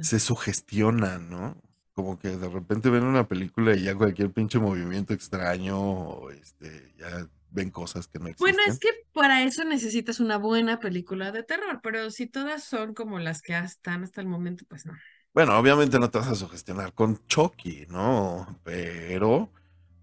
se 0.00 0.20
sugestionan, 0.20 1.30
¿no? 1.30 1.56
Como 1.94 2.18
que 2.18 2.36
de 2.36 2.48
repente 2.48 2.90
ven 2.90 3.04
una 3.04 3.28
película 3.28 3.74
y 3.74 3.84
ya 3.84 3.94
cualquier 3.94 4.30
pinche 4.32 4.58
movimiento 4.58 5.14
extraño, 5.14 5.78
o 5.80 6.30
este, 6.30 6.94
ya 6.98 7.26
ven 7.56 7.70
cosas 7.70 8.06
que 8.06 8.18
no 8.18 8.28
existen. 8.28 8.54
Bueno, 8.54 8.70
es 8.70 8.78
que 8.78 8.90
para 9.12 9.42
eso 9.42 9.64
necesitas 9.64 10.20
una 10.20 10.36
buena 10.36 10.78
película 10.78 11.32
de 11.32 11.42
terror, 11.42 11.80
pero 11.82 12.10
si 12.10 12.26
todas 12.26 12.62
son 12.62 12.94
como 12.94 13.18
las 13.18 13.40
que 13.40 13.56
están 13.56 14.04
hasta 14.04 14.20
el 14.20 14.28
momento, 14.28 14.64
pues 14.68 14.86
no. 14.86 14.92
Bueno, 15.32 15.58
obviamente 15.58 15.98
no 15.98 16.10
te 16.10 16.18
vas 16.18 16.28
a 16.28 16.34
sugestionar 16.34 16.92
con 16.92 17.26
Chucky, 17.26 17.86
¿no? 17.88 18.60
Pero, 18.62 19.50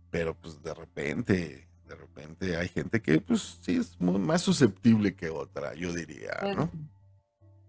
pero 0.09 0.33
pues 0.35 0.61
de 0.63 0.73
repente, 0.73 1.69
de 1.87 1.95
repente 1.95 2.57
hay 2.57 2.67
gente 2.67 3.01
que 3.01 3.21
pues 3.21 3.59
sí 3.61 3.77
es 3.77 3.99
muy 4.01 4.19
más 4.19 4.41
susceptible 4.41 5.15
que 5.15 5.29
otra, 5.29 5.75
yo 5.75 5.93
diría, 5.93 6.31
¿no? 6.55 6.71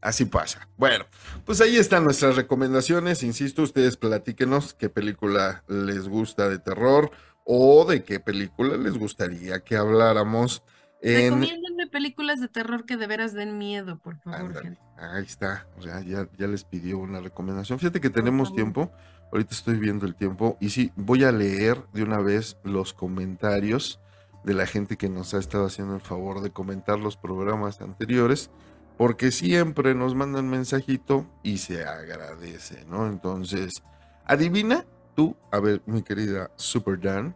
Así 0.01 0.25
pasa. 0.25 0.69
Bueno, 0.77 1.07
pues 1.47 1.61
ahí 1.63 1.77
están 1.77 2.05
nuestras 2.05 2.37
recomendaciones. 2.37 3.23
Insisto, 3.23 3.63
ustedes 3.63 3.97
platíquenos 3.97 4.75
qué 4.75 4.91
película 4.91 5.65
les 5.67 6.09
gusta 6.09 6.51
de 6.51 6.59
terror 6.59 7.11
o 7.45 7.85
de 7.85 8.03
qué 8.03 8.21
película 8.21 8.77
les 8.77 8.99
gustaría 8.99 9.61
que 9.61 9.77
habláramos 9.77 10.63
en... 11.05 11.35
Recomiéndenme 11.35 11.87
películas 11.87 12.41
de 12.41 12.49
terror 12.49 12.87
que 12.87 12.97
de 12.97 13.07
veras 13.07 13.35
den 13.35 13.59
miedo, 13.59 13.99
por 13.99 14.19
favor, 14.21 14.55
gente. 14.63 14.81
ahí 14.97 15.25
está. 15.25 15.67
O 15.79 15.83
sea, 15.83 16.01
ya, 16.01 16.27
ya 16.39 16.47
les 16.47 16.65
pidió 16.65 16.99
una 16.99 17.21
recomendación. 17.21 17.79
Fíjate 17.79 18.01
que 18.01 18.09
tenemos 18.09 18.55
tiempo. 18.55 18.91
Ahorita 19.31 19.55
estoy 19.55 19.77
viendo 19.77 20.07
el 20.07 20.15
tiempo. 20.15 20.57
Y 20.61 20.71
sí, 20.71 20.93
voy 20.97 21.25
a 21.25 21.33
leer 21.33 21.83
de 21.93 22.03
una 22.03 22.21
vez 22.21 22.57
los 22.65 22.95
comentarios 22.95 24.01
de 24.45 24.55
la 24.55 24.67
gente 24.67 24.97
que 24.97 25.11
nos 25.11 25.35
ha 25.35 25.39
estado 25.39 25.67
haciendo 25.67 25.95
el 25.95 26.01
favor 26.01 26.41
de 26.41 26.51
comentar 26.51 26.99
los 26.99 27.19
programas 27.19 27.83
anteriores. 27.83 28.51
Porque 28.97 29.31
siempre 29.31 29.95
nos 29.95 30.15
mandan 30.15 30.49
mensajito 30.49 31.27
y 31.43 31.59
se 31.59 31.85
agradece, 31.85 32.87
¿no? 32.87 33.09
Entonces, 33.09 33.83
adivina 34.25 34.87
tú, 35.15 35.37
a 35.51 35.61
ver, 35.61 35.83
mi 35.87 36.03
querida 36.03 36.51
Super 36.57 37.01
Dan, 37.01 37.35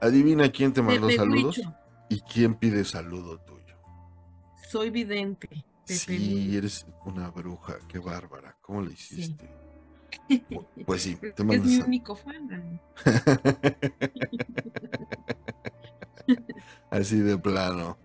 adivina 0.00 0.50
quién 0.50 0.72
te 0.72 0.80
mandó 0.82 1.08
Pepe 1.08 1.16
saludos 1.18 1.58
Huicho, 1.58 1.74
y 2.08 2.20
quién 2.20 2.54
pide 2.54 2.84
saludo 2.84 3.38
tuyo. 3.40 3.76
soy 4.70 4.90
vidente. 4.90 5.48
Pepe 5.48 5.64
Sí, 6.00 6.54
eres 6.56 6.86
una 7.06 7.30
bruja, 7.30 7.76
qué 7.88 7.98
bárbara. 7.98 8.54
¿Cómo 8.60 8.82
le 8.82 8.92
hiciste? 8.92 9.48
Pu- 10.28 10.66
Pues 10.86 11.02
sí, 11.02 11.16
te 11.16 11.28
Es 11.28 11.44
mando 11.44 11.64
mi 11.64 11.76
sal- 11.76 11.86
único 11.86 12.14
fan. 12.14 12.80
Así 16.90 17.18
de 17.20 17.38
plano. 17.38 17.96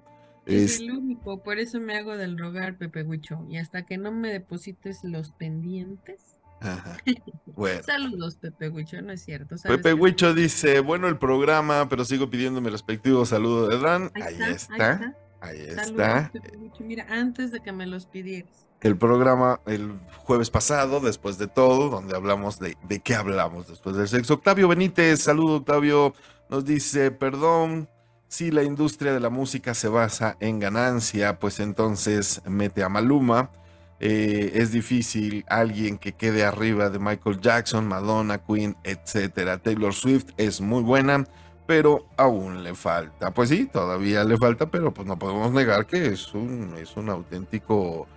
Es 0.46 0.76
Es, 0.76 0.80
el 0.82 0.92
único, 0.92 1.42
por 1.44 1.58
eso 1.60 1.80
me 1.80 1.96
hago 1.98 2.18
del 2.18 2.38
rogar, 2.38 2.78
Pepe 2.78 3.04
Huicho. 3.04 3.46
Y 3.50 3.58
hasta 3.58 3.86
que 3.86 3.98
no 3.98 4.12
me 4.12 4.32
deposites 4.32 5.04
los 5.04 5.32
pendientes. 5.32 6.38
Ajá. 6.64 6.98
Bueno, 7.56 7.84
Saludos, 7.84 8.38
Pepe 8.38 8.70
Huicho, 8.70 9.00
no 9.04 9.12
es 9.12 9.24
cierto. 9.24 9.56
Pepe 9.64 9.94
Huicho 9.94 10.34
dice, 10.34 10.80
bueno 10.80 11.08
el 11.08 11.20
programa, 11.20 11.88
pero 11.88 12.04
sigo 12.04 12.28
pidiendo 12.28 12.62
mi 12.62 12.72
respectivo 12.72 13.28
saludo 13.28 13.68
de 13.68 13.78
Dan. 13.78 14.12
Ahí, 14.16 14.42
está, 14.42 15.16
ahí 15.40 15.60
está. 15.60 16.32
Saludos. 16.32 16.80
Mira, 16.80 17.06
antes 17.12 17.52
de 17.52 17.60
que 17.60 17.72
me 17.72 17.86
los 17.86 18.08
pidieras. 18.08 18.66
El 18.82 18.98
programa 18.98 19.62
el 19.68 19.94
jueves 20.18 20.50
pasado, 20.50 21.00
después 21.00 21.38
de 21.38 21.48
todo, 21.48 21.90
donde 21.90 22.16
hablamos 22.16 22.60
de, 22.60 22.76
de 22.90 23.00
qué 23.02 23.14
hablamos 23.14 23.68
después 23.68 23.96
del 23.96 24.08
sexo. 24.08 24.34
Octavio 24.34 24.68
Benítez, 24.68 25.22
saludo 25.22 25.58
Octavio, 25.58 26.16
nos 26.50 26.66
dice, 26.66 27.12
perdón, 27.12 27.88
si 28.34 28.50
la 28.50 28.64
industria 28.64 29.14
de 29.14 29.20
la 29.20 29.30
música 29.30 29.76
se 29.76 29.88
basa 29.90 30.38
en 30.40 30.58
ganancia, 30.60 31.38
pues 31.38 31.60
entonces 31.60 32.42
mete 32.46 32.82
a 32.82 32.90
Maluma. 32.90 33.52
Eh, 34.00 34.52
es 34.56 34.72
difícil 34.72 35.46
alguien 35.48 35.98
que 35.98 36.14
quede 36.14 36.44
arriba 36.44 36.90
de 36.90 37.00
Michael 37.00 37.40
Jackson, 37.40 37.88
Madonna, 37.88 38.40
Queen, 38.40 38.76
etcétera. 38.84 39.60
Taylor 39.60 39.94
Swift 39.94 40.32
es 40.38 40.60
muy 40.60 40.82
buena, 40.82 41.26
pero 41.66 42.06
aún 42.18 42.64
le 42.64 42.76
falta. 42.76 43.32
Pues 43.32 43.50
sí, 43.50 43.70
todavía 43.72 44.24
le 44.24 44.38
falta, 44.38 44.66
pero 44.66 44.94
pues 44.94 45.08
no 45.08 45.18
podemos 45.18 45.52
negar 45.52 45.86
que 45.86 46.08
es 46.08 46.34
un, 46.34 46.76
es 46.78 46.98
un 46.98 47.10
auténtico 47.10 48.08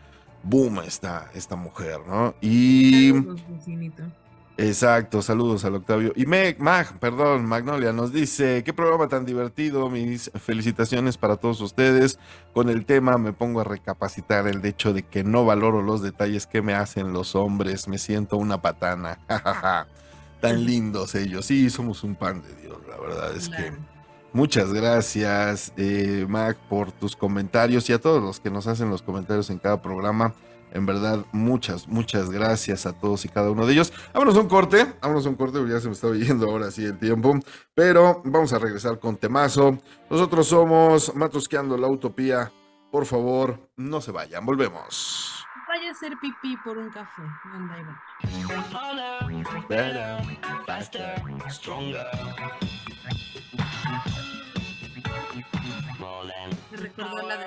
boom 0.43 0.81
esta, 0.81 1.31
esta 1.35 1.57
mujer, 1.57 1.99
¿no? 2.09 2.35
Y. 2.41 3.13
exacto, 4.57 5.23
saludos 5.23 5.65
al 5.65 5.75
Octavio. 5.75 6.13
Y 6.17 6.27
Meg, 6.27 6.61
Mag, 6.61 6.99
perdón, 6.99 7.47
Magnolia 7.47 7.93
nos 7.93 8.13
dice, 8.13 8.63
qué 8.65 8.73
programa 8.73 9.09
tan 9.09 9.25
divertido, 9.25 9.89
mis 9.91 10.31
felicitaciones 10.35 11.17
para 11.17 11.37
todos 11.37 11.61
ustedes. 11.61 12.19
Con 12.53 12.69
el 12.69 12.85
tema 12.87 13.19
me 13.19 13.33
pongo 13.33 13.61
a 13.61 13.65
recapacitar 13.65 14.47
el 14.49 14.65
hecho 14.65 14.93
de 14.93 15.03
que 15.03 15.25
no 15.25 15.45
valoro 15.45 15.83
los 15.83 16.03
detalles 16.03 16.47
que 16.47 16.63
me 16.63 16.75
hacen 16.75 17.13
los 17.13 17.35
hombres, 17.35 17.89
me 17.89 17.99
siento 17.99 18.37
una 18.37 18.61
patana. 18.61 19.19
jajaja. 19.29 19.87
Tan 20.41 20.65
lindos 20.65 21.15
ellos, 21.15 21.47
sí, 21.47 21.71
somos 21.71 22.05
un 22.05 22.15
pan 22.15 22.43
de 22.43 22.55
Dios, 22.63 22.79
la 22.89 22.97
verdad 22.99 23.35
es 23.35 23.49
que... 23.49 23.73
Muchas 24.37 24.71
gracias, 24.71 25.73
eh, 25.79 26.27
Mac, 26.29 26.59
por 26.69 26.93
tus 26.93 27.17
comentarios 27.17 27.89
y 27.89 27.95
a 27.95 27.99
todos 27.99 28.23
los 28.23 28.39
que 28.39 28.51
nos 28.51 28.67
hacen 28.67 28.91
los 28.91 29.01
comentarios 29.01 29.49
en 29.49 29.59
cada 29.59 29.81
programa. 29.81 30.35
En 30.73 30.85
verdad, 30.85 31.25
muchas, 31.33 31.89
muchas 31.89 32.31
gracias 32.31 32.87
a 32.87 32.93
todos 32.93 33.25
y 33.25 33.29
cada 33.29 33.51
uno 33.51 33.67
de 33.67 33.73
ellos. 33.73 33.93
Vámonos 34.13 34.37
a 34.37 34.41
un 34.41 34.49
corte, 34.49 34.95
vámonos 35.01 35.27
a 35.27 35.29
un 35.31 35.37
corte, 35.37 35.59
porque 35.59 35.73
ya 35.73 35.81
se 35.81 35.87
me 35.87 35.95
está 35.95 36.13
yendo 36.13 36.51
ahora 36.51 36.71
sí 36.71 36.85
el 36.85 36.99
tiempo. 36.99 37.39
Pero 37.75 38.23
vamos 38.25 38.53
a 38.53 38.59
regresar 38.59 38.99
con 38.99 39.17
temazo. 39.17 39.79
Nosotros 40.11 40.47
somos 40.47 41.15
Matusqueando 41.15 41.77
la 41.77 41.89
Utopía. 41.89 42.53
Por 42.91 43.07
favor, 43.07 43.71
no 43.77 44.01
se 44.01 44.13
vayan, 44.13 44.45
volvemos. 44.45 45.45
Vaya 45.69 45.89
a 45.89 45.93
hacer 45.93 46.13
pipí 46.21 46.57
por 46.65 46.79
un 46.79 46.91
café. 46.91 47.23
Anda, 47.53 47.77
va. 47.83 48.03
Harder, 48.73 49.67
better, 49.69 50.39
faster, 50.65 51.23
stronger. 51.51 52.07
Recordó 56.73 57.27
la 57.27 57.37
de 57.39 57.47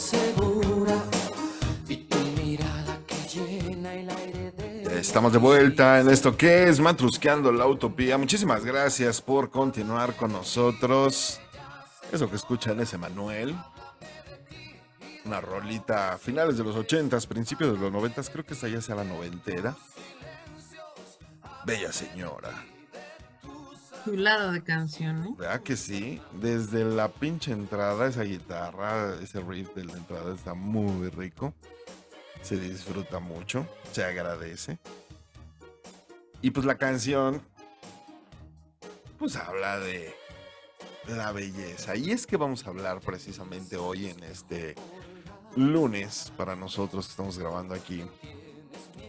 segura. 0.00 1.02
Y 1.88 1.96
tu 1.96 2.18
mirada 2.40 2.98
que 3.06 3.16
llena 3.28 3.94
el 3.94 4.10
aire. 4.10 4.52
Estamos 4.98 5.32
de 5.32 5.38
vuelta 5.38 6.00
en 6.00 6.08
esto 6.08 6.36
que 6.36 6.68
es 6.68 6.80
Matrusqueando 6.80 7.52
la 7.52 7.66
Utopía. 7.66 8.16
Muchísimas 8.16 8.64
gracias 8.64 9.20
por 9.20 9.50
continuar 9.50 10.16
con 10.16 10.32
nosotros. 10.32 11.40
Eso 12.10 12.28
que 12.28 12.36
escuchan 12.36 12.80
es 12.80 12.92
Emanuel. 12.94 13.54
Una 15.24 15.40
rolita 15.40 16.14
a 16.14 16.18
finales 16.18 16.56
de 16.56 16.64
los 16.64 16.74
80, 16.74 17.18
principios 17.28 17.74
de 17.74 17.78
los 17.78 17.92
90. 17.92 18.22
creo 18.24 18.44
que 18.44 18.54
esta 18.54 18.68
ya 18.68 18.80
sea 18.80 18.96
la 18.96 19.04
noventera. 19.04 19.76
Bella 21.64 21.92
señora. 21.92 22.69
Chulado 24.04 24.52
de 24.52 24.62
canción, 24.62 25.24
¿eh? 25.24 25.34
¿Verdad 25.36 25.62
que 25.62 25.76
sí? 25.76 26.20
Desde 26.32 26.84
la 26.84 27.08
pinche 27.08 27.52
entrada, 27.52 28.08
esa 28.08 28.22
guitarra, 28.22 29.14
ese 29.22 29.40
riff 29.40 29.74
de 29.74 29.84
la 29.84 29.92
entrada 29.92 30.34
está 30.34 30.54
muy 30.54 31.08
rico. 31.10 31.54
Se 32.42 32.58
disfruta 32.58 33.18
mucho, 33.18 33.66
se 33.92 34.04
agradece. 34.04 34.78
Y 36.40 36.50
pues 36.50 36.64
la 36.64 36.76
canción, 36.76 37.42
pues 39.18 39.36
habla 39.36 39.78
de 39.78 40.14
la 41.08 41.32
belleza. 41.32 41.96
Y 41.96 42.10
es 42.10 42.26
que 42.26 42.36
vamos 42.36 42.66
a 42.66 42.70
hablar 42.70 43.00
precisamente 43.00 43.76
hoy 43.76 44.06
en 44.06 44.22
este 44.24 44.74
lunes 45.56 46.32
para 46.36 46.56
nosotros 46.56 47.06
que 47.06 47.10
estamos 47.10 47.38
grabando 47.38 47.74
aquí 47.74 48.04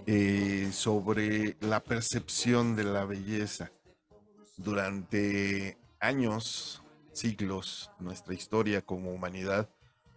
eh, 0.08 0.72
sobre 0.74 1.56
la 1.62 1.82
percepción 1.82 2.76
de 2.76 2.84
la 2.84 3.06
belleza. 3.06 3.72
Durante 4.64 5.76
años, 6.00 6.84
siglos, 7.14 7.90
nuestra 7.98 8.36
historia 8.36 8.84
como 8.84 9.12
humanidad, 9.12 9.68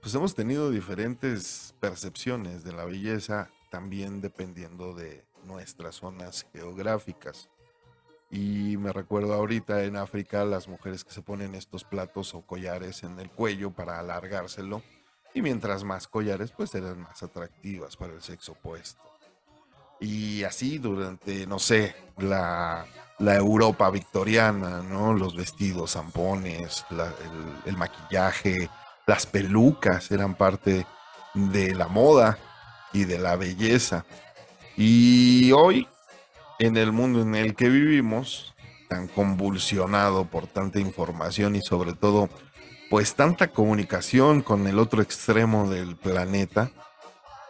pues 0.02 0.14
hemos 0.14 0.34
tenido 0.34 0.70
diferentes 0.70 1.74
percepciones 1.80 2.62
de 2.62 2.74
la 2.74 2.84
belleza, 2.84 3.48
también 3.70 4.20
dependiendo 4.20 4.92
de 4.92 5.24
nuestras 5.46 5.94
zonas 5.94 6.46
geográficas. 6.52 7.48
Y 8.30 8.76
me 8.76 8.92
recuerdo 8.92 9.32
ahorita 9.32 9.82
en 9.84 9.96
África 9.96 10.44
las 10.44 10.68
mujeres 10.68 11.04
que 11.04 11.12
se 11.12 11.22
ponen 11.22 11.54
estos 11.54 11.84
platos 11.84 12.34
o 12.34 12.42
collares 12.42 13.02
en 13.02 13.18
el 13.20 13.30
cuello 13.30 13.70
para 13.70 13.98
alargárselo. 13.98 14.82
Y 15.32 15.40
mientras 15.40 15.84
más 15.84 16.06
collares, 16.06 16.52
pues 16.52 16.74
eran 16.74 17.00
más 17.00 17.22
atractivas 17.22 17.96
para 17.96 18.12
el 18.12 18.20
sexo 18.20 18.52
opuesto. 18.52 19.13
Y 20.04 20.44
así 20.44 20.76
durante, 20.76 21.46
no 21.46 21.58
sé, 21.58 21.96
la, 22.18 22.84
la 23.18 23.36
Europa 23.36 23.88
victoriana, 23.90 24.82
¿no? 24.82 25.14
Los 25.14 25.34
vestidos, 25.34 25.92
zampones, 25.92 26.84
el, 26.90 27.00
el 27.64 27.76
maquillaje, 27.78 28.68
las 29.06 29.24
pelucas 29.24 30.10
eran 30.10 30.34
parte 30.34 30.86
de 31.32 31.74
la 31.74 31.88
moda 31.88 32.38
y 32.92 33.04
de 33.04 33.18
la 33.18 33.36
belleza. 33.36 34.04
Y 34.76 35.52
hoy, 35.52 35.88
en 36.58 36.76
el 36.76 36.92
mundo 36.92 37.22
en 37.22 37.34
el 37.34 37.54
que 37.54 37.70
vivimos, 37.70 38.54
tan 38.90 39.08
convulsionado 39.08 40.26
por 40.26 40.46
tanta 40.46 40.80
información 40.80 41.56
y 41.56 41.62
sobre 41.62 41.94
todo, 41.94 42.28
pues 42.90 43.14
tanta 43.14 43.48
comunicación 43.48 44.42
con 44.42 44.66
el 44.66 44.78
otro 44.78 45.00
extremo 45.00 45.70
del 45.70 45.96
planeta, 45.96 46.70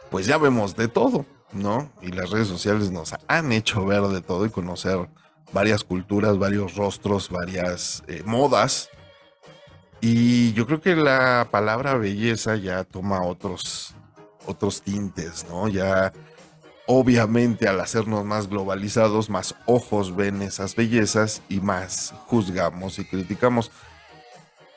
pues 0.08 0.26
ya 0.26 0.38
vemos 0.38 0.76
de 0.76 0.86
todo, 0.86 1.26
¿no? 1.52 1.90
Y 2.02 2.12
las 2.12 2.30
redes 2.30 2.48
sociales 2.48 2.90
nos 2.90 3.14
han 3.28 3.52
hecho 3.52 3.84
ver 3.84 4.02
de 4.02 4.20
todo 4.20 4.46
y 4.46 4.50
conocer 4.50 5.08
varias 5.52 5.84
culturas, 5.84 6.38
varios 6.38 6.74
rostros, 6.74 7.30
varias 7.30 8.02
eh, 8.08 8.22
modas. 8.24 8.90
Y 10.00 10.52
yo 10.52 10.66
creo 10.66 10.80
que 10.80 10.96
la 10.96 11.48
palabra 11.50 11.94
belleza 11.94 12.56
ya 12.56 12.84
toma 12.84 13.22
otros, 13.22 13.94
otros 14.46 14.82
tintes, 14.82 15.46
¿no? 15.48 15.68
Ya 15.68 16.12
obviamente 16.86 17.68
al 17.68 17.80
hacernos 17.80 18.24
más 18.24 18.48
globalizados, 18.48 19.30
más 19.30 19.54
ojos 19.66 20.14
ven 20.14 20.42
esas 20.42 20.74
bellezas 20.76 21.42
y 21.48 21.60
más 21.60 22.14
juzgamos 22.26 22.98
y 22.98 23.04
criticamos. 23.04 23.70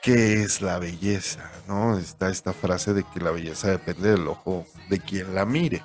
¿Qué 0.01 0.41
es 0.43 0.61
la 0.61 0.79
belleza? 0.79 1.51
¿No? 1.67 1.97
Está 1.97 2.29
esta 2.29 2.53
frase 2.53 2.93
de 2.93 3.03
que 3.03 3.19
la 3.19 3.31
belleza 3.31 3.69
depende 3.69 4.11
del 4.11 4.27
ojo 4.27 4.65
de 4.89 4.99
quien 4.99 5.35
la 5.35 5.45
mire, 5.45 5.83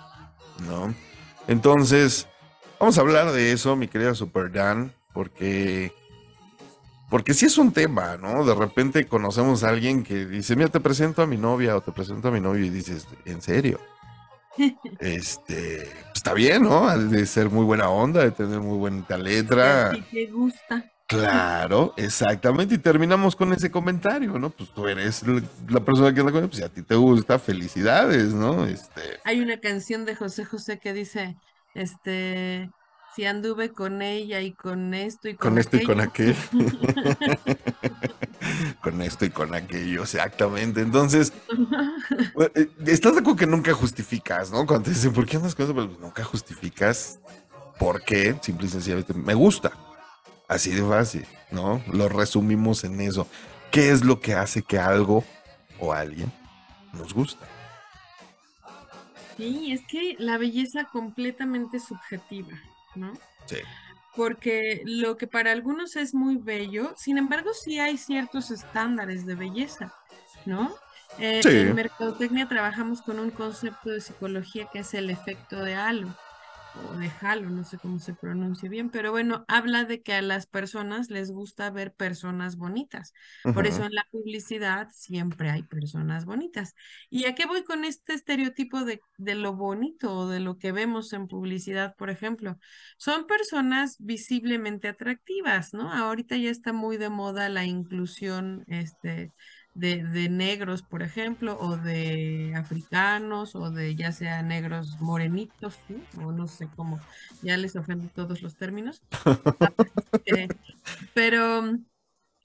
¿no? 0.60 0.94
Entonces, 1.48 2.28
vamos 2.78 2.98
a 2.98 3.00
hablar 3.00 3.32
de 3.32 3.52
eso, 3.52 3.76
mi 3.76 3.88
querida 3.88 4.14
Super 4.14 4.52
Dan, 4.52 4.92
porque 5.12 5.92
porque 7.12 7.34
sí 7.34 7.44
es 7.44 7.58
un 7.58 7.72
tema, 7.72 8.16
¿no? 8.16 8.42
De 8.42 8.54
repente 8.54 9.06
conocemos 9.06 9.64
a 9.64 9.68
alguien 9.68 10.02
que 10.02 10.24
dice, 10.24 10.56
mira, 10.56 10.70
te 10.70 10.80
presento 10.80 11.20
a 11.20 11.26
mi 11.26 11.36
novia 11.36 11.76
o 11.76 11.82
te 11.82 11.92
presento 11.92 12.28
a 12.28 12.30
mi 12.30 12.40
novio 12.40 12.64
y 12.64 12.70
dices, 12.70 13.06
¿en 13.26 13.42
serio? 13.42 13.78
Este, 14.98 15.88
pues, 16.04 16.12
está 16.14 16.32
bien, 16.32 16.62
¿no? 16.62 16.88
Al 16.88 17.10
de 17.10 17.26
ser 17.26 17.50
muy 17.50 17.64
buena 17.64 17.90
onda, 17.90 18.22
de 18.22 18.30
tener 18.30 18.60
muy 18.60 18.78
buena 18.78 19.18
letra. 19.18 19.92
Te 20.10 20.26
gusta. 20.26 20.90
Claro, 21.18 21.94
exactamente. 21.96 22.74
Y 22.74 22.78
terminamos 22.78 23.36
con 23.36 23.52
ese 23.52 23.70
comentario, 23.70 24.38
¿no? 24.38 24.50
Pues 24.50 24.70
tú 24.70 24.86
eres 24.86 25.26
la 25.26 25.42
la 25.68 25.80
persona 25.80 26.12
que 26.12 26.20
anda 26.20 26.32
con 26.32 26.42
él, 26.42 26.48
pues 26.48 26.58
si 26.58 26.64
a 26.64 26.68
ti 26.68 26.82
te 26.82 26.94
gusta, 26.94 27.38
felicidades, 27.38 28.34
¿no? 28.34 28.66
Este, 28.66 29.00
Hay 29.24 29.40
una 29.40 29.58
canción 29.58 30.04
de 30.04 30.14
José 30.14 30.44
José 30.44 30.78
que 30.78 30.92
dice, 30.92 31.36
este, 31.74 32.70
si 33.14 33.24
anduve 33.24 33.72
con 33.72 34.02
ella 34.02 34.40
y 34.40 34.54
con 34.54 34.94
esto 34.94 35.28
y 35.28 35.36
con, 35.36 35.50
con 35.50 35.58
esto 35.58 35.76
y 35.76 35.84
con 35.84 36.00
aquello". 36.00 36.34
con 38.82 39.00
esto 39.02 39.24
y 39.24 39.30
con 39.30 39.54
aquello, 39.54 40.02
exactamente. 40.02 40.80
Entonces, 40.80 41.32
eh, 42.54 42.68
estás 42.86 43.14
de 43.14 43.20
acuerdo 43.20 43.36
que 43.36 43.46
nunca 43.46 43.72
justificas, 43.72 44.50
¿no? 44.50 44.66
Cuando 44.66 44.84
te 44.84 44.90
dicen, 44.90 45.12
¿por 45.12 45.26
qué 45.26 45.36
andas 45.36 45.54
con 45.54 45.64
eso? 45.64 45.74
Pues 45.74 45.98
nunca 45.98 46.24
justificas 46.24 47.20
por 47.78 48.02
qué, 48.02 48.36
simple 48.42 48.66
y 48.66 48.70
sencillamente, 48.70 49.14
me 49.14 49.34
gusta. 49.34 49.72
Así 50.52 50.70
de 50.70 50.82
fácil, 50.82 51.26
¿no? 51.50 51.82
Lo 51.90 52.10
resumimos 52.10 52.84
en 52.84 53.00
eso. 53.00 53.26
¿Qué 53.70 53.90
es 53.90 54.04
lo 54.04 54.20
que 54.20 54.34
hace 54.34 54.62
que 54.62 54.78
algo 54.78 55.24
o 55.78 55.94
alguien 55.94 56.30
nos 56.92 57.14
gusta? 57.14 57.46
Sí, 59.38 59.72
es 59.72 59.80
que 59.88 60.14
la 60.18 60.36
belleza 60.36 60.84
completamente 60.92 61.80
subjetiva, 61.80 62.52
¿no? 62.94 63.14
Sí. 63.46 63.56
Porque 64.14 64.82
lo 64.84 65.16
que 65.16 65.26
para 65.26 65.52
algunos 65.52 65.96
es 65.96 66.12
muy 66.12 66.36
bello, 66.36 66.92
sin 66.98 67.16
embargo, 67.16 67.52
sí 67.54 67.78
hay 67.78 67.96
ciertos 67.96 68.50
estándares 68.50 69.24
de 69.24 69.34
belleza, 69.36 69.94
¿no? 70.44 70.74
Eh, 71.18 71.40
Sí. 71.42 71.48
En 71.48 71.74
mercadotecnia 71.74 72.46
trabajamos 72.46 73.00
con 73.00 73.18
un 73.18 73.30
concepto 73.30 73.88
de 73.88 74.02
psicología 74.02 74.68
que 74.70 74.80
es 74.80 74.92
el 74.92 75.08
efecto 75.08 75.64
de 75.64 75.76
halo, 75.76 76.14
o 76.74 76.96
de 76.96 77.10
halo, 77.20 77.50
no 77.50 77.64
sé 77.64 77.78
cómo 77.78 77.98
se 77.98 78.14
pronuncia 78.14 78.68
bien, 78.68 78.90
pero 78.90 79.10
bueno, 79.10 79.44
habla 79.48 79.84
de 79.84 80.02
que 80.02 80.14
a 80.14 80.22
las 80.22 80.46
personas 80.46 81.10
les 81.10 81.30
gusta 81.30 81.70
ver 81.70 81.92
personas 81.94 82.56
bonitas. 82.56 83.12
Por 83.52 83.66
eso 83.66 83.84
en 83.84 83.94
la 83.94 84.06
publicidad 84.10 84.88
siempre 84.92 85.50
hay 85.50 85.62
personas 85.62 86.24
bonitas. 86.24 86.74
¿Y 87.10 87.26
a 87.26 87.34
qué 87.34 87.46
voy 87.46 87.64
con 87.64 87.84
este 87.84 88.14
estereotipo 88.14 88.84
de, 88.84 89.00
de 89.18 89.34
lo 89.34 89.54
bonito 89.54 90.16
o 90.16 90.28
de 90.28 90.40
lo 90.40 90.58
que 90.58 90.72
vemos 90.72 91.12
en 91.12 91.28
publicidad, 91.28 91.94
por 91.96 92.10
ejemplo? 92.10 92.58
Son 92.96 93.26
personas 93.26 93.96
visiblemente 93.98 94.88
atractivas, 94.88 95.74
¿no? 95.74 95.92
Ahorita 95.92 96.36
ya 96.36 96.50
está 96.50 96.72
muy 96.72 96.96
de 96.96 97.10
moda 97.10 97.48
la 97.48 97.64
inclusión, 97.64 98.64
este, 98.68 99.32
de, 99.74 100.04
de 100.04 100.28
negros, 100.28 100.82
por 100.82 101.02
ejemplo, 101.02 101.58
o 101.60 101.76
de 101.76 102.54
africanos, 102.56 103.54
o 103.54 103.70
de 103.70 103.94
ya 103.96 104.12
sea 104.12 104.42
negros 104.42 105.00
morenitos. 105.00 105.78
O 106.18 106.32
no 106.32 106.46
sé 106.48 106.68
cómo, 106.76 107.00
ya 107.42 107.56
les 107.56 107.76
ofendo 107.76 108.08
todos 108.14 108.42
los 108.42 108.56
términos. 108.56 109.02
Pero 111.12 111.62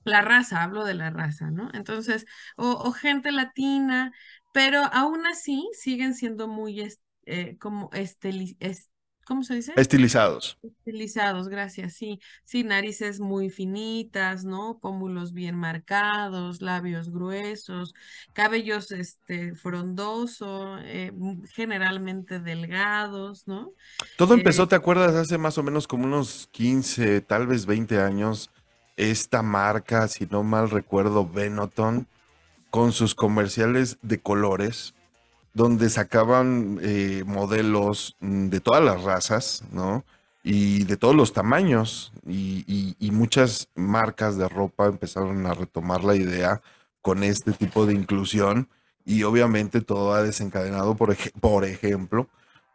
la 0.06 0.22
raza, 0.22 0.64
hablo 0.64 0.86
de 0.86 0.96
la 0.96 1.10
raza, 1.12 1.52
¿no? 1.52 1.70
Entonces, 1.74 2.26
o, 2.58 2.72
o 2.72 2.92
gente 2.94 3.32
latina, 3.32 4.14
pero 4.54 4.84
aún 4.94 5.26
así 5.28 5.70
siguen 5.74 6.16
siendo 6.16 6.48
muy 6.48 6.82
eh, 7.26 7.58
como 7.60 7.90
estili- 7.92 8.58
es- 8.60 8.92
¿cómo 9.28 9.44
se 9.44 9.56
dice? 9.56 9.74
Estilizados. 9.76 10.58
Estilizados, 10.64 11.50
gracias, 11.50 11.94
sí, 11.96 12.20
sí, 12.46 12.64
narices 12.64 13.20
muy 13.20 13.50
finitas, 13.52 14.46
¿no? 14.46 14.80
Pómulos 14.82 15.34
bien 15.34 15.56
marcados, 15.56 16.62
labios 16.62 17.12
gruesos, 17.12 17.94
cabellos 18.34 18.92
este 18.92 19.56
frondoso, 19.56 20.78
eh, 20.80 21.08
m- 21.08 21.42
generalmente 21.54 22.40
delgados, 22.42 23.48
¿no? 23.48 23.74
Todo 24.16 24.34
Eh, 24.34 24.34
empezó, 24.34 24.68
¿te 24.68 24.76
acuerdas? 24.76 25.16
Hace 25.16 25.38
más 25.38 25.58
o 25.58 25.64
menos 25.64 25.88
como 25.88 26.06
unos 26.06 26.50
15, 26.52 27.22
tal 27.22 27.48
vez 27.48 27.66
20 27.66 28.00
años, 28.02 28.52
esta 28.96 29.42
marca, 29.42 30.08
si 30.08 30.26
no 30.28 30.44
mal 30.44 30.70
recuerdo, 30.70 31.28
Benetton, 31.28 32.08
con 32.72 32.94
sus 32.94 33.16
comerciales 33.16 34.00
de 34.04 34.20
colores, 34.20 34.96
donde 35.58 35.90
sacaban 35.90 36.80
eh, 36.82 37.24
modelos 37.26 38.16
mm, 38.22 38.48
de 38.50 38.60
todas 38.62 38.84
las 38.84 39.04
razas, 39.04 39.64
¿no? 39.72 40.06
Y 40.44 40.86
de 40.86 40.98
todos 40.98 41.16
los 41.16 41.34
tamaños. 41.34 42.14
Y, 42.28 42.64
y- 42.68 42.96
y 43.00 43.12
muchas 43.12 43.68
marcas 43.76 44.38
de 44.38 44.48
ropa 44.48 44.86
empezaron 44.88 45.46
a 45.48 45.54
retomar 45.56 46.04
la 46.04 46.16
idea 46.16 46.62
con 47.02 47.24
este 47.24 47.52
tipo 47.54 47.86
de 47.88 47.94
inclusión. 47.96 48.70
Y 49.06 49.24
obviamente 49.24 49.82
todo 49.82 50.14
ha 50.14 50.22
desencadenado, 50.24 50.96
por, 50.96 51.16
por 51.42 51.66
ejemplo, 51.66 52.30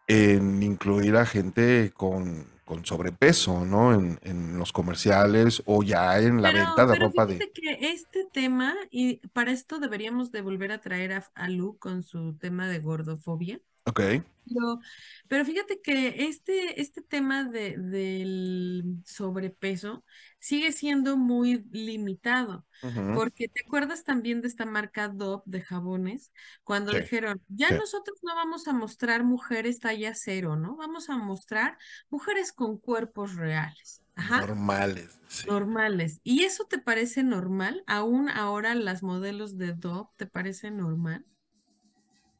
en 0.09 0.62
incluir 0.62 1.16
a 1.16 1.26
gente 1.26 1.93
con, 1.95 2.47
con 2.64 2.84
sobrepeso, 2.84 3.64
¿no? 3.64 3.94
En, 3.94 4.18
en 4.22 4.58
los 4.58 4.72
comerciales 4.72 5.62
o 5.66 5.82
ya 5.82 6.18
en 6.20 6.42
la 6.42 6.52
Pero, 6.52 6.64
venta 6.66 6.86
de 6.86 6.92
pero 6.92 7.06
ropa 7.06 7.26
de... 7.26 7.34
fíjate 7.38 7.52
que 7.52 7.92
este 7.92 8.26
tema, 8.32 8.74
y 8.90 9.16
para 9.28 9.52
esto 9.52 9.78
deberíamos 9.78 10.30
de 10.32 10.42
volver 10.42 10.72
a 10.72 10.80
traer 10.80 11.12
a, 11.12 11.30
a 11.34 11.48
Lu 11.48 11.78
con 11.78 12.02
su 12.02 12.36
tema 12.38 12.68
de 12.68 12.80
gordofobia. 12.80 13.60
Ok. 13.86 14.00
Pero, 14.44 14.80
pero 15.28 15.44
fíjate 15.44 15.80
que 15.80 16.26
este, 16.28 16.80
este 16.80 17.02
tema 17.02 17.44
de, 17.44 17.76
del 17.78 18.84
sobrepeso 19.04 20.04
sigue 20.43 20.72
siendo 20.72 21.16
muy 21.16 21.64
limitado, 21.72 22.66
porque 23.11 23.49
te 23.49 23.62
acuerdas 23.66 24.05
también 24.05 24.43
de 24.43 24.49
esta 24.49 24.66
marca 24.66 25.09
Dove 25.09 25.43
de 25.47 25.62
jabones, 25.62 26.32
cuando 26.64 26.93
Sí, 26.93 26.97
dijeron, 26.97 27.43
ya 27.49 27.68
sí. 27.68 27.76
nosotros 27.76 28.18
no 28.22 28.34
vamos 28.34 28.68
a 28.68 28.74
mostrar 28.74 29.24
mujeres 29.24 29.80
talla 29.80 30.14
cero, 30.14 30.57
¿no? 30.57 30.76
Vamos 30.76 31.11
a 31.11 31.16
mostrar 31.18 31.78
mujeres 32.11 32.53
con 32.53 32.78
cuerpos 32.78 33.36
reales. 33.36 34.03
Ajá. 34.16 34.47
Normales, 34.47 35.18
sí. 35.28 35.49
Normales. 35.49 36.20
¿Y 36.24 36.45
eso 36.45 36.64
te 36.66 36.78
parece 36.78 37.22
normal? 37.24 37.84
¿Aún 37.86 38.28
ahora 38.30 38.74
las 38.74 39.03
modelos 39.05 39.59
de 39.59 39.72
Dove 39.74 40.11
te 40.16 40.26
parece 40.26 40.70
normal? 40.72 41.26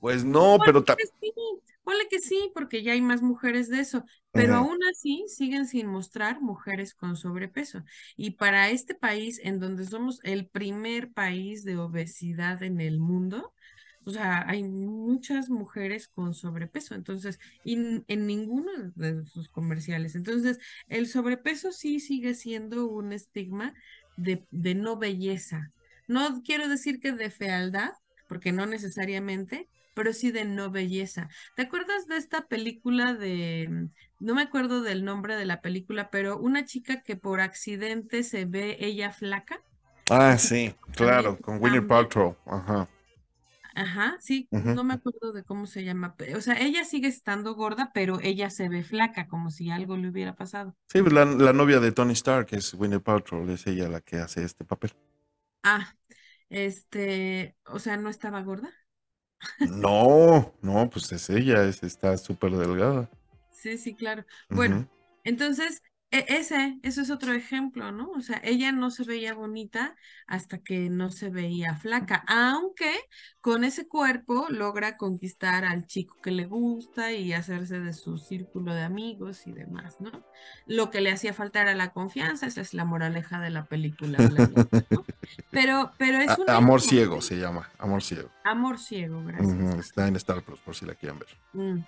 Pues 0.00 0.24
no, 0.24 0.59
pero 0.64 0.82
ta- 0.84 0.96
que 0.96 1.07
sí, 1.20 1.32
ponle 1.83 2.09
que 2.09 2.20
sí, 2.20 2.51
porque 2.55 2.83
ya 2.83 2.93
hay 2.93 3.01
más 3.03 3.22
mujeres 3.22 3.68
de 3.68 3.80
eso, 3.80 4.05
pero 4.35 4.55
Ujú. 4.55 4.57
aún 4.57 4.78
así 4.91 5.24
siguen 5.28 5.66
sin 5.66 5.87
mostrar 5.87 6.41
mujeres 6.41 6.95
con 6.95 7.16
sobrepeso. 7.16 7.85
Y 8.16 8.33
para 8.33 8.70
este 8.70 8.95
país, 8.95 9.41
en 9.43 9.61
donde 9.61 9.85
somos 9.87 10.20
el 10.24 10.49
primer 10.49 11.12
país 11.12 11.64
de 11.64 11.76
obesidad 11.78 12.62
en 12.62 12.80
el 12.80 12.99
mundo, 12.99 13.53
o 14.05 14.11
sea, 14.11 14.45
hay 14.49 14.64
muchas 14.64 15.49
mujeres 15.49 16.09
con 16.09 16.35
sobrepeso, 16.35 16.95
entonces, 16.95 17.39
y 17.62 17.74
en 18.09 18.26
ninguno 18.26 18.70
de 18.97 19.24
sus 19.24 19.49
comerciales. 19.49 20.16
Entonces, 20.16 20.59
el 20.89 21.07
sobrepeso 21.07 21.70
sí 21.72 22.01
sigue 22.01 22.35
siendo 22.35 22.89
un 22.89 23.12
estigma 23.12 23.74
de, 24.16 24.47
de 24.51 24.74
no 24.74 24.97
belleza. 24.99 25.72
No 26.09 26.43
quiero 26.43 26.68
decir 26.68 26.99
que 27.01 27.12
de 27.12 27.30
fealdad, 27.30 27.93
porque 28.26 28.51
no 28.53 28.66
necesariamente, 28.66 29.68
pero 29.95 30.12
sí 30.12 30.30
de 30.32 30.45
no 30.45 30.70
belleza. 30.70 31.28
¿Te 31.55 31.62
acuerdas 31.62 32.07
de 32.09 32.16
esta 32.16 32.47
película 32.49 33.14
de, 33.14 33.68
mm, 33.70 34.24
no 34.24 34.34
me 34.34 34.43
acuerdo 34.43 34.82
del 34.82 35.05
nombre 35.05 35.36
de 35.36 35.47
la 35.47 35.61
película, 35.61 36.11
pero 36.11 36.38
una 36.38 36.64
chica 36.64 37.03
que 37.03 37.16
por 37.16 37.40
accidente 37.40 38.22
se 38.24 38.45
ve 38.47 38.76
ella 38.80 39.12
flaca? 39.12 39.62
Ah, 40.11 40.38
sí, 40.38 40.74
claro, 40.95 41.38
con 41.40 41.61
Winnie. 41.61 41.82
Paltrow. 41.82 42.36
Ajá. 42.47 42.88
Ajá, 43.74 44.16
sí, 44.20 44.51
no 44.70 44.84
me 44.84 44.95
acuerdo 44.95 45.32
de 45.32 45.45
cómo 45.45 45.66
se 45.66 45.84
llama. 45.84 46.14
O 46.36 46.40
sea, 46.40 46.55
ella 46.61 46.84
sigue 46.84 47.09
estando 47.09 47.55
gorda, 47.55 47.90
pero 47.95 48.18
ella 48.20 48.51
se 48.51 48.68
ve 48.68 48.84
flaca, 48.84 49.28
como 49.28 49.51
si 49.51 49.70
algo 49.70 49.97
le 49.97 50.09
hubiera 50.09 50.34
pasado. 50.36 50.76
Sí, 50.93 51.01
pues 51.03 51.12
la, 51.12 51.24
la 51.24 51.53
novia 51.53 51.80
de 51.80 51.90
Tony 51.90 52.12
Stark 52.12 52.47
es 52.53 52.74
Winnie 52.74 53.01
Paltrow, 53.01 53.49
es 53.51 53.66
ella 53.66 53.88
la 53.88 54.01
que 54.01 54.18
hace 54.18 54.45
este 54.45 54.64
papel. 54.64 54.93
Ah, 55.62 55.95
este, 56.51 57.57
o 57.66 57.78
sea, 57.78 57.97
¿no 57.97 58.09
estaba 58.11 58.43
gorda? 58.43 58.70
No, 59.61 60.53
no, 60.62 60.90
pues 60.90 61.11
es 61.12 61.30
ella, 61.30 61.64
es, 61.64 61.82
está 61.82 62.16
súper 62.18 62.53
delgada. 62.53 63.09
Sí, 63.53 63.78
sí, 63.78 63.95
claro. 63.95 64.24
Bueno, 64.51 64.88
entonces, 65.24 65.82
ese, 66.12 66.78
eso 66.82 67.00
es 67.00 67.10
otro 67.10 67.32
ejemplo, 67.32 67.90
¿no? 67.90 68.10
O 68.10 68.20
sea, 68.20 68.38
ella 68.44 68.70
no 68.70 68.90
se 68.90 69.04
veía 69.04 69.32
bonita 69.32 69.96
hasta 70.26 70.58
que 70.58 70.90
no 70.90 71.10
se 71.10 71.30
veía 71.30 71.74
flaca, 71.74 72.22
aunque 72.26 72.92
con 73.40 73.64
ese 73.64 73.88
cuerpo 73.88 74.46
logra 74.50 74.98
conquistar 74.98 75.64
al 75.64 75.86
chico 75.86 76.20
que 76.22 76.30
le 76.30 76.44
gusta 76.44 77.12
y 77.12 77.32
hacerse 77.32 77.80
de 77.80 77.94
su 77.94 78.18
círculo 78.18 78.74
de 78.74 78.82
amigos 78.82 79.46
y 79.46 79.52
demás, 79.52 80.00
¿no? 80.00 80.10
Lo 80.66 80.90
que 80.90 81.00
le 81.00 81.10
hacía 81.10 81.32
falta 81.32 81.62
era 81.62 81.74
la 81.74 81.92
confianza, 81.92 82.46
esa 82.46 82.60
es 82.60 82.74
la 82.74 82.84
moraleja 82.84 83.40
de 83.40 83.50
la 83.50 83.64
película, 83.64 84.18
¿no? 84.18 84.66
Pero, 85.50 85.92
pero 85.96 86.18
es 86.18 86.36
un 86.38 86.50
Amor 86.50 86.82
ciego 86.82 87.22
se 87.22 87.38
llama, 87.38 87.70
Amor 87.78 88.02
ciego. 88.02 88.28
Amor 88.44 88.78
ciego, 88.78 89.24
gracias. 89.24 89.78
Está 89.78 90.08
en 90.08 90.16
Star 90.16 90.42
Plus 90.42 90.60
por 90.60 90.74
si 90.74 90.84
la 90.84 90.94
quieren 90.94 91.18
ver. 91.18 91.28
Mm. 91.54 91.84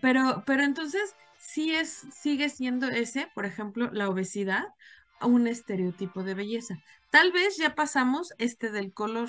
Pero, 0.00 0.42
pero 0.46 0.62
entonces 0.62 1.14
sí 1.42 1.74
es, 1.74 2.06
sigue 2.12 2.48
siendo 2.48 2.88
ese, 2.88 3.28
por 3.34 3.44
ejemplo, 3.44 3.90
la 3.92 4.08
obesidad, 4.08 4.64
un 5.20 5.46
estereotipo 5.46 6.22
de 6.22 6.34
belleza. 6.34 6.78
Tal 7.10 7.32
vez 7.32 7.56
ya 7.56 7.74
pasamos 7.74 8.32
este 8.38 8.70
del 8.70 8.92
color, 8.92 9.28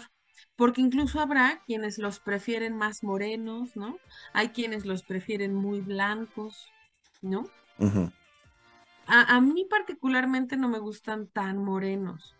porque 0.56 0.82
incluso 0.82 1.20
habrá 1.20 1.62
quienes 1.66 1.98
los 1.98 2.20
prefieren 2.20 2.78
más 2.78 3.04
morenos, 3.04 3.76
¿no? 3.76 3.98
Hay 4.34 4.50
quienes 4.50 4.86
los 4.86 5.04
prefieren 5.04 5.54
muy 5.56 5.82
blancos, 5.82 6.72
¿no? 7.22 7.50
A, 9.08 9.36
a 9.36 9.42
mí 9.42 9.66
particularmente 9.70 10.56
no 10.56 10.70
me 10.70 10.80
gustan 10.80 11.28
tan 11.28 11.58
morenos, 11.58 12.36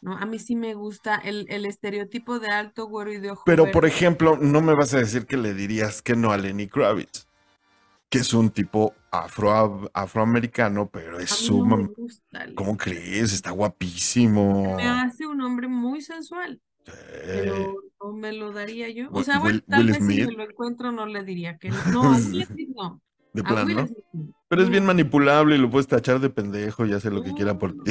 ¿no? 0.00 0.16
A 0.16 0.24
mí 0.24 0.38
sí 0.38 0.54
me 0.54 0.74
gusta 0.74 1.16
el, 1.16 1.46
el 1.48 1.66
estereotipo 1.66 2.38
de 2.38 2.48
alto, 2.48 2.86
güero 2.86 3.12
y 3.12 3.18
de 3.18 3.32
ojo 3.32 3.42
Pero, 3.44 3.70
por 3.72 3.86
ejemplo, 3.86 4.38
no 4.40 4.60
me 4.62 4.74
vas 4.74 4.94
a 4.94 4.98
decir 4.98 5.26
que 5.26 5.36
le 5.36 5.52
dirías 5.52 6.00
que 6.00 6.14
no 6.14 6.30
a 6.32 6.38
Lenny 6.38 6.68
Kravitz, 6.68 7.26
que 8.08 8.18
es 8.18 8.32
un 8.34 8.50
tipo 8.50 8.94
afro, 9.10 9.90
afroamericano, 9.92 10.88
pero 10.90 11.18
es 11.18 11.32
A 11.32 11.52
mí 11.52 11.58
no 11.60 11.66
me 11.66 11.76
suma... 11.76 11.90
gusta. 11.96 12.46
Leo. 12.46 12.54
¿Cómo 12.54 12.76
crees? 12.76 13.32
Está 13.32 13.50
guapísimo. 13.50 14.76
Me 14.76 14.88
hace 14.88 15.26
un 15.26 15.40
hombre 15.40 15.68
muy 15.68 16.00
sensual, 16.00 16.60
Sí. 16.84 16.92
pero 17.26 17.74
no 18.00 18.12
me 18.12 18.32
lo 18.32 18.52
daría 18.52 18.88
yo. 18.90 19.08
O 19.10 19.14
Will- 19.18 19.24
sea, 19.24 19.40
bueno, 19.40 19.56
Will- 19.58 19.64
tal 19.68 19.80
Will 19.80 19.86
vez 19.88 19.96
si 19.96 20.02
me 20.02 20.14
Smith. 20.24 20.36
lo 20.38 20.44
encuentro 20.48 20.92
no 20.92 21.06
le 21.06 21.24
diría 21.24 21.58
que 21.58 21.70
no. 21.70 21.76
No, 21.92 22.02
a 22.04 22.16
Will 22.16 22.44
Smith 22.46 22.68
no. 22.76 23.00
De 23.32 23.40
A 23.42 23.44
plan, 23.44 23.66
Will 23.66 23.76
¿no? 23.76 23.86
Smith. 23.86 24.30
Pero 24.48 24.62
es 24.62 24.68
bien 24.70 24.86
manipulable 24.86 25.56
y 25.56 25.58
lo 25.58 25.68
puedes 25.68 25.88
tachar 25.88 26.20
de 26.20 26.30
pendejo 26.30 26.86
y 26.86 26.92
hace 26.92 27.10
lo 27.10 27.22
que 27.24 27.34
quiera 27.34 27.58
por 27.58 27.72
ti. 27.82 27.90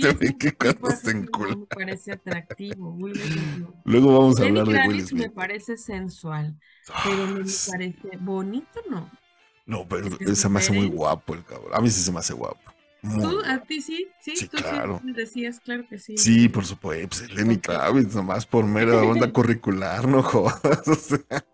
Smith 0.00 0.38
que 0.38 0.52
cuando 0.56 0.90
se 0.90 1.10
encula. 1.12 1.58
me 1.58 1.66
parece 1.66 2.12
atractivo. 2.12 2.96
Smith 3.16 3.48
no. 3.54 3.84
Luego 3.84 4.16
vamos 4.18 4.38
a 4.40 4.44
Lenny 4.44 4.60
hablar 4.60 4.68
de 4.68 4.78
Will 4.80 5.02
Kravitz 5.02 5.12
me 5.12 5.30
Smith. 5.30 5.30
parece 5.30 5.76
sensual, 5.76 6.58
pero 7.02 7.26
no 7.26 7.44
me 7.44 7.54
Ah, 7.54 7.62
parece 7.64 8.16
bonito, 8.18 8.80
no. 8.90 9.18
No, 9.66 9.86
pero 9.86 10.06
Es 10.06 10.16
que 10.18 10.34
se 10.34 10.48
me 10.48 10.58
hace 10.58 10.72
muy 10.72 10.86
guapo 10.88 11.34
el 11.34 11.44
cabrón. 11.44 11.74
A 11.74 11.80
mí 11.80 11.90
sí 11.90 12.00
se 12.02 12.12
me 12.12 12.20
hace 12.20 12.32
guapo. 12.32 12.72
Muy 13.02 13.26
¿Tú, 13.26 13.40
a 13.44 13.64
ti 13.66 13.80
sí? 13.80 14.14
Sí, 14.20 14.46
Sí, 14.46 14.48
tú 14.50 14.58
claro. 14.58 15.02
sí 15.02 15.12
decías, 15.12 15.60
claro 15.60 15.86
que 15.88 15.98
sí. 15.98 16.16
Sí, 16.16 16.48
por 16.48 16.64
supuesto. 16.66 17.08
Pues, 17.08 17.30
Lenny. 17.32 17.58
Kravitz, 17.58 18.14
nomás 18.14 18.46
por 18.46 18.64
mera 18.64 19.02
onda 19.02 19.32
curricular, 19.32 20.06
no 20.08 20.22
jodas. 20.22 20.60
O 20.88 20.94
sea, 20.94 21.44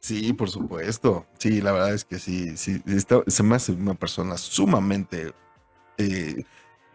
sí, 0.00 0.32
por 0.32 0.50
supuesto. 0.50 1.26
Sí, 1.38 1.60
la 1.60 1.72
verdad 1.72 1.94
es 1.94 2.04
que 2.04 2.18
sí, 2.18 2.56
sí. 2.56 2.82
está- 2.86 3.22
se 3.26 3.42
me 3.42 3.56
hace 3.56 3.72
una 3.72 3.94
persona 3.94 4.36
sumamente 4.38 5.34
eh, 5.98 6.44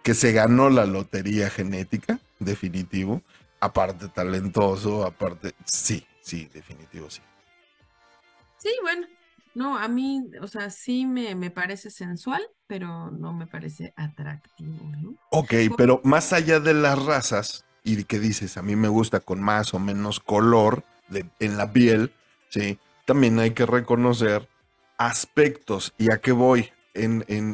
que 0.03 0.13
se 0.13 0.31
ganó 0.31 0.69
la 0.69 0.85
lotería 0.85 1.49
genética, 1.49 2.19
definitivo. 2.39 3.21
Aparte 3.59 4.07
talentoso, 4.09 5.05
aparte, 5.05 5.53
sí, 5.65 6.05
sí, 6.21 6.49
definitivo, 6.53 7.09
sí. 7.09 7.21
Sí, 8.57 8.69
bueno, 8.81 9.07
no, 9.53 9.77
a 9.77 9.87
mí, 9.87 10.21
o 10.41 10.47
sea, 10.47 10.69
sí 10.69 11.05
me, 11.05 11.33
me 11.35 11.51
parece 11.51 11.89
sensual, 11.89 12.45
pero 12.67 13.09
no 13.11 13.33
me 13.33 13.47
parece 13.47 13.93
atractivo, 13.95 14.91
¿no? 14.97 15.15
Ok, 15.31 15.53
Por- 15.67 15.77
pero 15.77 16.01
más 16.03 16.33
allá 16.33 16.59
de 16.59 16.73
las 16.73 17.03
razas 17.05 17.65
y 17.83 17.95
de 17.97 18.03
que 18.03 18.19
dices, 18.19 18.57
a 18.57 18.61
mí 18.61 18.75
me 18.75 18.87
gusta 18.87 19.19
con 19.19 19.41
más 19.41 19.73
o 19.73 19.79
menos 19.79 20.19
color 20.19 20.83
de- 21.07 21.25
en 21.39 21.57
la 21.57 21.71
piel, 21.71 22.11
¿sí? 22.49 22.79
También 23.05 23.39
hay 23.39 23.51
que 23.51 23.65
reconocer 23.65 24.47
aspectos. 24.97 25.93
¿Y 25.97 26.11
a 26.11 26.17
qué 26.19 26.31
voy? 26.31 26.71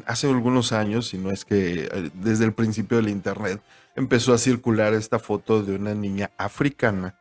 Hace 0.06 0.30
algunos 0.30 0.72
años, 0.72 1.08
si 1.08 1.18
no 1.18 1.32
es 1.32 1.46
que 1.46 1.86
eh, 1.92 2.12
desde 2.14 2.46
el 2.46 2.54
principio 2.54 2.98
del 2.98 3.10
Internet, 3.10 3.62
empezó 3.96 4.34
a 4.34 4.38
circular 4.38 4.94
esta 4.94 5.20
foto 5.20 5.64
de 5.64 5.76
una 5.76 5.94
niña 5.94 6.32
africana 6.38 7.20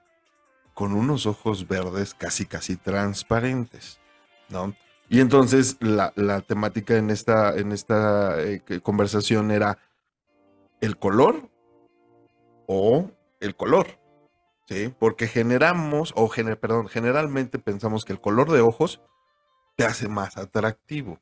con 0.75 0.93
unos 0.93 1.27
ojos 1.27 1.69
verdes 1.69 2.15
casi, 2.15 2.47
casi 2.47 2.77
transparentes, 2.77 4.01
¿no? 4.49 4.75
Y 5.09 5.21
entonces 5.21 5.77
la, 5.81 6.13
la 6.17 6.41
temática 6.41 6.97
en 6.97 7.11
esta, 7.11 7.55
en 7.57 7.73
esta 7.73 8.41
eh, 8.43 8.63
conversación 8.83 9.51
era 9.51 9.79
el 10.81 10.97
color 10.97 11.49
o 12.67 13.11
el 13.41 13.55
color, 13.55 14.01
¿sí? 14.67 14.93
Porque 14.99 15.29
generamos, 15.29 16.13
o 16.17 16.29
gener- 16.29 16.59
perdón, 16.59 16.89
generalmente 16.89 17.59
pensamos 17.59 18.05
que 18.05 18.15
el 18.15 18.21
color 18.21 18.51
de 18.51 18.63
ojos 18.63 19.01
te 19.77 19.85
hace 19.85 20.09
más 20.09 20.37
atractivo, 20.39 21.21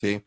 ¿sí? 0.00 0.24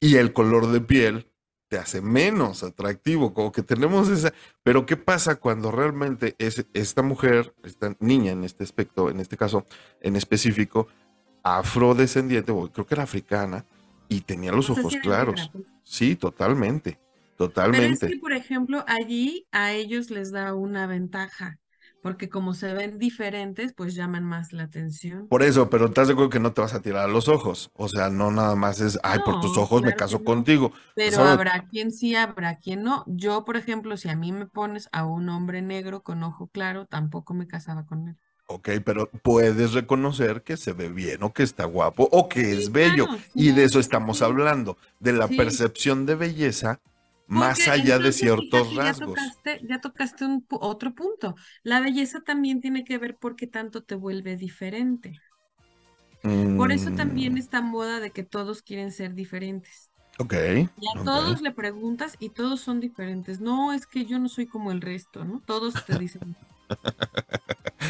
Y 0.00 0.16
el 0.16 0.32
color 0.32 0.68
de 0.68 0.80
piel 0.80 1.30
te 1.68 1.76
hace 1.78 2.00
menos 2.00 2.62
atractivo, 2.62 3.34
como 3.34 3.52
que 3.52 3.62
tenemos 3.62 4.08
esa... 4.08 4.32
Pero 4.62 4.86
¿qué 4.86 4.96
pasa 4.96 5.36
cuando 5.36 5.70
realmente 5.70 6.34
es 6.38 6.64
esta 6.72 7.02
mujer, 7.02 7.54
esta 7.62 7.94
niña 8.00 8.32
en 8.32 8.44
este 8.44 8.64
aspecto, 8.64 9.10
en 9.10 9.20
este 9.20 9.36
caso 9.36 9.66
en 10.00 10.16
específico, 10.16 10.88
afrodescendiente, 11.42 12.52
o 12.52 12.72
creo 12.72 12.86
que 12.86 12.94
era 12.94 13.02
africana, 13.02 13.66
y 14.08 14.22
tenía 14.22 14.52
los 14.52 14.70
ojos 14.70 14.96
claros? 15.02 15.50
Sí, 15.82 16.16
totalmente, 16.16 16.92
Pero 16.92 17.10
es 17.30 17.36
totalmente. 17.36 18.08
que, 18.08 18.16
por 18.16 18.32
ejemplo, 18.32 18.84
allí 18.86 19.46
a 19.52 19.72
ellos 19.72 20.10
les 20.10 20.32
da 20.32 20.54
una 20.54 20.86
ventaja, 20.86 21.58
porque 22.02 22.28
como 22.28 22.54
se 22.54 22.72
ven 22.74 22.98
diferentes, 22.98 23.72
pues 23.72 23.94
llaman 23.94 24.24
más 24.24 24.52
la 24.52 24.64
atención. 24.64 25.26
Por 25.28 25.42
eso, 25.42 25.68
pero 25.68 25.86
estás 25.86 26.08
de 26.08 26.12
acuerdo 26.12 26.30
que 26.30 26.40
no 26.40 26.52
te 26.52 26.60
vas 26.60 26.74
a 26.74 26.82
tirar 26.82 27.04
a 27.04 27.12
los 27.12 27.28
ojos. 27.28 27.70
O 27.74 27.88
sea, 27.88 28.08
no 28.08 28.30
nada 28.30 28.54
más 28.54 28.80
es, 28.80 28.98
ay, 29.02 29.20
por 29.24 29.40
tus 29.40 29.56
ojos 29.58 29.82
me 29.82 29.94
caso 29.94 30.18
no. 30.18 30.24
contigo. 30.24 30.72
Pero 30.94 31.22
habrá 31.22 31.66
quien 31.68 31.92
sí, 31.92 32.14
habrá 32.14 32.56
quien 32.56 32.82
no. 32.82 33.04
Yo, 33.06 33.44
por 33.44 33.56
ejemplo, 33.56 33.96
si 33.96 34.08
a 34.08 34.16
mí 34.16 34.32
me 34.32 34.46
pones 34.46 34.88
a 34.92 35.04
un 35.04 35.28
hombre 35.28 35.62
negro 35.62 36.02
con 36.02 36.22
ojo 36.22 36.48
claro, 36.48 36.86
tampoco 36.86 37.34
me 37.34 37.46
casaba 37.46 37.84
con 37.86 38.08
él. 38.08 38.16
Ok, 38.50 38.70
pero 38.82 39.10
puedes 39.22 39.74
reconocer 39.74 40.42
que 40.42 40.56
se 40.56 40.72
ve 40.72 40.88
bien 40.88 41.22
o 41.22 41.34
que 41.34 41.42
está 41.42 41.66
guapo 41.66 42.08
o 42.10 42.30
que 42.30 42.52
es 42.52 42.72
bello. 42.72 43.04
claro, 43.06 43.22
y 43.34 43.52
de 43.52 43.64
eso 43.64 43.78
estamos 43.78 44.18
sí. 44.18 44.24
hablando, 44.24 44.78
de 45.00 45.12
la 45.12 45.28
percepción 45.28 46.06
de 46.06 46.14
belleza 46.14 46.80
más 47.28 47.66
Porque 47.66 47.68
allá 47.68 47.98
de 48.00 48.12
ciertos 48.12 48.74
ya 48.80 48.96
rasgos. 48.96 48.98
tocaste, 48.98 49.60
ya 49.68 49.80
tocaste 49.80 50.24
un 50.24 50.46
otro 50.50 50.94
punto. 50.94 51.34
La 51.62 51.80
belleza 51.80 52.20
también 52.22 52.60
tiene 52.60 52.84
que 52.84 52.98
ver 52.98 53.18
por 53.18 53.36
qué 53.36 53.46
tanto 53.46 53.82
te 53.84 53.94
vuelve 53.94 54.36
diferente. 54.36 55.22
Por 56.54 56.72
eso 56.72 56.92
también 56.92 57.36
Mm, 57.36 57.38
esta 57.38 57.62
moda 57.62 58.00
de 58.00 58.12
que 58.12 58.22
todos 58.24 58.62
quieren 58.62 58.92
ser 58.92 59.14
diferentes. 59.14 59.90
Ok. 60.18 60.34
Y 60.76 60.86
a 60.88 61.02
todos 61.04 61.42
le 61.42 61.52
preguntas 61.52 62.16
y 62.20 62.30
todos 62.32 62.60
son 62.62 62.80
diferentes. 62.80 63.40
No, 63.40 63.72
es 63.74 63.86
que 63.86 64.06
yo 64.06 64.18
no 64.20 64.28
soy 64.30 64.48
como 64.48 64.72
el 64.72 64.80
resto, 64.82 65.24
¿no? 65.24 65.42
Todos 65.46 65.84
te 65.84 65.96
dicen. 65.96 66.38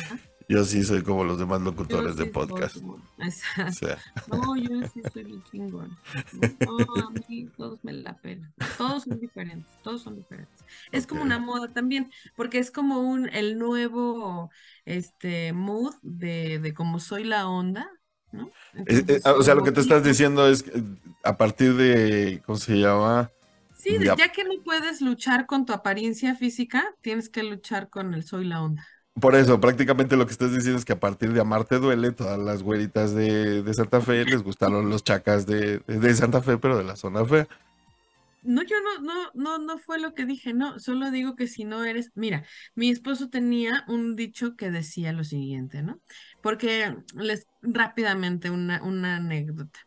Yo 0.48 0.64
sí 0.64 0.84
soy 0.84 1.02
como 1.02 1.24
los 1.24 1.38
demás 1.38 1.60
"Yo 1.88 2.06
locutores 2.06 2.16
de 2.16 2.26
sí 2.26 2.26
podcast. 2.26 2.82
como-". 2.82 2.94
O 2.94 3.02
Exacto. 3.18 3.72
sea, 3.72 3.98
No, 4.26 4.56
yo 4.56 4.82
sí 4.84 5.02
soy 5.04 5.22
el 5.32 5.42
chingón. 5.44 5.98
No, 6.30 6.86
a 7.06 7.10
mí 7.28 7.52
todos 7.56 7.82
me 7.84 7.92
la 7.92 8.18
pelan. 8.20 8.54
Todos 8.76 9.04
son 9.04 9.18
diferentes, 9.20 9.78
todos 9.82 10.02
son 10.02 10.16
diferentes. 10.16 10.64
Es 10.92 11.06
como 11.06 11.22
una 11.22 11.38
moda 11.40 11.72
también, 11.72 12.10
porque 12.36 12.58
es 12.58 12.70
como 12.70 13.00
un 13.00 13.28
el 13.30 13.58
nuevo 13.58 14.50
este 14.84 15.52
mood 15.52 15.94
de, 16.02 16.58
de 16.60 16.74
como 16.74 17.00
soy 17.00 17.24
la 17.24 17.48
onda, 17.48 17.88
¿no? 18.30 18.54
eh, 18.86 19.04
eh, 19.08 19.20
o 19.30 19.42
sea, 19.42 19.54
lo 19.54 19.62
que 19.64 19.72
te 19.72 19.80
estás 19.80 20.02
diciendo 20.04 20.48
es 20.48 20.64
a 21.24 21.36
partir 21.36 21.74
de, 21.74 22.42
¿cómo 22.46 22.58
se 22.58 22.76
llama? 22.76 23.30
Sí, 23.72 23.98
ya 24.16 24.32
que 24.32 24.42
no 24.44 24.50
puedes 24.64 25.00
luchar 25.00 25.46
con 25.46 25.64
tu 25.64 25.72
apariencia 25.72 26.34
física, 26.34 26.84
tienes 27.00 27.28
que 27.30 27.44
luchar 27.44 27.88
con 27.90 28.12
el 28.14 28.24
soy 28.24 28.44
la 28.44 28.62
onda. 28.62 28.86
Por 29.20 29.34
eso, 29.34 29.60
prácticamente 29.60 30.16
lo 30.16 30.26
que 30.26 30.32
estás 30.32 30.52
diciendo 30.52 30.78
es 30.78 30.84
que 30.84 30.92
a 30.92 31.00
partir 31.00 31.32
de 31.32 31.40
Amarte 31.40 31.78
Duele, 31.78 32.12
todas 32.12 32.38
las 32.38 32.62
güeritas 32.62 33.14
de, 33.14 33.62
de 33.62 33.74
Santa 33.74 34.00
Fe 34.00 34.24
les 34.24 34.42
gustaron 34.42 34.90
los 34.90 35.02
chacas 35.04 35.46
de, 35.46 35.78
de 35.80 36.14
Santa 36.14 36.42
Fe, 36.42 36.58
pero 36.58 36.76
de 36.76 36.84
la 36.84 36.96
zona 36.96 37.24
fea. 37.24 37.48
No, 38.42 38.62
yo 38.62 38.76
no, 38.80 39.02
no, 39.02 39.30
no, 39.34 39.58
no 39.58 39.78
fue 39.78 39.98
lo 39.98 40.14
que 40.14 40.24
dije, 40.24 40.54
no, 40.54 40.78
solo 40.78 41.10
digo 41.10 41.34
que 41.34 41.48
si 41.48 41.64
no 41.64 41.84
eres, 41.84 42.12
mira, 42.14 42.44
mi 42.76 42.88
esposo 42.88 43.28
tenía 43.28 43.84
un 43.88 44.14
dicho 44.14 44.54
que 44.56 44.70
decía 44.70 45.12
lo 45.12 45.24
siguiente, 45.24 45.82
¿no? 45.82 46.00
Porque 46.40 46.96
les 47.14 47.46
rápidamente 47.62 48.50
una, 48.50 48.82
una 48.82 49.16
anécdota. 49.16 49.80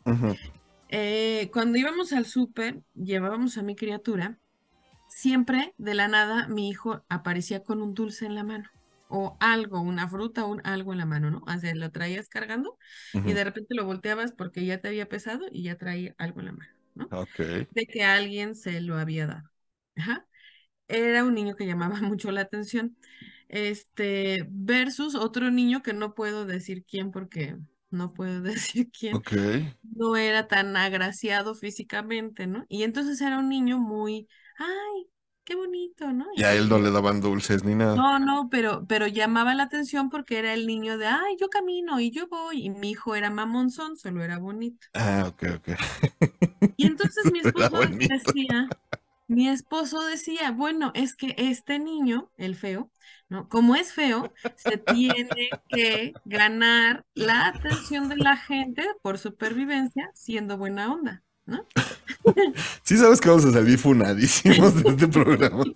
Eh, 0.89 1.49
cuando 1.53 1.77
íbamos 1.77 2.11
al 2.11 2.25
súper, 2.25 2.81
llevábamos 2.93 3.57
a 3.57 3.63
mi 3.63 3.75
criatura, 3.75 4.37
siempre 5.07 5.73
de 5.77 5.95
la 5.95 6.09
nada 6.09 6.47
mi 6.47 6.69
hijo 6.69 7.03
aparecía 7.07 7.63
con 7.63 7.81
un 7.81 7.93
dulce 7.93 8.25
en 8.25 8.35
la 8.35 8.43
mano, 8.43 8.69
o 9.11 9.37
algo, 9.39 9.81
una 9.81 10.07
fruta, 10.09 10.45
un 10.45 10.61
algo 10.65 10.93
en 10.93 10.99
la 10.99 11.05
mano, 11.05 11.31
¿no? 11.31 11.43
O 11.47 11.59
sea, 11.59 11.75
lo 11.75 11.91
traías 11.91 12.29
cargando 12.29 12.77
y 13.23 13.33
de 13.33 13.43
repente 13.43 13.75
lo 13.75 13.85
volteabas 13.85 14.31
porque 14.33 14.65
ya 14.65 14.79
te 14.81 14.87
había 14.89 15.09
pesado 15.09 15.45
y 15.51 15.63
ya 15.63 15.77
traía 15.77 16.15
algo 16.17 16.39
en 16.41 16.45
la 16.47 16.51
mano, 16.53 16.73
¿no? 16.95 17.11
Ok. 17.11 17.39
de 17.69 17.85
que 17.87 18.03
alguien 18.03 18.55
se 18.55 18.81
lo 18.81 18.97
había 18.97 19.27
dado. 19.27 19.49
Ajá. 19.95 20.27
Era 20.87 21.23
un 21.25 21.33
niño 21.35 21.55
que 21.55 21.65
llamaba 21.67 22.01
mucho 22.01 22.31
la 22.31 22.41
atención. 22.41 22.97
Este, 23.49 24.45
versus 24.49 25.15
otro 25.15 25.51
niño 25.51 25.83
que 25.83 25.93
no 25.93 26.15
puedo 26.15 26.45
decir 26.45 26.85
quién 26.85 27.11
porque 27.11 27.57
no 27.89 28.13
puedo 28.13 28.41
decir 28.43 28.91
quién, 28.91 29.23
Ok. 29.23 29.31
no 29.83 30.17
era 30.17 30.47
tan 30.47 30.75
agraciado 30.77 31.55
físicamente, 31.55 32.47
¿no? 32.47 32.65
Y 32.69 32.83
entonces 32.83 33.21
era 33.21 33.39
un 33.39 33.49
niño 33.49 33.79
muy, 33.79 34.29
ay, 34.57 35.10
qué 35.43 35.55
bonito, 35.55 36.11
¿no? 36.13 36.25
Y 36.35 36.43
a 36.43 36.53
él 36.55 36.67
no 36.67 36.77
Y- 36.77 36.79
le 36.79 36.91
daban 36.91 37.21
dulces 37.21 37.63
ni 37.63 37.73
nada. 37.73 38.03
no, 38.03 38.19
no, 38.19 38.49
pero, 38.51 38.85
pero 38.87 39.07
llamaba 39.07 39.53
la 39.55 39.63
atención 39.63 40.09
porque 40.09 40.39
era 40.39 40.53
el 40.53 40.67
niño 40.67 40.97
de, 40.97 41.07
ay, 41.07 41.37
yo 41.39 41.49
camino 41.49 41.99
y 41.99 42.11
yo 42.11 42.27
voy, 42.27 42.65
y 42.65 42.69
mi 42.69 42.91
hijo 42.91 43.15
era 43.15 43.29
mamonzón, 43.29 43.97
solo 43.97 44.23
era 44.23 44.39
bonito. 44.39 44.87
Ah, 44.93 45.25
ok, 45.27 45.43
ok. 45.55 45.67
Y 46.75 46.85
entonces 46.87 47.29
mi 47.31 47.39
esposo 47.39 47.77
decía, 48.09 48.73
mi 49.27 49.49
esposo 49.49 50.01
decía, 50.05 50.51
bueno, 50.51 50.91
es 50.95 51.15
que 51.15 51.35
este 51.37 51.79
niño, 51.79 52.31
el 52.37 52.55
feo, 52.55 52.91
¿no? 53.29 53.49
Como 53.49 53.75
es 53.75 53.93
feo, 53.93 54.33
se 54.55 54.77
tiene 54.77 55.61
que 55.67 56.19
ganar 56.25 57.05
la 57.15 57.47
atención 57.47 58.09
de 58.09 58.17
la 58.17 58.37
gente 58.37 58.85
por 59.01 59.17
supervivencia 59.19 60.09
siendo 60.13 60.57
buena 60.57 60.93
onda, 60.93 61.23
¿no? 61.51 61.65
Sí 62.83 62.97
sabes 62.97 63.19
que 63.19 63.29
vamos 63.29 63.45
a 63.45 63.51
salir 63.51 63.77
funadísimos 63.77 64.83
de 64.83 64.89
este 64.89 65.07
programa. 65.07 65.63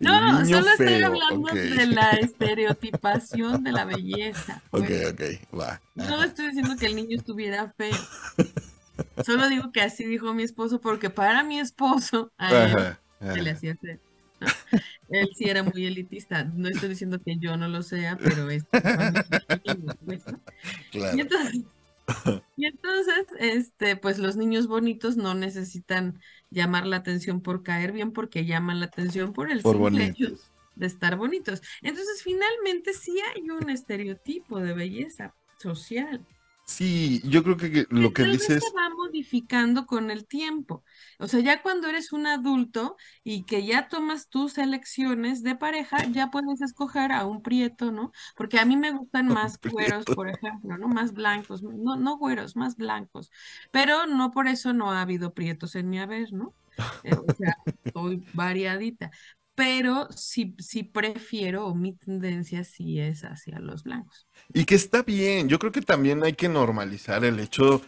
No, 0.00 0.44
solo 0.44 0.70
estoy 0.70 0.86
feo, 0.86 1.06
hablando 1.06 1.48
ok. 1.48 1.52
de 1.52 1.86
la 1.86 2.10
estereotipación 2.12 3.62
de 3.62 3.72
la 3.72 3.84
belleza. 3.84 4.62
Ok, 4.70 4.86
pues. 4.86 5.12
ok, 5.12 5.58
va. 5.58 5.80
No 5.94 6.22
estoy 6.22 6.46
diciendo 6.46 6.76
que 6.78 6.86
el 6.86 6.96
niño 6.96 7.16
estuviera 7.16 7.72
feo. 7.76 7.96
Solo 9.24 9.48
digo 9.48 9.72
que 9.72 9.80
así 9.82 10.04
dijo 10.04 10.32
mi 10.34 10.42
esposo, 10.42 10.80
porque 10.80 11.10
para 11.10 11.42
mi 11.42 11.58
esposo, 11.58 12.32
a 12.38 12.50
él 12.50 12.76
Ajá, 12.76 13.00
se 13.20 13.42
le 13.42 13.50
hacía. 13.50 13.76
¿no? 13.82 14.48
Él 15.10 15.30
sí 15.36 15.48
era 15.48 15.62
muy 15.62 15.86
elitista. 15.86 16.44
No 16.44 16.68
estoy 16.68 16.90
diciendo 16.90 17.20
que 17.24 17.36
yo 17.38 17.56
no 17.56 17.68
lo 17.68 17.82
sea, 17.82 18.16
pero 18.16 18.50
es 18.50 18.64
pues. 20.04 20.22
Claro. 20.90 21.16
Y 21.16 21.20
entonces, 21.20 21.62
y 22.56 22.66
entonces, 22.66 23.26
este, 23.38 23.96
pues 23.96 24.18
los 24.18 24.36
niños 24.36 24.66
bonitos 24.66 25.16
no 25.16 25.34
necesitan 25.34 26.20
llamar 26.50 26.86
la 26.86 26.96
atención 26.96 27.40
por 27.40 27.62
caer 27.62 27.92
bien, 27.92 28.12
porque 28.12 28.44
llaman 28.44 28.80
la 28.80 28.86
atención 28.86 29.32
por 29.32 29.50
el 29.50 29.62
Por 29.62 29.76
simple 29.76 30.06
hecho 30.06 30.36
de 30.74 30.86
estar 30.86 31.16
bonitos. 31.16 31.62
Entonces, 31.82 32.22
finalmente 32.22 32.92
sí 32.92 33.18
hay 33.34 33.50
un 33.50 33.70
estereotipo 33.70 34.60
de 34.60 34.72
belleza 34.72 35.34
social. 35.58 36.26
Sí, 36.70 37.20
yo 37.24 37.42
creo 37.42 37.56
que 37.56 37.86
lo 37.90 38.12
que 38.12 38.22
dices, 38.22 38.62
se 38.62 38.76
va 38.76 38.94
modificando 38.94 39.86
con 39.86 40.08
el 40.12 40.24
tiempo. 40.28 40.84
O 41.18 41.26
sea, 41.26 41.40
ya 41.40 41.62
cuando 41.62 41.88
eres 41.88 42.12
un 42.12 42.28
adulto 42.28 42.96
y 43.24 43.42
que 43.42 43.66
ya 43.66 43.88
tomas 43.88 44.28
tus 44.28 44.56
elecciones 44.56 45.42
de 45.42 45.56
pareja, 45.56 46.04
ya 46.12 46.30
puedes 46.30 46.62
escoger 46.62 47.10
a 47.10 47.26
un 47.26 47.42
prieto, 47.42 47.90
¿no? 47.90 48.12
Porque 48.36 48.60
a 48.60 48.64
mí 48.64 48.76
me 48.76 48.92
gustan 48.92 49.26
más 49.26 49.58
prieto. 49.58 50.14
por 50.14 50.28
ejemplo, 50.28 50.78
¿no? 50.78 50.86
Más 50.86 51.12
blancos, 51.12 51.64
no, 51.64 51.96
no 51.96 52.16
güeros, 52.18 52.54
más 52.54 52.76
blancos. 52.76 53.32
Pero 53.72 54.06
no 54.06 54.30
por 54.30 54.46
eso 54.46 54.72
no 54.72 54.92
ha 54.92 55.02
habido 55.02 55.34
prietos 55.34 55.74
en 55.74 55.90
mi 55.90 55.98
haber, 55.98 56.32
¿no? 56.32 56.54
Eh, 57.02 57.14
o 57.14 57.34
sea, 57.34 57.56
soy 57.92 58.24
variadita. 58.32 59.10
Pero 59.54 60.08
sí, 60.12 60.54
sí 60.58 60.82
prefiero, 60.84 61.66
o 61.66 61.74
mi 61.74 61.94
tendencia 61.96 62.64
sí 62.64 62.98
es 63.00 63.22
hacia 63.24 63.58
los 63.60 63.82
blancos. 63.84 64.26
y 64.52 64.64
que 64.64 64.74
está 64.74 65.02
bien, 65.02 65.48
yo 65.48 65.58
creo 65.58 65.72
que 65.72 65.82
también 65.82 66.22
hay 66.24 66.32
que 66.32 66.48
normalizar 66.48 67.24
el 67.24 67.38
hecho 67.38 67.82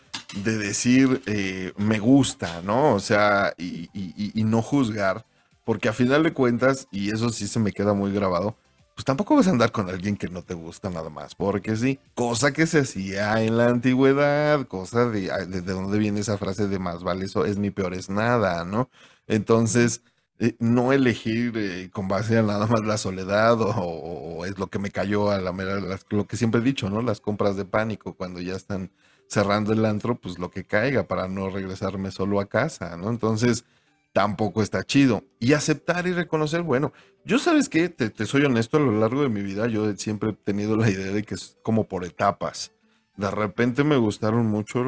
de 0.44 0.56
decir 0.58 1.22
eh, 1.26 1.72
me 1.76 1.98
gusta, 1.98 2.62
¿no? 2.62 2.94
O 2.94 3.00
sea, 3.00 3.52
y, 3.58 3.88
y- 3.92 4.32
y- 4.34 4.44
no 4.44 4.62
juzgar, 4.62 5.26
porque 5.64 5.88
a 5.88 5.92
final 5.92 6.22
de 6.22 6.32
cuentas, 6.32 6.86
y 6.92 7.10
eso 7.12 7.30
sí 7.30 7.48
se 7.48 7.58
me 7.58 7.72
queda 7.72 7.94
muy 7.94 8.12
grabado, 8.12 8.56
pues 8.94 9.04
tampoco 9.04 9.34
vas 9.36 9.48
a 9.48 9.50
andar 9.50 9.72
con 9.72 9.88
alguien 9.88 10.16
que 10.16 10.28
no 10.28 10.42
te 10.42 10.54
gusta 10.54 10.88
nada 10.90 11.10
más, 11.10 11.34
porque 11.34 11.76
sí, 11.76 11.98
cosa 12.14 12.52
que 12.52 12.66
se 12.66 12.80
hacía 12.80 13.42
en 13.42 13.56
la 13.56 13.66
antigüedad, 13.68 14.66
cosa 14.66 15.08
de, 15.08 15.22
de, 15.46 15.62
de 15.62 15.72
dónde 15.72 15.98
viene 15.98 16.20
esa 16.20 16.38
frase 16.38 16.68
de 16.68 16.78
más 16.78 17.02
vale 17.02 17.24
eso, 17.24 17.44
es 17.46 17.58
mi 17.58 17.70
peor 17.70 17.94
es 17.94 18.08
nada, 18.10 18.64
¿no? 18.64 18.88
Entonces, 19.26 20.02
eh, 20.44 20.56
no 20.58 20.92
elegir 20.92 21.56
eh, 21.56 21.88
con 21.92 22.08
base 22.08 22.36
a 22.36 22.42
nada 22.42 22.66
más 22.66 22.80
la 22.82 22.98
soledad 22.98 23.58
o, 23.60 24.44
es 24.44 24.58
lo 24.58 24.66
que 24.66 24.80
me 24.80 24.90
cayó 24.90 25.30
a 25.30 25.38
la 25.40 25.52
mera, 25.52 25.78
lo 26.10 26.26
que 26.26 26.36
siempre 26.36 26.60
he 26.60 26.64
dicho, 26.64 26.90
¿no? 26.90 27.00
Las 27.00 27.20
compras 27.20 27.54
de 27.54 27.64
pánico 27.64 28.14
cuando 28.14 28.40
ya 28.40 28.56
están 28.56 28.90
cerrando 29.28 29.72
el 29.72 29.84
antro, 29.84 30.16
pues 30.16 30.40
lo 30.40 30.50
que 30.50 30.64
caiga 30.64 31.04
para 31.04 31.28
no 31.28 31.48
regresarme 31.48 32.10
solo 32.10 32.40
a 32.40 32.46
casa, 32.46 32.96
¿no? 32.96 33.08
Entonces, 33.08 33.64
tampoco 34.12 34.62
está 34.64 34.82
chido. 34.82 35.22
Y 35.38 35.52
aceptar 35.52 36.08
y 36.08 36.12
reconocer, 36.12 36.62
bueno, 36.62 36.92
yo 37.24 37.38
sabes 37.38 37.68
que, 37.68 37.88
te, 37.88 38.10
te 38.10 38.26
soy 38.26 38.44
honesto, 38.44 38.78
a 38.78 38.80
lo 38.80 38.98
largo 38.98 39.22
de 39.22 39.28
mi 39.28 39.42
vida 39.42 39.68
yo 39.68 39.94
siempre 39.96 40.30
he 40.30 40.32
tenido 40.32 40.76
la 40.76 40.90
idea 40.90 41.12
de 41.12 41.22
que 41.22 41.36
es 41.36 41.56
como 41.62 41.84
por 41.86 42.04
etapas. 42.04 42.72
De 43.16 43.30
repente 43.30 43.84
me 43.84 43.96
gustaron 43.96 44.46
mucho 44.46 44.82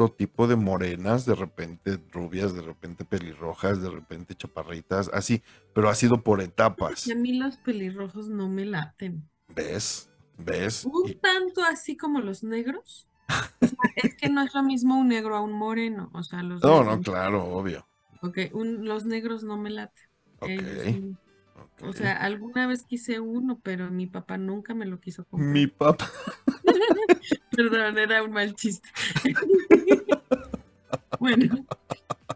cierto 0.00 0.14
tipo 0.16 0.46
de 0.46 0.56
morenas, 0.56 1.26
de 1.26 1.34
repente 1.34 1.98
rubias, 2.12 2.54
de 2.54 2.62
repente 2.62 3.04
pelirrojas, 3.04 3.82
de 3.82 3.90
repente 3.90 4.34
chaparritas, 4.34 5.10
así, 5.12 5.42
pero 5.74 5.88
ha 5.90 5.94
sido 5.94 6.22
por 6.22 6.40
etapas. 6.40 7.06
Y 7.06 7.12
a 7.12 7.16
mí 7.16 7.34
los 7.38 7.58
pelirrojos 7.58 8.28
no 8.28 8.48
me 8.48 8.64
laten. 8.64 9.28
¿Ves? 9.54 10.08
¿Ves? 10.38 10.84
Un 10.86 11.08
Y- 11.10 11.14
tanto 11.16 11.62
así 11.64 11.96
como 11.96 12.20
los 12.20 12.42
negros. 12.42 13.08
O 13.60 13.66
sea, 13.66 13.76
es 13.96 14.14
que 14.16 14.30
no 14.30 14.42
es 14.42 14.54
lo 14.54 14.62
mismo 14.62 14.98
un 14.98 15.08
negro 15.08 15.36
a 15.36 15.40
un 15.42 15.52
moreno. 15.52 16.10
O 16.14 16.22
sea, 16.22 16.42
los 16.42 16.62
No, 16.62 16.82
no, 16.82 16.96
negros- 16.96 17.04
claro, 17.04 17.44
obvio. 17.44 17.86
Ok, 18.22 18.38
un- 18.52 18.86
los 18.86 19.04
negros 19.04 19.44
no 19.44 19.58
me 19.58 19.70
laten. 19.70 21.18
O 21.82 21.92
sea, 21.92 22.12
alguna 22.16 22.66
vez 22.66 22.84
quise 22.84 23.20
uno, 23.20 23.58
pero 23.62 23.90
mi 23.90 24.06
papá 24.06 24.36
nunca 24.38 24.74
me 24.74 24.86
lo 24.86 24.98
quiso 25.00 25.24
comprar. 25.24 25.50
Mi 25.50 25.66
papá. 25.66 26.08
Perdón, 27.50 27.98
era 27.98 28.22
un 28.22 28.32
mal 28.32 28.54
chiste. 28.54 28.88
Bueno, 31.18 31.66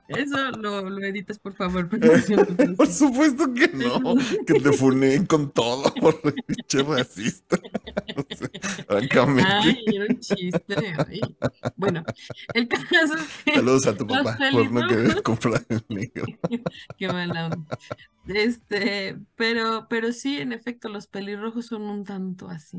eso 0.08 0.50
lo, 0.52 0.90
lo 0.90 1.04
editas, 1.06 1.38
por 1.38 1.54
favor. 1.54 1.88
Por 2.76 2.86
supuesto 2.86 3.52
que 3.54 3.68
no. 3.68 4.14
Que 4.46 4.60
te 4.60 4.72
funeen 4.72 5.26
con 5.26 5.50
todo 5.50 5.94
por 5.94 6.20
el 6.24 6.34
pinche 6.44 6.82
racista. 6.82 7.58
Ay, 8.88 9.08
era 9.86 10.06
un 10.08 10.20
chiste. 10.20 10.76
ay. 10.76 11.20
Bueno, 11.76 12.04
el 12.52 12.68
caso 12.68 12.84
es 13.14 13.42
que 13.44 13.54
Saludos 13.54 13.86
a 13.86 13.96
tu 13.96 14.06
papá 14.06 14.36
por 14.52 14.70
no 14.70 14.86
querer 14.86 15.22
comprar 15.22 15.64
el 15.68 15.84
negro. 15.88 16.26
Qué 16.98 17.08
mala 17.08 17.46
onda. 17.46 17.78
Este, 18.26 19.18
pero, 19.36 19.86
pero 19.88 20.12
sí, 20.12 20.38
en 20.38 20.52
efecto, 20.52 20.88
los 20.88 21.06
pelirrojos 21.06 21.66
son 21.66 21.82
un 21.82 22.04
tanto 22.04 22.48
así. 22.48 22.78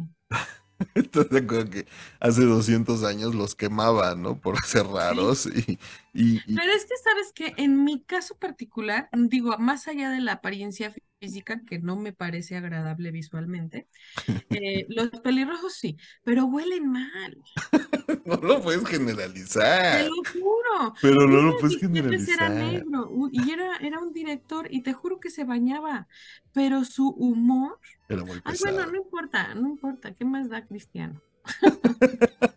¿Estás 0.95 1.30
de 1.30 1.39
acuerdo 1.39 1.69
que 1.71 1.86
hace 2.19 2.43
200 2.43 3.03
años 3.03 3.36
los 3.36 3.55
quemaban, 3.55 4.21
¿no? 4.21 4.39
Por 4.39 4.61
ser 4.65 4.86
raros 4.88 5.47
y, 5.47 5.80
y- 6.16 6.41
y- 6.47 6.59
Pero 6.59 6.72
es 6.74 6.86
que, 6.86 6.95
¿sabes 7.03 7.34
que 7.34 7.53
En 7.63 7.84
mi 7.84 8.03
caso 8.03 8.38
particular, 8.38 9.09
digo, 9.13 9.57
más 9.59 9.88
allá 9.88 10.09
de 10.11 10.22
la 10.22 10.34
apariencia 10.34 10.93
física, 11.20 11.61
que 11.68 11.80
no 11.80 11.95
me 11.97 12.13
parece 12.13 12.55
agradable 12.57 13.11
visualmente, 13.11 13.88
eh, 14.51 14.86
los 14.89 15.09
pelirrojos 15.22 15.74
sí, 15.76 15.97
pero 16.24 16.45
huelen 16.45 16.91
mal, 16.91 17.45
no 18.26 18.36
lo 18.38 18.61
puedes 18.61 18.88
te 18.88 18.88
generalizar. 18.88 20.03
lo 20.03 20.26
juro. 20.32 20.93
Pero 21.01 21.28
no 21.28 21.41
lo 21.41 21.57
puedes 21.57 21.78
jefes 21.93 22.28
era 22.28 22.49
generalizar. 22.49 22.49
negro 22.49 23.09
y 23.32 23.51
era, 23.51 23.78
era 23.78 23.99
un 23.99 24.13
director 24.13 24.68
y 24.72 24.82
te 24.84 24.93
juro 24.93 25.20
que 25.20 25.30
se 25.30 25.43
bañaba, 25.45 26.07
pero 26.51 26.84
su 26.86 27.09
humor, 27.09 27.80
Era 28.09 28.24
muy 28.26 28.41
ay, 28.43 28.57
bueno, 28.59 28.86
pesado. 28.86 28.88
no 28.88 28.97
importa, 28.97 29.55
no 29.55 29.70
importa, 29.70 30.13
¿qué 30.16 30.26
más 30.26 30.49
da 30.49 30.66
Cristiano? 30.68 31.22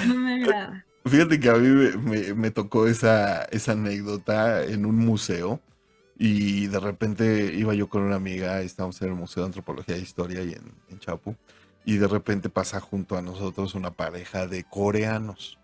No 0.00 0.14
me 0.16 0.34
agrada. 0.34 0.85
Fíjate 1.06 1.38
que 1.38 1.48
a 1.50 1.54
mí 1.54 1.68
me, 2.34 2.50
tocó 2.50 2.88
esa, 2.88 3.44
esa 3.44 3.72
anécdota 3.72 4.64
en 4.64 4.84
un 4.84 4.96
museo 4.96 5.60
y 6.18 6.66
de 6.66 6.80
repente 6.80 7.54
iba 7.54 7.74
yo 7.74 7.88
con 7.88 8.02
una 8.02 8.16
amiga, 8.16 8.60
estábamos 8.60 9.00
en 9.02 9.08
el 9.08 9.14
Museo 9.14 9.44
de 9.44 9.48
Antropología 9.48 9.94
e 9.94 10.00
Historia 10.00 10.42
y 10.42 10.54
en, 10.54 10.72
en 10.88 10.98
Chapu, 10.98 11.36
y 11.84 11.98
de 11.98 12.08
repente 12.08 12.48
pasa 12.48 12.80
junto 12.80 13.16
a 13.16 13.22
nosotros 13.22 13.76
una 13.76 13.92
pareja 13.92 14.48
de 14.48 14.64
coreanos. 14.64 15.58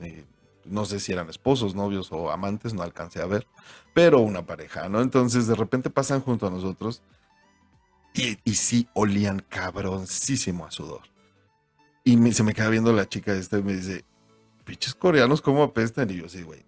Eh, 0.00 0.24
no 0.64 0.84
sé 0.84 0.98
si 0.98 1.12
eran 1.12 1.30
esposos, 1.30 1.76
novios 1.76 2.10
o 2.10 2.32
amantes, 2.32 2.74
no 2.74 2.82
alcancé 2.82 3.22
a 3.22 3.26
ver, 3.26 3.46
pero 3.94 4.18
una 4.18 4.46
pareja, 4.46 4.88
¿no? 4.88 5.00
Entonces 5.00 5.46
de 5.46 5.54
repente 5.54 5.90
pasan 5.90 6.22
junto 6.22 6.48
a 6.48 6.50
nosotros 6.50 7.02
y, 8.14 8.38
y 8.42 8.54
sí 8.54 8.88
olían 8.94 9.44
cabroncísimo 9.48 10.66
a 10.66 10.72
sudor. 10.72 11.02
Y 12.02 12.32
se 12.32 12.42
me 12.42 12.54
queda 12.54 12.68
viendo 12.68 12.92
la 12.92 13.08
chica 13.08 13.32
esta 13.32 13.58
y 13.58 13.62
me 13.62 13.76
dice, 13.76 14.04
pinches 14.68 14.94
coreanos, 14.94 15.40
¿cómo 15.40 15.62
apestan? 15.62 16.10
Y 16.10 16.16
yo 16.16 16.28
sí, 16.28 16.42
güey, 16.42 16.62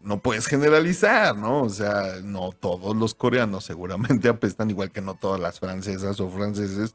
no 0.00 0.20
puedes 0.20 0.46
generalizar, 0.46 1.34
¿no? 1.34 1.62
O 1.62 1.70
sea, 1.70 2.16
no 2.22 2.52
todos 2.52 2.94
los 2.94 3.14
coreanos 3.14 3.64
seguramente 3.64 4.28
apestan, 4.28 4.68
igual 4.68 4.90
que 4.90 5.00
no 5.00 5.14
todas 5.14 5.40
las 5.40 5.58
francesas 5.58 6.20
o 6.20 6.28
franceses. 6.28 6.94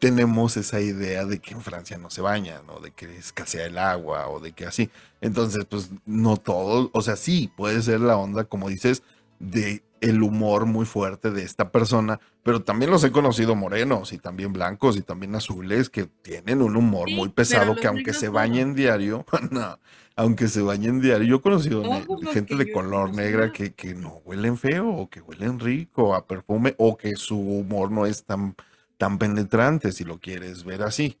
Tenemos 0.00 0.56
esa 0.56 0.80
idea 0.80 1.24
de 1.24 1.38
que 1.38 1.54
en 1.54 1.60
Francia 1.60 1.98
no 1.98 2.10
se 2.10 2.20
bañan, 2.20 2.66
¿no? 2.66 2.80
De 2.80 2.90
que 2.90 3.16
escasea 3.16 3.66
el 3.66 3.78
agua 3.78 4.28
o 4.28 4.40
de 4.40 4.50
que 4.50 4.66
así. 4.66 4.90
Entonces, 5.20 5.64
pues 5.66 5.90
no 6.04 6.36
todos, 6.36 6.90
o 6.92 7.02
sea, 7.02 7.14
sí, 7.14 7.52
puede 7.56 7.80
ser 7.80 8.00
la 8.00 8.16
onda, 8.16 8.44
como 8.44 8.70
dices, 8.70 9.04
de 9.38 9.84
el 10.00 10.22
humor 10.22 10.66
muy 10.66 10.86
fuerte 10.86 11.30
de 11.30 11.42
esta 11.42 11.70
persona, 11.72 12.20
pero 12.42 12.62
también 12.62 12.90
los 12.90 13.04
he 13.04 13.12
conocido 13.12 13.54
morenos 13.54 14.12
y 14.12 14.18
también 14.18 14.52
blancos 14.52 14.96
y 14.96 15.02
también 15.02 15.34
azules 15.34 15.90
que 15.90 16.06
tienen 16.06 16.62
un 16.62 16.76
humor 16.76 17.08
Sí, 17.08 17.14
muy 17.16 17.28
pesado 17.30 17.78
que 17.78 17.86
aunque 17.86 18.14
se 18.14 18.28
bañen 18.28 18.74
diario, 18.74 19.26
no, 19.50 19.78
aunque 20.16 20.48
se 20.48 20.62
bañen 20.62 21.00
diario, 21.00 21.26
yo 21.26 21.36
he 21.36 21.40
conocido 21.42 21.84
gente 22.32 22.56
de 22.56 22.70
color 22.70 23.12
negra 23.14 23.52
que, 23.52 23.74
que 23.74 23.94
no 23.94 24.22
huelen 24.24 24.56
feo 24.58 24.88
o 24.88 25.08
que 25.10 25.20
huelen 25.20 25.58
rico 25.60 26.14
a 26.14 26.26
perfume 26.26 26.74
o 26.78 26.96
que 26.96 27.16
su 27.16 27.38
humor 27.38 27.90
no 27.90 28.06
es 28.06 28.24
tan, 28.24 28.54
tan 28.98 29.18
penetrante 29.18 29.92
si 29.92 30.04
lo 30.04 30.18
quieres 30.20 30.64
ver 30.64 30.82
así. 30.82 31.18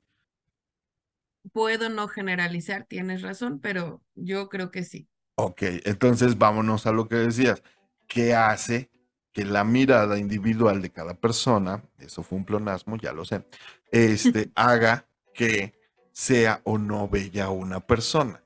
Puedo 1.52 1.88
no 1.90 2.08
generalizar, 2.08 2.86
tienes 2.86 3.22
razón, 3.22 3.60
pero 3.60 4.02
yo 4.14 4.48
creo 4.48 4.70
que 4.70 4.82
sí. 4.84 5.08
Ok, 5.36 5.62
entonces 5.84 6.36
vámonos 6.38 6.86
a 6.86 6.92
lo 6.92 7.08
que 7.08 7.16
decías. 7.16 7.62
¿Qué 8.10 8.34
hace 8.34 8.90
que 9.32 9.44
la 9.44 9.62
mirada 9.62 10.18
individual 10.18 10.82
de 10.82 10.90
cada 10.90 11.14
persona, 11.14 11.80
eso 11.98 12.24
fue 12.24 12.38
un 12.38 12.44
plonasmo, 12.44 12.96
ya 12.96 13.12
lo 13.12 13.24
sé, 13.24 13.46
este, 13.92 14.50
haga 14.56 15.06
que 15.32 15.74
sea 16.10 16.60
o 16.64 16.76
no 16.76 17.08
bella 17.08 17.50
una 17.50 17.78
persona? 17.78 18.42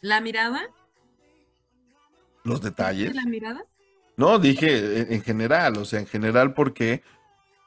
¿La 0.00 0.20
mirada? 0.20 0.62
Los 2.44 2.60
¿Dijiste 2.60 2.70
detalles. 2.70 3.14
¿La 3.16 3.24
mirada? 3.24 3.64
No, 4.16 4.38
dije 4.38 5.00
en, 5.00 5.12
en 5.12 5.22
general, 5.22 5.76
o 5.76 5.84
sea, 5.84 5.98
en 5.98 6.06
general 6.06 6.54
porque 6.54 7.02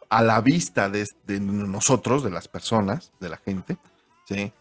a 0.09 0.23
la 0.23 0.39
vista 0.39 0.89
de, 0.89 1.09
de 1.25 1.41
nosotros, 1.41 2.23
de 2.23 2.31
las 2.31 2.47
personas, 2.47 3.11
de 3.19 3.27
la 3.27 3.37
gente, 3.37 3.77
¿sí? 4.25 4.53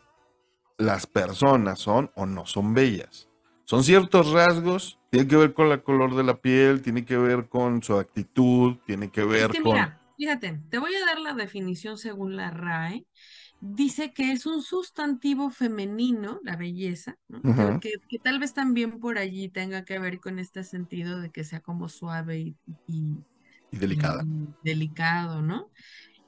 Las 0.79 1.07
personas 1.07 1.79
son 1.79 2.11
o 2.17 2.27
no 2.27 2.45
son 2.45 2.75
bellas. 2.75 3.29
Son 3.67 3.85
ciertos 3.85 4.33
rasgos, 4.33 4.99
tiene 5.13 5.29
que 5.29 5.37
ver 5.37 5.55
con 5.55 5.73
el 5.73 5.83
color 5.85 6.17
de 6.17 6.25
la 6.25 6.41
piel, 6.43 6.83
tiene 6.83 7.05
que 7.07 7.19
ver 7.19 7.49
con 7.49 7.83
su 7.85 7.97
actitud, 7.99 8.79
tiene 8.87 9.13
que 9.13 9.25
Es 9.31 9.47
ver 9.47 9.49
que 9.49 9.61
con... 9.61 9.73
mira, 9.73 10.03
fíjate, 10.17 10.61
te 10.71 10.79
voy 10.79 10.95
a 10.95 11.07
dar 11.07 11.19
la 11.21 11.35
definición 11.35 11.99
según 11.99 12.37
la 12.37 12.51
RAE. 12.51 13.07
Dice 13.61 14.13
que 14.13 14.33
es 14.33 14.45
un 14.47 14.63
sustantivo 14.63 15.51
femenino, 15.51 16.41
la 16.43 16.57
belleza, 16.57 17.17
¿no? 17.29 17.45
Que- 17.55 17.73
Ujú. 17.73 17.81
que, 17.81 17.93
que 18.09 18.19
tal 18.19 18.41
vez 18.41 18.53
también 18.55 18.99
por 19.01 19.19
allí 19.19 19.49
tenga 19.49 19.85
que 19.85 19.99
ver 20.01 20.21
con 20.21 20.39
este 20.41 20.65
sentido 20.65 21.21
de 21.21 21.31
que 21.31 21.45
sea 21.45 21.61
como 21.61 21.89
suave 21.89 22.39
y, 22.41 22.57
y- 22.87 23.25
y 23.71 23.79
delicada. 23.79 24.27
y 24.27 24.55
delicado, 24.63 25.43
¿no? 25.43 25.71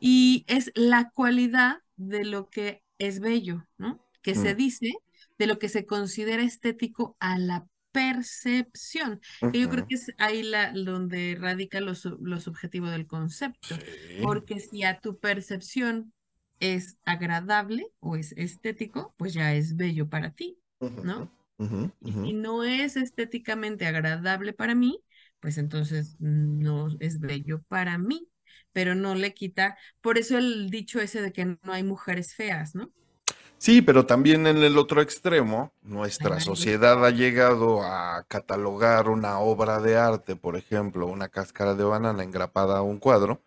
Y 0.00 0.44
es 0.48 0.72
la 0.74 1.10
cualidad 1.10 1.78
de 1.96 2.24
lo 2.24 2.50
que 2.50 2.82
es 2.98 3.20
bello, 3.20 3.66
¿no? 3.78 4.02
Que 4.22 4.34
se 4.34 4.54
Mm. 4.54 4.56
dice 4.56 4.92
de 5.38 5.46
lo 5.46 5.58
que 5.58 5.68
se 5.68 5.86
considera 5.86 6.42
estético 6.42 7.16
a 7.20 7.38
la 7.38 7.66
percepción, 7.94 9.20
que 9.52 9.60
yo 9.60 9.70
creo 9.70 9.86
que 9.86 9.94
es 9.94 10.12
ahí 10.18 10.42
la, 10.42 10.72
donde 10.72 11.36
radica 11.40 11.80
lo, 11.80 11.92
lo 12.20 12.40
subjetivo 12.40 12.88
del 12.90 13.06
concepto, 13.06 13.76
Sí. 13.76 14.22
porque 14.22 14.60
si 14.60 14.82
a 14.84 15.00
tu 15.00 15.18
percepción 15.18 16.12
es 16.60 16.96
agradable 17.04 17.86
o 18.00 18.16
es 18.16 18.32
estético, 18.36 19.14
pues 19.16 19.34
ya 19.34 19.54
es 19.54 19.76
bello 19.76 20.08
para 20.08 20.32
ti. 20.32 20.58
¿no? 21.02 21.30
Y 22.02 22.12
si 22.12 22.32
no 22.32 22.64
es 22.64 22.96
estéticamente 22.96 23.86
agradable 23.86 24.52
para 24.52 24.74
mí, 24.74 25.00
pues 25.40 25.58
entonces 25.58 26.16
no 26.20 26.88
es 27.00 27.20
bello 27.20 27.62
para 27.68 27.96
mí, 27.98 28.28
pero 28.72 28.94
no 28.94 29.14
le 29.14 29.34
quita, 29.34 29.78
por 30.00 30.18
eso 30.18 30.36
el 30.38 30.68
dicho 30.70 31.00
ese 31.00 31.22
de 31.22 31.32
que 31.32 31.44
no 31.46 31.58
hay 31.72 31.82
mujeres 31.84 32.34
feas, 32.34 32.74
¿no? 32.74 32.92
Sí, 33.58 33.80
pero 33.80 34.04
también 34.04 34.46
en 34.46 34.58
el 34.58 34.76
otro 34.76 35.00
extremo, 35.00 35.72
nuestra 35.80 36.38
sociedad 36.38 37.04
ha 37.04 37.10
llegado 37.10 37.82
a 37.82 38.24
catalogar 38.28 39.08
una 39.08 39.38
obra 39.38 39.80
de 39.80 39.96
arte, 39.96 40.36
por 40.36 40.56
ejemplo, 40.56 41.06
una 41.06 41.28
cáscara 41.28 41.74
de 41.74 41.84
banana 41.84 42.22
engrapada 42.22 42.78
a 42.78 42.82
un 42.82 42.98
cuadro, 42.98 43.42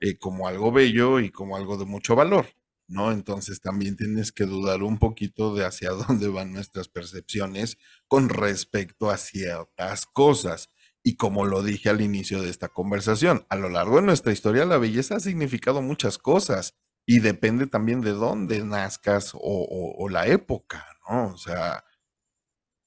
eh, 0.00 0.18
como 0.18 0.48
algo 0.48 0.70
bello 0.70 1.18
y 1.18 1.30
como 1.30 1.56
algo 1.56 1.78
de 1.78 1.86
mucho 1.86 2.14
valor, 2.14 2.46
¿no? 2.88 3.10
Entonces 3.10 3.60
también 3.60 3.96
tienes 3.96 4.32
que 4.32 4.44
dudar 4.44 4.82
un 4.82 4.98
poquito 4.98 5.54
de 5.54 5.64
hacia 5.64 5.90
dónde 6.08 6.28
van 6.28 6.52
nuestras 6.52 6.88
percepciones 6.88 7.78
con 8.06 8.28
respecto 8.28 9.10
a 9.10 9.16
ciertas 9.16 10.04
cosas. 10.04 10.68
Y 11.02 11.16
como 11.16 11.44
lo 11.46 11.62
dije 11.62 11.90
al 11.90 12.00
inicio 12.00 12.42
de 12.42 12.50
esta 12.50 12.68
conversación, 12.68 13.46
a 13.48 13.56
lo 13.56 13.68
largo 13.70 13.96
de 13.96 14.02
nuestra 14.02 14.32
historia 14.32 14.64
la 14.66 14.78
belleza 14.78 15.16
ha 15.16 15.20
significado 15.20 15.80
muchas 15.80 16.18
cosas 16.18 16.74
y 17.06 17.20
depende 17.20 17.66
también 17.66 18.00
de 18.00 18.12
dónde 18.12 18.64
nazcas 18.64 19.34
o, 19.34 19.38
o- 19.40 20.04
o 20.04 20.08
la 20.08 20.26
época, 20.26 20.84
¿no? 21.08 21.34
O 21.34 21.38
sea, 21.38 21.84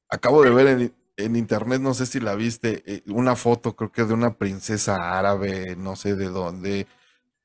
acabo 0.10 0.44
de 0.44 0.50
ver 0.52 0.68
en, 0.68 0.96
en 1.18 1.36
internet, 1.36 1.82
no 1.82 1.94
sé 1.94 2.06
si 2.06 2.20
la 2.20 2.36
viste, 2.36 2.84
eh, 2.86 3.04
una 3.08 3.36
foto 3.36 3.76
creo 3.76 3.92
que 3.92 4.06
de 4.06 4.14
una 4.14 4.38
princesa 4.38 5.18
árabe, 5.18 5.76
no 5.78 5.96
sé 5.96 6.16
de 6.16 6.26
dónde, 6.30 6.88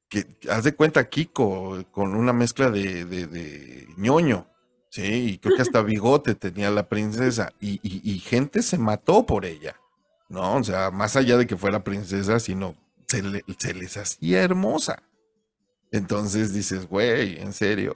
que 0.08 0.26
haz 0.50 0.64
de 0.64 0.74
cuenta 0.74 1.08
Kiko 1.10 1.84
con 1.92 2.16
una 2.16 2.32
mezcla 2.32 2.70
de, 2.70 3.04
de, 3.06 3.26
de 3.26 3.88
ñoño, 3.98 4.48
sí, 4.90 5.04
y 5.34 5.38
creo 5.38 5.54
que 5.54 5.62
hasta 5.62 5.82
bigote 5.82 6.34
tenía 6.34 6.70
la 6.70 6.88
princesa 6.88 7.52
y, 7.60 7.80
y- 7.82 8.02
y 8.10 8.20
gente 8.20 8.62
se 8.62 8.78
mató 8.78 9.26
por 9.26 9.46
ella, 9.46 9.76
¿no? 10.30 10.56
O 10.56 10.64
sea, 10.64 10.90
más 10.92 11.16
allá 11.16 11.36
de 11.38 11.46
que 11.48 11.56
fuera 11.56 11.84
princesa, 11.84 12.40
sino 12.40 12.76
se, 13.08 13.22
le- 13.22 13.44
se 13.58 13.74
les 13.74 13.96
hacía 13.96 14.42
hermosa. 14.42 15.02
Entonces 15.92 16.52
dices, 16.54 16.88
güey, 16.88 17.38
en 17.40 17.52
serio. 17.52 17.94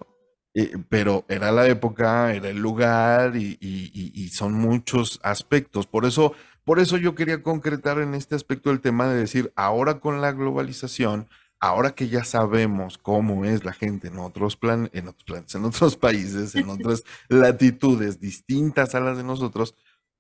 Eh, 0.55 0.73
pero 0.89 1.25
era 1.29 1.53
la 1.53 1.67
época, 1.69 2.33
era 2.35 2.49
el 2.49 2.59
lugar 2.59 3.37
y, 3.37 3.59
y- 3.61 4.29
son 4.31 4.55
muchos 4.55 5.21
aspectos. 5.23 5.87
Por 5.87 6.05
eso 6.07 6.33
Por 6.65 6.81
eso 6.81 6.97
yo 6.97 7.15
quería 7.15 7.43
concretar 7.43 7.99
en 8.01 8.15
este 8.15 8.35
aspecto 8.35 8.71
el 8.73 8.81
tema 8.81 9.07
de 9.09 9.17
decir, 9.19 9.53
ahora 9.57 10.01
con 10.01 10.21
la 10.21 10.33
globalización, 10.33 11.29
ahora 11.61 11.93
que 11.95 12.09
ya 12.09 12.25
sabemos 12.25 12.99
cómo 12.99 13.45
es 13.45 13.65
la 13.65 13.73
gente 13.73 14.09
en 14.09 14.19
otros 14.19 14.57
plan, 14.57 14.91
en 14.93 15.07
otros 15.09 15.25
planetas, 15.25 15.55
en 15.55 15.65
otros 15.65 15.97
países, 16.07 16.55
en 16.57 16.69
otras 16.71 17.05
latitudes 17.29 18.19
distintas 18.21 18.95
a 18.97 19.01
las 19.01 19.17
de 19.17 19.25
nosotros, 19.25 19.75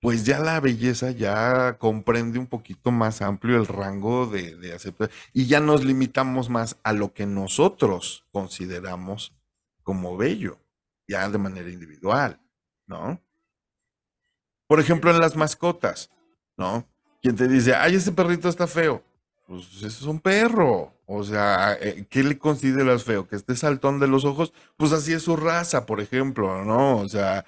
pues 0.06 0.22
ya 0.22 0.38
la 0.38 0.60
belleza 0.60 1.10
ya 1.10 1.78
comprende 1.78 2.38
un 2.38 2.46
poquito 2.46 2.92
más 2.92 3.22
amplio 3.22 3.56
el 3.56 3.66
rango 3.66 4.28
de, 4.28 4.72
aceptar 4.72 5.10
y 5.32 5.46
ya 5.46 5.58
nos 5.58 5.84
limitamos 5.84 6.48
más 6.48 6.76
a 6.84 6.92
lo 6.92 7.12
que 7.12 7.26
nosotros 7.26 8.24
consideramos 8.30 9.34
como 9.82 10.16
bello, 10.16 10.60
ya 11.08 11.28
de 11.28 11.38
manera 11.38 11.70
individual, 11.70 12.40
¿no? 12.86 13.20
Por 14.68 14.78
ejemplo, 14.78 15.10
en 15.10 15.18
las 15.18 15.34
mascotas, 15.34 16.08
¿no? 16.56 16.86
Quien 17.20 17.34
te 17.34 17.48
dice, 17.48 17.74
ay, 17.74 17.96
ese 17.96 18.12
perrito 18.12 18.48
está 18.48 18.68
feo. 18.68 19.02
Pues 19.48 19.66
ese 19.78 19.86
es 19.88 20.02
un 20.02 20.20
perro. 20.20 20.94
O 21.06 21.24
sea, 21.24 21.76
eh, 21.80 22.06
¿qué 22.08 22.22
le 22.22 22.38
consideras 22.38 23.02
feo? 23.02 23.26
¿Que 23.26 23.34
esté 23.34 23.56
saltón 23.56 23.98
de 23.98 24.06
los 24.06 24.24
ojos? 24.24 24.52
Pues 24.76 24.92
así 24.92 25.12
es 25.12 25.24
su 25.24 25.34
raza, 25.34 25.84
por 25.84 26.00
ejemplo, 26.00 26.64
¿no? 26.64 26.98
O 26.98 27.08
sea... 27.08 27.44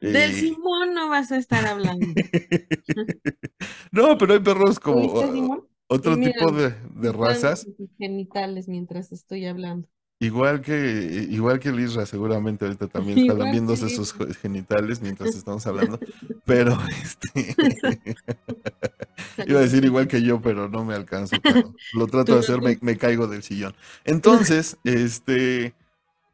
Del 0.00 0.32
Simón 0.32 0.94
no 0.94 1.08
vas 1.08 1.30
a 1.30 1.36
estar 1.36 1.66
hablando. 1.66 2.06
no, 3.92 4.16
pero 4.16 4.32
hay 4.32 4.40
perros 4.40 4.80
como 4.80 5.00
¿Oíste, 5.00 5.32
Simón? 5.32 5.66
otro 5.88 6.16
mira, 6.16 6.32
tipo 6.32 6.52
de, 6.52 7.12
razas, 7.12 7.66
genitales 7.98 8.68
mientras 8.68 9.12
estoy 9.12 9.46
hablando. 9.46 9.88
igual 10.20 10.60
que 10.62 11.26
igual 11.28 11.58
que 11.58 11.70
el 11.70 11.80
Isra, 11.80 12.06
seguramente 12.06 12.64
ahorita 12.64 12.86
también 12.86 13.18
está 13.20 13.34
que 13.34 13.38
lambiéndose 13.40 13.86
el 13.86 13.90
sus 13.90 14.14
genitales 14.38 15.02
mientras 15.02 15.34
estamos 15.34 15.66
hablando, 15.66 15.98
pero 16.46 16.78
este 17.02 17.56
iba 19.46 19.58
a 19.58 19.62
decir 19.62 19.84
igual 19.84 20.06
que 20.06 20.22
yo, 20.22 20.40
pero 20.40 20.68
no 20.68 20.84
me 20.84 20.94
alcanzo, 20.94 21.36
lo 21.92 22.06
trato 22.06 22.34
de 22.34 22.40
hacer, 22.40 22.62
me, 22.62 22.78
me 22.80 22.96
caigo 22.96 23.26
del 23.26 23.42
sillón. 23.42 23.74
Entonces, 24.04 24.78
este, 24.84 25.74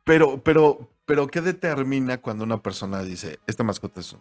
pero, 0.04 0.42
pero, 0.42 0.88
pero, 1.06 1.28
¿qué 1.28 1.40
determina 1.40 2.18
cuando 2.20 2.44
una 2.44 2.62
persona 2.62 3.02
dice, 3.02 3.38
esta 3.46 3.62
mascota 3.62 4.00
es 4.00 4.12
un 4.12 4.20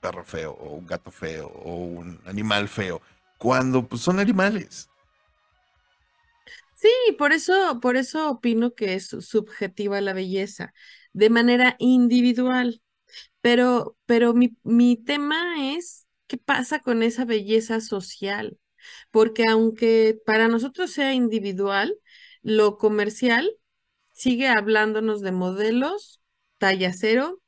perro 0.00 0.24
feo, 0.24 0.52
o 0.52 0.74
un 0.76 0.86
gato 0.86 1.10
feo, 1.10 1.48
o 1.48 1.74
un 1.74 2.20
animal 2.24 2.68
feo? 2.68 3.02
Cuando 3.36 3.86
pues, 3.86 4.02
son 4.02 4.20
animales. 4.20 4.88
Sí, 6.74 6.88
por 7.18 7.32
eso, 7.32 7.80
por 7.80 7.96
eso 7.96 8.30
opino 8.30 8.74
que 8.74 8.94
es 8.94 9.08
subjetiva 9.08 10.00
la 10.00 10.14
belleza, 10.14 10.72
de 11.12 11.28
manera 11.28 11.76
individual. 11.78 12.80
Pero, 13.40 13.96
pero 14.06 14.34
mi, 14.34 14.56
mi 14.62 14.96
tema 14.96 15.74
es, 15.74 16.06
¿qué 16.26 16.38
pasa 16.38 16.80
con 16.80 17.02
esa 17.02 17.24
belleza 17.24 17.80
social? 17.80 18.58
Porque 19.10 19.46
aunque 19.46 20.18
para 20.26 20.48
nosotros 20.48 20.92
sea 20.92 21.14
individual, 21.14 21.98
lo 22.42 22.78
comercial 22.78 23.50
sigue 24.12 24.48
hablándonos 24.48 25.22
de 25.22 25.32
modelos 25.32 26.19
talla 26.60 26.92
cero, 26.92 27.40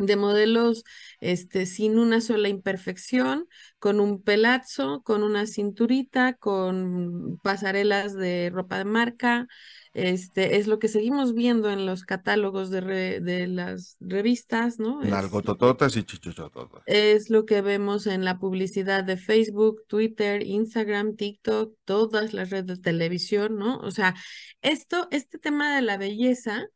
de 0.00 0.14
modelos 0.14 0.84
este, 1.20 1.66
sin 1.66 1.98
una 1.98 2.20
sola 2.20 2.48
imperfección, 2.48 3.48
con 3.80 3.98
un 3.98 4.22
pelazo, 4.22 5.02
con 5.02 5.24
una 5.24 5.44
cinturita, 5.46 6.34
con 6.34 7.38
pasarelas 7.42 8.14
de 8.14 8.50
ropa 8.54 8.78
de 8.78 8.84
marca. 8.84 9.48
Este, 9.94 10.56
es 10.58 10.68
lo 10.68 10.78
que 10.78 10.86
seguimos 10.86 11.34
viendo 11.34 11.68
en 11.70 11.84
los 11.84 12.04
catálogos 12.04 12.70
de, 12.70 12.80
re- 12.80 13.20
de 13.20 13.48
las 13.48 13.96
revistas, 13.98 14.78
¿no? 14.78 15.02
Es, 15.02 15.10
Nargotototas 15.10 15.96
y 15.96 16.04
chichochototas. 16.04 16.82
es 16.86 17.28
lo 17.28 17.44
que 17.44 17.60
vemos 17.60 18.06
en 18.06 18.24
la 18.24 18.38
publicidad 18.38 19.02
de 19.02 19.16
Facebook, 19.16 19.82
Twitter, 19.88 20.46
Instagram, 20.46 21.16
TikTok, 21.16 21.74
todas 21.84 22.32
las 22.34 22.50
redes 22.50 22.66
de 22.66 22.76
televisión, 22.78 23.56
¿no? 23.58 23.78
O 23.80 23.90
sea, 23.90 24.14
esto, 24.62 25.08
este 25.10 25.38
tema 25.38 25.74
de 25.74 25.82
la 25.82 25.96
belleza 25.96 26.68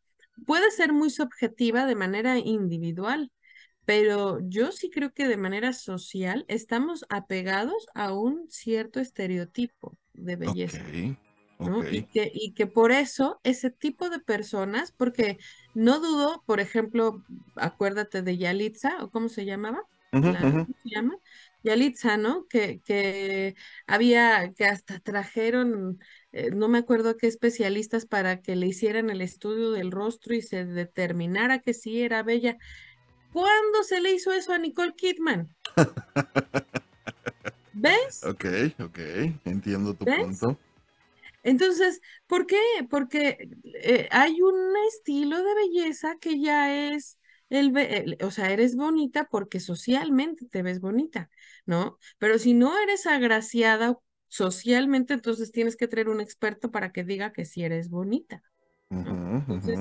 puede 0.47 0.70
ser 0.70 0.93
muy 0.93 1.11
subjetiva 1.11 1.86
de 1.86 1.95
manera 1.97 2.38
individual, 2.38 3.32
pero 3.84 4.40
yo 4.43 4.72
sí 4.72 4.90
creo 4.90 5.12
que 5.12 5.28
de 5.28 5.36
manera 5.36 5.72
social 5.72 6.45
estamos 6.49 7.05
apegados 7.11 7.86
a 7.95 8.12
un 8.14 8.49
cierto 8.51 9.01
estereotipo 9.01 9.97
de 10.14 10.36
belleza. 10.36 10.82
Y 11.90 12.07
que, 12.09 12.30
y 12.34 12.55
que 12.55 12.66
por 12.66 12.90
eso 12.90 13.40
ese 13.45 13.70
tipo 13.70 14.11
de 14.11 14.18
personas, 14.18 14.93
porque 14.93 15.38
no 15.74 16.01
dudo, 16.01 16.43
por 16.45 16.59
ejemplo, 16.59 17.22
acuérdate 17.55 18.22
de 18.22 18.36
Yalitza, 18.36 18.97
o 19.03 19.11
cómo 19.11 19.28
se 19.28 19.45
llamaba, 19.45 19.80
Ujú, 20.12 20.28
la, 20.28 20.40
ujú. 20.47 20.66
¿cómo 20.66 20.76
se 20.82 20.88
llama? 20.90 21.16
Yalitza, 21.62 22.16
¿no? 22.16 22.47
Que, 22.49 22.80
que 22.82 23.55
había, 23.86 24.53
que 24.55 24.64
hasta 24.66 24.99
trajeron, 24.99 25.99
eh, 26.32 26.50
no 26.52 26.68
me 26.68 26.78
acuerdo 26.78 27.16
qué 27.16 27.26
especialistas 27.28 28.06
para 28.06 28.40
que 28.42 28.56
le 28.56 28.66
hicieran 28.66 29.10
el 29.10 29.20
estudio 29.22 29.70
del 29.72 29.90
rostro 29.92 30.34
y 30.34 30.42
se 30.42 30.64
determinara 30.66 31.60
que 31.60 31.74
sí 31.74 32.02
era 32.02 32.22
bella. 32.22 32.58
¿Cuándo 33.30 33.82
se 33.84 34.00
le 34.00 34.12
hizo 34.12 34.32
eso 34.32 34.52
a 34.54 34.58
Nicole 34.58 34.94
Kidman? 34.96 35.54
¿Ves? 37.72 38.30
Ok, 38.30 38.44
ok, 38.80 38.98
entiendo 39.44 39.94
tu 39.94 40.06
¿Ves? 40.06 40.08
punto. 40.08 40.56
Entonces, 41.42 42.00
¿por 42.26 42.46
qué? 42.46 42.58
Porque 42.90 43.48
eh, 43.82 44.08
hay 44.10 44.40
un 44.42 44.54
estilo 44.88 45.38
de 45.42 45.54
belleza 45.54 46.16
que 46.20 46.40
ya 46.40 46.92
es 46.92 47.18
el- 47.50 48.16
o 48.22 48.30
sea, 48.30 48.50
eres 48.52 48.76
bonita 48.76 49.28
porque 49.30 49.60
socialmente 49.60 50.46
te 50.46 50.62
ves 50.62 50.80
bonita, 50.80 51.30
¿no? 51.66 51.98
Pero 52.18 52.38
si 52.38 52.54
no 52.54 52.78
eres 52.80 53.06
agraciada 53.06 53.98
socialmente, 54.32 55.12
entonces 55.12 55.52
tienes 55.52 55.76
que 55.76 55.88
traer 55.88 56.08
un 56.08 56.18
experto 56.18 56.70
para 56.70 56.90
que 56.90 57.04
diga 57.04 57.34
que 57.34 57.44
sí 57.44 57.64
eres 57.64 57.90
bonita. 57.90 58.42
Entonces, 58.88 59.80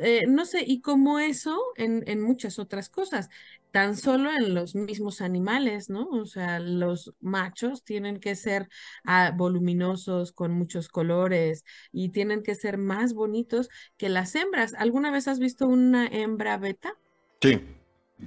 eh, 0.00 0.26
no 0.28 0.44
sé, 0.44 0.62
y 0.64 0.80
como 0.80 1.18
eso 1.18 1.60
en, 1.74 2.04
en 2.06 2.20
muchas 2.20 2.60
otras 2.60 2.88
cosas, 2.88 3.30
tan 3.72 3.96
solo 3.96 4.30
en 4.30 4.54
los 4.54 4.76
mismos 4.76 5.20
animales, 5.20 5.90
¿no? 5.90 6.06
O 6.06 6.24
sea, 6.26 6.60
los 6.60 7.12
machos 7.20 7.82
tienen 7.82 8.20
que 8.20 8.36
ser 8.36 8.68
ah, 9.02 9.32
voluminosos, 9.36 10.30
con 10.30 10.52
muchos 10.52 10.88
colores, 10.88 11.64
y 11.90 12.10
tienen 12.10 12.44
que 12.44 12.54
ser 12.54 12.78
más 12.78 13.12
bonitos 13.12 13.70
que 13.96 14.08
las 14.08 14.36
hembras. 14.36 14.74
¿Alguna 14.74 15.10
vez 15.10 15.26
has 15.26 15.40
visto 15.40 15.66
una 15.66 16.06
hembra 16.06 16.58
beta? 16.58 16.96
Sí, 17.42 17.60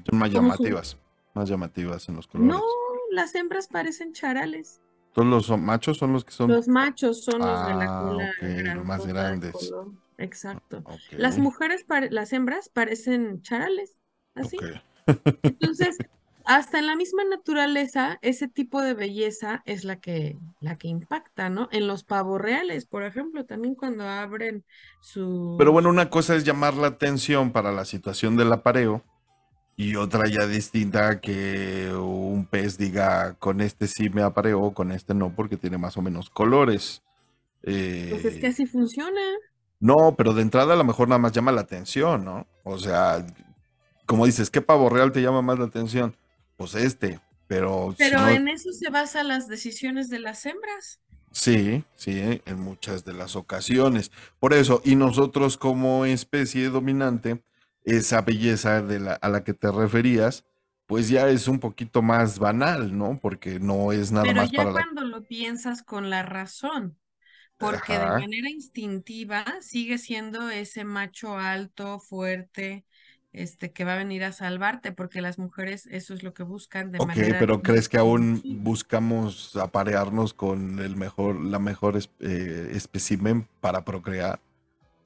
son 0.10 0.20
más 0.20 0.30
llamativas, 0.30 0.98
más 1.34 1.48
llamativas 1.48 2.10
en 2.10 2.18
los 2.18 2.28
colores. 2.28 2.54
No, 2.54 2.62
las 3.12 3.34
hembras 3.34 3.70
parecen 3.70 4.12
charales. 4.12 4.82
Todos 5.14 5.28
los 5.28 5.60
machos 5.60 5.98
son 5.98 6.14
los 6.14 6.26
que 6.26 6.32
son. 6.32 6.50
Los 6.52 6.68
machos 6.68 7.24
son 7.24 7.40
los 7.40 7.68
de 7.68 7.74
la 7.76 7.86
Ah, 8.00 8.32
cola 8.40 8.84
más 8.84 9.06
grandes. 9.06 9.52
color. 9.54 9.92
Exacto. 10.18 10.82
Ok, 10.86 11.00
Las 11.12 11.38
mujeres, 11.38 11.86
las 12.10 12.34
hembras 12.34 12.70
parecen 12.70 13.42
charales, 13.42 14.02
así. 14.36 14.58
Entonces, 15.44 15.98
hasta 16.46 16.80
en 16.80 16.88
la 16.88 16.96
misma 16.96 17.24
naturaleza, 17.26 18.20
ese 18.22 18.48
tipo 18.48 18.82
de 18.82 18.94
belleza 18.94 19.62
es 19.66 19.84
la 19.84 20.00
que, 20.00 20.38
la 20.60 20.78
que 20.78 20.88
impacta, 20.88 21.50
¿no? 21.50 21.68
En 21.72 21.88
los 21.88 22.04
pavos 22.04 22.42
reales, 22.42 22.86
por 22.86 23.04
ejemplo, 23.04 23.46
también 23.46 23.76
cuando 23.76 24.08
abren 24.08 24.66
sus... 25.02 25.58
Pero 25.58 25.72
bueno, 25.72 25.90
una 25.90 26.10
cosa 26.10 26.36
es 26.36 26.44
llamar 26.44 26.74
la 26.76 26.88
atención 26.88 27.52
para 27.52 27.72
la 27.72 27.86
situación 27.86 28.36
del 28.36 28.52
apareo 28.52 29.04
y 29.76 29.96
otra 29.96 30.28
ya 30.30 30.48
distinta 30.48 31.20
que 31.22 31.92
un 31.96 32.46
pez 32.46 32.78
diga 32.78 33.36
con 33.36 33.62
este 33.62 33.88
sí 33.88 34.10
me 34.10 34.22
apareó, 34.24 34.74
con 34.74 34.92
este 34.92 35.14
no, 35.16 35.36
porque 35.36 35.58
tiene 35.58 35.78
más 35.78 35.98
o 35.98 36.02
menos 36.02 36.30
colores. 36.30 37.02
Pues 38.08 38.24
es 38.26 38.38
que 38.40 38.48
Eh, 38.48 38.48
así 38.48 38.66
funciona. 38.66 39.20
no, 39.80 40.16
pero 40.18 40.34
de 40.34 40.42
entrada 40.42 40.74
a 40.74 40.78
lo 40.78 40.84
mejor 40.84 41.08
nada 41.10 41.20
más 41.20 41.34
llama 41.34 41.52
la 41.52 41.62
atención, 41.62 42.24
¿no? 42.24 42.48
O 42.64 42.78
sea, 42.78 43.26
como 44.06 44.26
dices, 44.26 44.50
¿qué 44.50 44.62
pavo 44.62 44.90
real 44.90 45.12
te 45.12 45.22
llama 45.22 45.42
más 45.42 45.60
la 45.60 45.66
atención? 45.66 46.16
Pues 46.58 46.76
este, 46.76 47.20
pero 47.48 47.96
si 47.98 47.98
Pero 47.98 48.20
no- 48.20 48.30
en 48.30 48.48
eso 48.50 48.72
se 48.74 48.90
basan 48.90 49.28
las 49.30 49.48
decisiones 49.48 50.10
de 50.10 50.20
las 50.20 50.46
hembras. 50.46 51.00
Sí, 51.32 51.84
sí, 51.96 52.42
en 52.46 52.60
muchas 52.60 53.06
de 53.06 53.14
las 53.14 53.36
ocasiones. 53.36 54.12
Por 54.40 54.54
eso, 54.54 54.82
y 54.86 54.96
nosotros 54.96 55.58
como 55.58 56.06
especie 56.06 56.70
dominante, 56.70 57.44
esa 57.84 58.22
belleza 58.22 58.82
de 58.82 59.00
la, 59.00 59.14
a 59.14 59.30
la 59.30 59.44
que 59.44 59.54
te 59.54 59.72
referías, 59.72 60.46
pues 60.86 61.10
ya 61.10 61.30
es 61.30 61.48
un 61.48 61.60
poquito 61.60 62.02
más 62.02 62.40
banal, 62.40 62.98
¿no? 62.98 63.20
Porque 63.22 63.60
no 63.60 63.92
es 63.92 64.12
nada 64.12 64.26
Pero 64.26 64.42
más 64.42 64.52
ya 64.52 64.58
para 64.58 64.72
la... 64.72 64.84
cuando 64.84 65.06
lo 65.06 65.24
piensas 65.24 65.84
con 65.84 66.10
la 66.10 66.24
razón, 66.24 66.98
porque 67.58 67.94
de 67.94 68.06
manera 68.06 68.50
instintiva 68.50 69.46
sigue 69.62 69.98
siendo 69.98 70.50
ese 70.50 70.84
macho 70.84 71.38
alto, 71.38 72.00
fuerte, 72.00 72.86
este, 73.32 73.72
que 73.72 73.84
va 73.84 73.94
a 73.94 73.98
venir 73.98 74.24
a 74.24 74.32
salvarte, 74.32 74.92
porque 74.92 75.22
las 75.22 75.40
mujeres 75.40 75.88
eso 75.88 76.14
es 76.14 76.24
lo 76.24 76.34
que 76.34 76.44
buscan 76.44 76.92
de 76.92 77.00
manera 77.00 77.40
pero 77.40 77.62
¿crees 77.62 77.90
que 77.90 77.98
aún 77.98 78.42
buscamos 78.64 79.56
aparearnos 79.56 80.34
con 80.34 80.80
el 80.80 80.96
mejor, 80.96 81.40
la 81.40 81.60
mejor 81.60 81.98
eh, 82.20 82.72
espécimen 82.74 83.48
para 83.62 83.84
procrear? 83.86 84.40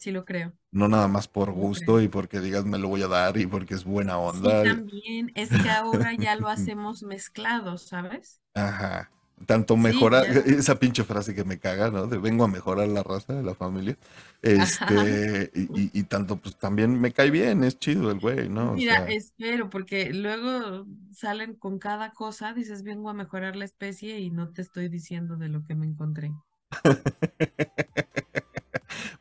Sí 0.08 0.12
lo 0.12 0.26
creo. 0.26 0.54
No 0.72 0.88
nada 0.88 1.10
más 1.10 1.28
por 1.28 1.52
gusto 1.52 2.00
y 2.02 2.08
porque 2.08 2.40
digas 2.40 2.64
me 2.66 2.78
lo 2.78 2.88
voy 2.88 3.02
a 3.02 3.08
dar 3.10 3.38
y 3.38 3.48
porque 3.48 3.74
es 3.74 3.84
buena 3.84 4.18
Sí, 4.26 4.58
onda. 4.58 4.62
también. 4.62 5.32
Es 5.36 5.58
que 5.58 5.70
ahora 5.70 6.14
ya 6.14 6.36
lo 6.36 6.50
hacemos 6.50 7.02
mezclado, 7.04 7.78
¿sabes? 7.80 8.42
Ajá. 8.54 9.12
Tanto 9.46 9.78
Sí, 9.78 10.10
mejorar, 10.10 10.26
esa 10.48 10.80
pinche 10.80 11.04
frase 11.04 11.36
que 11.36 11.44
me 11.44 11.60
caga, 11.60 11.92
¿no? 11.92 12.08
De 12.08 12.18
vengo 12.18 12.44
a 12.44 12.48
mejorar 12.48 12.88
la 12.88 13.04
raza 13.04 13.34
de 13.36 13.44
la 13.44 13.54
familia. 13.56 13.96
Este, 14.42 15.52
y, 15.54 15.62
y- 15.84 15.92
y 15.94 16.04
tanto, 16.04 16.38
pues 16.38 16.58
también 16.58 17.00
me 17.00 17.12
cae 17.14 17.30
bien, 17.30 17.64
es 17.64 17.78
chido 17.80 18.10
el 18.12 18.20
güey, 18.20 18.50
¿no? 18.50 18.74
O 18.74 18.80
Mira, 18.80 18.96
sea, 18.96 19.08
espero, 19.08 19.70
porque 19.70 20.14
luego 20.14 20.86
salen 21.14 21.56
con 21.56 21.80
cada 21.80 22.14
cosa, 22.14 22.54
dices, 22.54 22.84
vengo 22.84 23.10
a 23.10 23.14
mejorar 23.14 23.56
la 23.56 23.66
especie 23.66 24.20
y 24.20 24.30
no 24.30 24.52
te 24.54 24.62
estoy 24.62 24.88
diciendo 24.90 25.36
de 25.38 25.50
lo 25.50 25.66
que 25.66 25.76
me 25.76 25.86
encontré. 25.88 26.32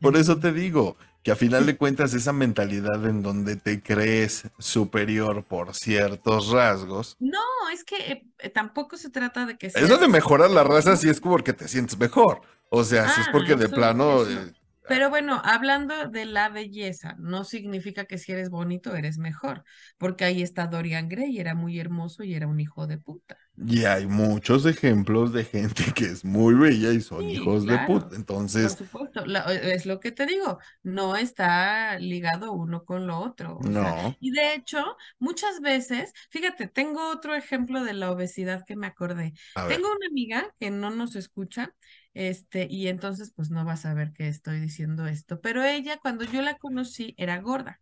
por 0.00 0.16
eso 0.16 0.38
te 0.38 0.52
digo 0.52 0.96
que 1.22 1.32
a 1.32 1.36
final 1.36 1.66
de 1.66 1.76
cuentas 1.76 2.14
esa 2.14 2.32
mentalidad 2.32 3.04
en 3.06 3.22
donde 3.22 3.56
te 3.56 3.82
crees 3.82 4.44
superior 4.58 5.42
por 5.44 5.74
ciertos 5.74 6.50
rasgos, 6.50 7.16
No, 7.18 7.40
es 7.72 7.82
que 7.82 8.24
eh, 8.38 8.48
tampoco 8.50 8.96
se 8.96 9.10
trata 9.10 9.44
de 9.44 9.58
que 9.58 9.66
eso 9.66 9.78
seas 9.86 10.00
de 10.00 10.06
mejorar 10.08 10.50
la 10.50 10.62
raza 10.62 10.96
sí 10.96 11.08
es 11.08 11.20
porque 11.20 11.52
te 11.52 11.66
sientes 11.66 11.98
mejor. 11.98 12.42
O 12.70 12.84
sea, 12.84 13.08
si 13.08 13.20
es 13.20 13.26
Ah, 13.28 13.30
porque 13.32 13.56
de 13.56 13.66
eso- 13.66 13.74
plano... 13.74 14.22
eso. 14.22 14.30
eh, 14.40 14.52
Pero 14.86 15.10
bueno, 15.10 15.40
hablando 15.44 16.08
de 16.08 16.26
la 16.26 16.48
belleza, 16.48 17.16
no 17.18 17.44
significa 17.44 18.04
que 18.06 18.18
si 18.18 18.32
eres 18.32 18.50
bonito 18.50 18.94
eres 18.96 19.18
mejor, 19.18 19.64
porque 19.98 20.24
ahí 20.24 20.42
está 20.42 20.66
Dorian 20.68 21.08
Gray, 21.08 21.38
era 21.38 21.54
muy 21.54 21.78
hermoso 21.80 22.22
y 22.24 22.34
era 22.34 22.46
un 22.46 22.60
hijo 22.60 22.86
de 22.86 22.98
puta. 22.98 23.36
Y 23.58 23.84
hay 23.84 24.06
muchos 24.06 24.66
ejemplos 24.66 25.32
de 25.32 25.44
gente 25.44 25.84
que 25.94 26.04
es 26.06 26.24
muy 26.24 26.54
bella 26.54 26.92
y 26.92 27.00
son 27.00 27.30
Sí, 27.30 27.30
hijos 27.30 27.66
de 27.66 27.78
claro, 27.78 28.14
puta. 28.16 28.16
Por 28.60 28.74
Entonces, 28.74 28.76
supuesto, 28.76 29.24
la- 29.26 29.40
es 29.54 29.86
lo 29.86 30.00
que 30.00 30.12
te 30.12 30.26
digo, 30.26 30.58
no 30.82 31.16
está 31.16 31.98
ligado 31.98 32.52
uno 32.52 32.84
con 32.84 33.06
lo 33.06 33.18
otro. 33.20 33.58
o 33.58 33.72
sea, 33.72 33.94
no. 33.94 34.16
y 34.18 34.32
de 34.32 34.54
hecho, 34.54 34.96
muchas 35.18 35.60
veces, 35.60 36.12
fíjate, 36.30 36.66
tengo 36.68 37.10
otro 37.10 37.34
ejemplo 37.34 37.84
de 37.84 37.94
la 37.94 38.10
obesidad 38.10 38.64
que 38.66 38.76
me 38.76 38.86
acordé. 38.86 39.32
Tengo 39.66 39.88
una 39.94 40.06
amiga 40.08 40.54
que 40.58 40.70
no 40.70 40.90
nos 40.90 41.16
escucha, 41.16 41.74
este, 42.16 42.66
y 42.70 42.88
entonces 42.88 43.32
pues 43.36 43.50
no 43.50 43.64
va 43.66 43.72
a 43.72 43.76
saber 43.76 44.12
que 44.14 44.26
estoy 44.28 44.58
diciendo 44.58 45.06
esto, 45.06 45.40
pero 45.42 45.62
ella 45.64 45.98
cuando 46.00 46.24
yo 46.24 46.40
la 46.40 46.56
conocí 46.56 47.14
era 47.18 47.38
gorda, 47.40 47.80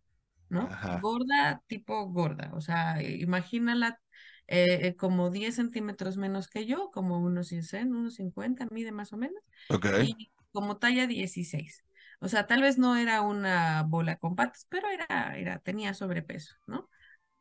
¿no? 0.48 0.62
Ajá. 0.72 0.98
Gorda, 1.00 1.62
tipo 1.68 2.06
gorda, 2.10 2.50
o 2.54 2.60
sea, 2.60 3.00
imagínala 3.02 4.00
eh, 4.48 4.88
eh, 4.88 4.96
como 4.96 5.30
10 5.30 5.54
centímetros 5.54 6.16
menos 6.16 6.48
que 6.48 6.66
yo, 6.66 6.90
como 6.92 7.18
unos 7.20 7.48
100, 7.48 7.94
unos 7.94 8.14
50, 8.16 8.66
mide 8.70 8.90
más 8.90 9.12
o 9.12 9.16
menos, 9.16 9.40
ok. 9.70 9.86
y 10.02 10.32
como 10.52 10.78
talla 10.78 11.06
16. 11.06 11.84
O 12.20 12.28
sea, 12.28 12.46
tal 12.46 12.62
vez 12.62 12.76
no 12.78 12.96
era 12.96 13.22
una 13.22 13.82
bola 13.84 14.16
con 14.16 14.34
patas, 14.34 14.66
pero 14.68 14.88
era, 14.88 15.36
era, 15.38 15.58
tenía 15.60 15.94
sobrepeso, 15.94 16.56
¿no? 16.66 16.88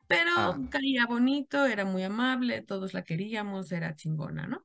Pero 0.08 0.32
Ah. 0.38 0.58
caía 0.70 1.06
bonito, 1.08 1.66
era 1.66 1.86
muy 1.86 2.04
amable, 2.04 2.62
todos 2.62 2.94
la 2.94 3.04
queríamos, 3.04 3.72
era 3.72 3.96
chingona, 3.96 4.48
¿no? 4.48 4.64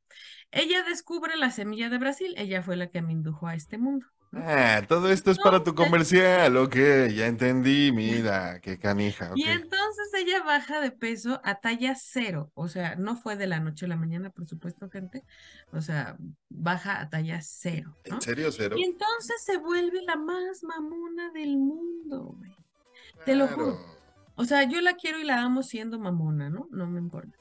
Ella 0.51 0.82
descubre 0.82 1.36
la 1.36 1.51
semilla 1.51 1.89
de 1.91 1.99
Brasil, 1.99 2.34
ella 2.36 2.62
fue 2.62 2.76
la 2.76 2.89
que 2.89 3.03
me 3.03 3.12
indujo 3.12 3.47
a 3.47 3.55
este 3.55 3.78
mundo. 3.78 4.07
Ah, 4.34 4.82
todo 4.86 5.11
esto 5.11 5.30
es 5.30 5.39
para 5.39 5.64
tu 5.64 5.74
comercial, 5.74 6.55
ok, 6.59 6.74
ya 7.14 7.26
entendí, 7.26 7.93
mira, 7.93 8.61
qué 8.61 8.78
canija, 8.78 9.32
Y 9.34 9.45
ok. 9.45 9.49
entonces 9.49 10.12
ella 10.14 10.43
baja 10.43 10.80
de 10.80 10.91
peso 10.91 11.41
a 11.45 11.61
talla 11.61 11.95
cero, 11.97 12.51
o 12.55 12.68
sea, 12.68 12.95
no 12.97 13.16
fue 13.16 13.36
de 13.36 13.47
la 13.47 13.59
noche 13.59 13.86
a 13.86 13.89
la 13.89 13.97
mañana, 13.97 14.28
por 14.28 14.45
supuesto, 14.47 14.91
gente, 14.91 15.24
o 15.72 15.80
sea, 15.80 16.16
baja 16.51 17.01
a 17.01 17.09
talla 17.09 17.41
cero, 17.41 17.97
¿no? 18.07 18.16
¿En 18.16 18.20
serio, 18.20 18.53
cero? 18.53 18.76
Y 18.78 18.84
entonces 18.84 19.43
se 19.45 19.57
vuelve 19.57 20.03
la 20.03 20.16
más 20.16 20.62
mamona 20.62 21.30
del 21.32 21.57
mundo, 21.57 22.34
güey. 22.39 22.55
te 23.24 23.34
lo 23.34 23.47
juro. 23.49 23.97
O 24.39 24.45
sea, 24.45 24.62
yo 24.62 24.80
la 24.80 24.95
quiero 24.95 25.18
y 25.18 25.24
la 25.24 25.43
amo 25.43 25.64
siendo 25.64 25.99
mamona, 25.99 26.49
¿no? 26.49 26.68
No 26.70 26.86
me 26.86 27.01
importa. 27.01 27.36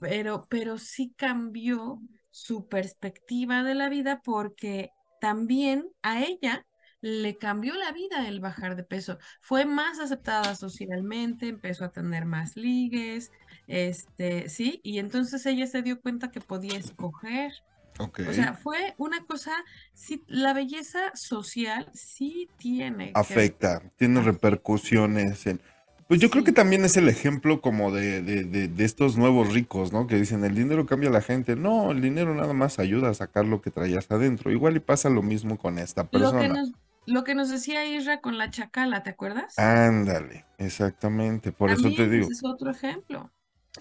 Pero, 0.00 0.46
pero 0.48 0.78
sí 0.78 1.12
cambió 1.14 2.00
su 2.30 2.66
perspectiva 2.66 3.62
de 3.62 3.74
la 3.74 3.90
vida 3.90 4.22
porque 4.24 4.90
también 5.20 5.86
a 6.00 6.24
ella 6.24 6.64
le 7.02 7.36
cambió 7.36 7.74
la 7.74 7.92
vida 7.92 8.26
el 8.26 8.40
bajar 8.40 8.74
de 8.74 8.84
peso. 8.84 9.18
Fue 9.42 9.66
más 9.66 9.98
aceptada 9.98 10.54
socialmente, 10.54 11.48
empezó 11.48 11.84
a 11.84 11.92
tener 11.92 12.24
más 12.24 12.56
ligues, 12.56 13.30
este, 13.66 14.48
sí, 14.48 14.80
y 14.82 15.00
entonces 15.00 15.44
ella 15.44 15.66
se 15.66 15.82
dio 15.82 16.00
cuenta 16.00 16.30
que 16.30 16.40
podía 16.40 16.78
escoger. 16.78 17.52
Ok. 17.98 18.20
O 18.26 18.32
sea, 18.32 18.54
fue 18.54 18.94
una 18.96 19.26
cosa, 19.26 19.52
sí, 19.92 20.24
la 20.26 20.54
belleza 20.54 21.12
social 21.14 21.90
sí 21.92 22.48
tiene 22.56 23.18
que 23.20 23.20
Afecta, 23.20 23.82
tiene 23.96 24.20
Afecta. 24.20 24.32
repercusiones 24.32 25.46
en... 25.46 25.60
Pues 26.08 26.20
yo 26.20 26.30
creo 26.30 26.42
que 26.42 26.52
también 26.52 26.84
es 26.86 26.96
el 26.96 27.08
ejemplo 27.08 27.60
como 27.60 27.92
de, 27.92 28.22
de, 28.22 28.44
de, 28.44 28.66
de 28.68 28.84
estos 28.84 29.18
nuevos 29.18 29.52
ricos, 29.52 29.92
¿no? 29.92 30.06
Que 30.06 30.16
dicen, 30.16 30.42
el 30.42 30.54
dinero 30.54 30.86
cambia 30.86 31.10
a 31.10 31.12
la 31.12 31.20
gente. 31.20 31.54
No, 31.54 31.90
el 31.92 32.00
dinero 32.00 32.34
nada 32.34 32.54
más 32.54 32.78
ayuda 32.78 33.10
a 33.10 33.14
sacar 33.14 33.44
lo 33.44 33.60
que 33.60 33.70
traías 33.70 34.10
adentro. 34.10 34.50
Igual 34.50 34.76
y 34.76 34.80
pasa 34.80 35.10
lo 35.10 35.22
mismo 35.22 35.58
con 35.58 35.78
esta 35.78 36.02
Lo 36.04 36.08
que 36.10 36.18
persona. 36.18 36.48
nos, 36.48 36.72
lo 37.04 37.24
que 37.24 37.34
nos 37.34 37.50
decía 37.50 37.84
Isra 37.84 38.22
con 38.22 38.38
la 38.38 38.50
chacala, 38.50 39.02
¿te 39.02 39.10
acuerdas? 39.10 39.58
Ándale, 39.58 40.46
exactamente. 40.56 41.52
Por 41.52 41.70
eso 41.70 41.92
te 41.94 42.08
digo. 42.08 42.24
ese 42.24 42.32
es 42.32 42.44
otro 42.44 42.70
ejemplo. 42.70 43.30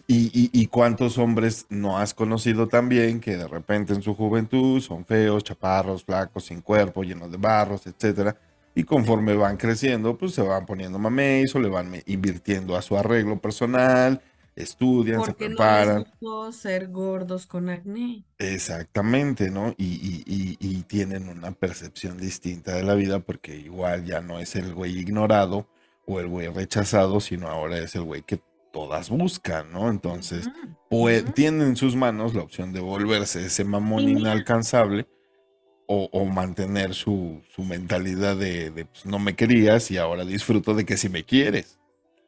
Y, 0.05 0.25
y, 0.33 0.49
y 0.53 0.67
cuántos 0.67 1.17
hombres 1.17 1.65
no 1.69 1.97
has 1.97 2.13
conocido 2.13 2.67
también 2.67 3.19
que 3.19 3.35
de 3.37 3.47
repente 3.47 3.93
en 3.93 4.01
su 4.01 4.13
juventud 4.15 4.79
son 4.81 5.05
feos, 5.05 5.43
chaparros, 5.43 6.03
flacos, 6.03 6.45
sin 6.45 6.61
cuerpo, 6.61 7.03
llenos 7.03 7.31
de 7.31 7.37
barros, 7.37 7.87
etcétera. 7.87 8.37
Y 8.77 8.83
conforme 8.83 9.35
van 9.35 9.57
creciendo, 9.57 10.17
pues 10.19 10.33
se 10.35 10.43
van 10.43 10.67
poniendo 10.67 10.99
mameis 10.99 11.55
o 11.55 11.59
le 11.59 11.67
van 11.67 11.91
invirtiendo 12.05 12.77
a 12.77 12.83
su 12.83 12.95
arreglo 12.95 13.41
personal, 13.41 14.21
estudian, 14.55 15.21
se 15.21 15.31
Porque 15.31 15.45
no 15.45 15.49
les 15.49 15.57
preparan. 15.57 16.03
gustó 16.19 16.51
ser 16.51 16.87
gordos 16.89 17.47
con 17.47 17.69
acné. 17.69 18.23
Exactamente, 18.37 19.49
¿no? 19.49 19.73
Y, 19.77 19.85
y- 19.85 20.23
y- 20.27 20.57
y 20.59 20.83
tienen 20.83 21.27
una 21.27 21.53
percepción 21.53 22.17
distinta 22.19 22.75
de 22.75 22.83
la 22.83 22.93
vida 22.93 23.19
porque 23.19 23.55
igual 23.57 24.05
ya 24.05 24.21
no 24.21 24.39
es 24.39 24.55
el 24.55 24.73
güey 24.75 24.99
ignorado 24.99 25.67
o 26.05 26.19
el 26.19 26.27
güey 26.27 26.47
rechazado, 26.49 27.19
sino 27.19 27.47
ahora 27.47 27.79
es 27.79 27.95
el 27.95 28.03
güey 28.03 28.21
que 28.21 28.39
todas 28.71 29.09
buscan, 29.09 29.71
¿no? 29.71 29.89
Entonces, 29.89 30.47
Ujú, 30.47 30.75
pue- 30.91 31.23
ujú. 31.23 31.31
tiene 31.31 31.63
en 31.63 31.75
sus 31.75 31.95
manos 31.95 32.35
la 32.35 32.43
opción 32.43 32.73
de 32.73 32.79
volverse 32.79 33.43
ese 33.43 33.63
mamón 33.63 34.07
inalcanzable 34.07 35.07
o, 35.87 36.25
mantener 36.25 36.93
su, 36.93 37.41
su 37.55 37.63
mentalidad 37.63 38.35
de, 38.35 38.71
de, 38.71 38.85
pues, 38.85 39.05
no 39.05 39.19
me 39.19 39.35
querías 39.35 39.89
y 39.89 39.97
ahora 39.97 40.25
disfruto 40.25 40.73
de 40.73 40.85
que 40.85 40.97
si 40.97 41.09
me 41.09 41.23
quieres. 41.23 41.79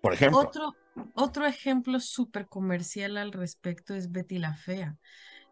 Por 0.01 0.14
ejemplo. 0.14 0.39
Otro, 0.39 0.76
otro 1.14 1.45
ejemplo 1.45 1.99
súper 1.99 2.47
comercial 2.47 3.18
al 3.18 3.34
respecto 3.34 3.93
es 3.93 4.12
Betty 4.12 4.39
la 4.39 4.55
Fea, 4.55 4.97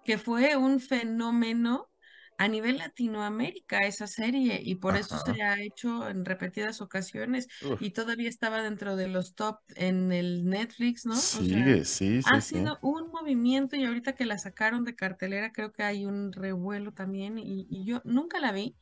que 0.06 0.18
fue 0.18 0.56
un 0.56 0.80
fenómeno 0.80 1.90
a 2.38 2.48
nivel 2.48 2.78
Latinoamérica 2.78 3.80
esa 3.80 4.08
serie 4.08 4.62
y 4.64 4.76
por 4.76 4.96
eso 4.96 5.18
se 5.18 5.42
ha 5.42 5.60
hecho 5.62 6.08
en 6.08 6.24
repetidas 6.24 6.82
ocasiones 6.82 7.48
Uf, 7.66 7.82
y 7.82 7.92
todavía 7.92 8.30
estaba 8.30 8.62
dentro 8.62 8.96
de 8.96 9.08
los 9.08 9.34
top 9.34 9.60
en 9.76 10.12
el 10.12 10.46
Netflix, 10.46 11.06
¿no? 11.06 11.14
O 11.14 11.18
sea, 11.18 11.42
sigue, 11.42 11.86
sí, 11.86 12.22
sí, 12.22 12.30
Ha 12.32 12.42
sí. 12.42 12.56
sido 12.58 12.78
un 12.82 13.10
movimiento 13.12 13.76
y 13.76 13.86
ahorita 13.86 14.14
que 14.14 14.26
la 14.26 14.38
sacaron 14.38 14.84
de 14.84 14.96
cartelera 14.96 15.52
creo 15.52 15.72
que 15.74 15.84
hay 15.84 16.06
un 16.06 16.32
revuelo 16.32 16.92
también 16.94 17.40
y, 17.40 17.68
y 17.70 17.86
yo 17.86 18.02
nunca 18.06 18.40
la 18.40 18.52
vi, 18.52 18.76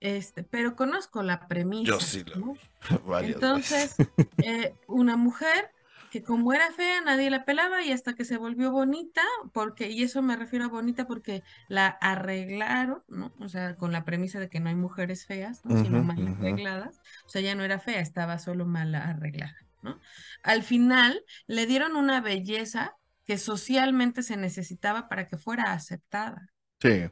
este, 0.00 0.44
pero 0.44 0.76
conozco 0.76 1.22
la 1.22 1.46
premisa. 1.48 1.92
Yo 1.92 2.00
sí 2.00 2.24
la 2.26 2.36
¿no? 2.36 2.54
vi 2.54 2.58
Entonces, 3.32 3.96
eh, 4.38 4.74
una 4.86 5.16
mujer 5.16 5.70
que 6.10 6.22
como 6.22 6.52
era 6.52 6.70
fea 6.72 7.00
nadie 7.00 7.30
la 7.30 7.44
pelaba 7.44 7.82
y 7.82 7.92
hasta 7.92 8.14
que 8.14 8.24
se 8.24 8.36
volvió 8.36 8.70
bonita, 8.70 9.22
porque, 9.52 9.90
y 9.90 10.02
eso 10.02 10.22
me 10.22 10.36
refiero 10.36 10.66
a 10.66 10.68
bonita 10.68 11.06
porque 11.06 11.42
la 11.68 11.86
arreglaron, 11.88 13.02
¿no? 13.08 13.32
O 13.38 13.48
sea, 13.48 13.76
con 13.76 13.92
la 13.92 14.04
premisa 14.04 14.40
de 14.40 14.48
que 14.48 14.60
no 14.60 14.68
hay 14.68 14.74
mujeres 14.74 15.26
feas, 15.26 15.64
¿no? 15.64 15.82
Sino 15.82 16.02
mal 16.02 16.26
arregladas. 16.26 17.00
O 17.26 17.28
sea, 17.28 17.42
ya 17.42 17.54
no 17.54 17.64
era 17.64 17.78
fea, 17.78 18.00
estaba 18.00 18.38
solo 18.38 18.66
mal 18.66 18.94
arreglada, 18.94 19.56
¿no? 19.82 19.98
Al 20.42 20.62
final 20.62 21.24
le 21.46 21.66
dieron 21.66 21.96
una 21.96 22.20
belleza 22.20 22.96
que 23.24 23.38
socialmente 23.38 24.22
se 24.22 24.36
necesitaba 24.36 25.08
para 25.08 25.28
que 25.28 25.36
fuera 25.36 25.72
aceptada. 25.72 26.50
Sí. 26.80 27.10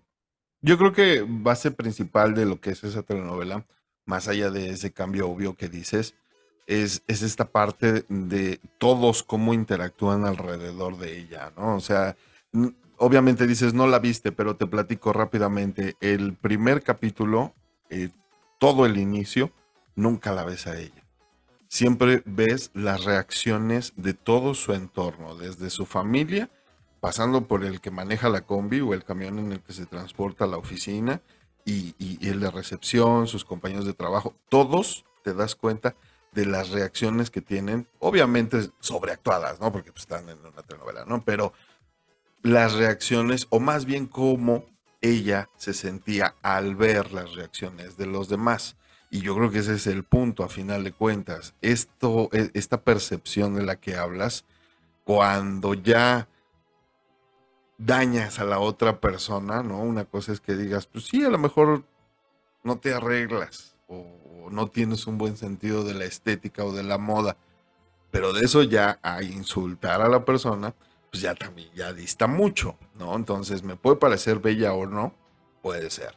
Yo 0.63 0.79
creo 0.79 0.93
que 0.93 1.25
base 1.29 1.71
principal 1.71 2.35
de 2.35 2.47
lo 2.47 2.61
que 2.61 2.71
es 2.71 2.83
esa 2.83 3.03
telenovela, 3.03 3.67
más 4.07 4.27
allá 4.27 4.51
de 4.51 4.71
ese 4.71 4.93
cambio 4.93 5.29
obvio 5.29 5.57
que 5.57 5.69
dices, 5.69 6.17
es, 6.67 7.03
es 7.07 7.23
esta 7.23 7.47
parte 7.47 8.05
de 8.09 8.61
todos 8.79 9.23
cómo 9.23 9.55
interactúan 9.55 10.25
alrededor 10.25 10.99
de 10.99 11.19
ella, 11.19 11.53
¿no? 11.57 11.77
O 11.77 11.81
sea, 11.81 12.17
obviamente 12.99 13.47
dices, 13.47 13.75
no 13.75 13.87
la 13.87 13.99
viste, 13.99 14.33
pero 14.33 14.57
te 14.57 14.67
platico 14.67 15.13
rápidamente. 15.13 15.97
El 16.01 16.35
primer 16.35 16.83
capítulo, 16.83 17.55
eh, 17.91 18.11
todo 18.59 18.87
el 18.87 18.97
inicio, 18.97 19.53
nunca 19.95 20.33
la 20.33 20.45
ves 20.45 20.67
a 20.67 20.79
ella. 20.79 21.05
Siempre 21.69 22.23
ves 22.25 22.71
las 22.75 23.05
reacciones 23.05 23.93
de 23.97 24.15
todo 24.15 24.55
su 24.55 24.73
entorno, 24.73 25.35
desde 25.35 25.71
su 25.71 25.87
familia 25.87 26.51
pasando 27.01 27.47
por 27.47 27.65
el 27.65 27.81
que 27.81 27.91
maneja 27.91 28.29
la 28.29 28.41
combi 28.41 28.81
o 28.81 28.95
el 28.95 29.05
camión 29.05 29.39
en 29.39 29.53
el 29.53 29.61
que 29.61 29.73
se 29.73 29.87
transporta 29.87 30.45
a 30.45 30.49
la 30.49 30.57
oficina 30.57 31.21
y 31.65 31.95
el 32.27 32.41
de 32.41 32.51
recepción, 32.51 33.27
sus 33.27 33.45
compañeros 33.45 33.87
de 33.87 33.93
trabajo, 33.93 34.35
todos 34.49 35.05
te 35.23 35.35
das 35.35 35.57
cuenta 35.57 35.97
de 36.37 36.45
las 36.45 36.69
reacciones 36.69 37.31
que 37.31 37.41
tienen, 37.41 37.89
obviamente 37.99 38.69
sobreactuadas, 38.79 39.59
¿no? 39.59 39.73
Porque 39.73 39.91
pues, 39.91 40.03
están 40.03 40.29
en 40.29 40.39
una 40.39 40.63
telenovela, 40.63 41.07
¿no? 41.07 41.25
Pero 41.25 41.55
las 42.43 42.75
reacciones, 42.75 43.47
o 43.49 43.59
más 43.59 43.87
bien 43.87 44.07
cómo 44.07 44.67
ella 45.01 45.49
se 45.57 45.73
sentía 45.73 46.35
al 46.43 46.77
ver 46.77 47.13
las 47.13 47.35
reacciones 47.35 47.97
de 47.97 48.05
los 48.05 48.29
demás. 48.29 48.77
Y 49.11 49.23
yo 49.23 49.35
creo 49.35 49.51
que 49.51 49.61
ese 49.61 49.77
es 49.77 49.87
el 49.87 50.05
punto, 50.05 50.45
a 50.45 50.51
final 50.51 50.85
de 50.85 50.93
cuentas. 50.93 51.55
Esto, 51.63 52.29
e- 52.33 52.51
esta 52.53 52.83
percepción 52.83 53.55
de 53.55 53.65
la 53.65 53.77
que 53.77 53.97
hablas, 53.97 54.45
cuando 55.05 55.73
ya 55.73 56.29
dañas 57.79 58.41
a 58.41 58.45
la 58.45 58.59
otra 58.59 59.01
persona, 59.01 59.63
¿no? 59.63 59.79
Una 59.79 60.05
cosa 60.05 60.33
es 60.33 60.41
que 60.41 60.55
digas, 60.55 60.87
pues 60.87 61.07
sí, 61.07 61.25
a 61.25 61.31
lo 61.31 61.39
mejor 61.39 61.85
no 62.63 62.79
te 62.79 62.93
arreglas 62.93 63.76
o, 63.87 64.49
no 64.51 64.69
tienes 64.69 65.07
un 65.07 65.19
buen 65.19 65.37
sentido 65.37 65.83
de 65.85 65.95
la 65.95 66.05
estética 66.05 66.65
o 66.65 66.73
de 66.73 66.83
la 66.83 66.99
moda, 66.99 67.37
pero 68.11 68.33
de 68.33 68.43
eso 68.43 68.63
ya 68.63 68.99
a 69.03 69.23
insultar 69.23 70.01
a 70.01 70.09
la 70.09 70.25
persona, 70.25 70.75
pues 71.11 71.23
ya 71.23 71.35
también 71.35 71.69
ya 71.75 71.93
dista 71.93 72.27
mucho, 72.27 72.77
¿no? 72.99 73.17
Entonces, 73.17 73.63
me 73.65 73.77
puede 73.77 73.97
parecer 73.97 74.39
bella 74.39 74.73
o 74.73 74.87
no, 74.87 75.15
puede 75.63 75.91
ser, 75.91 76.15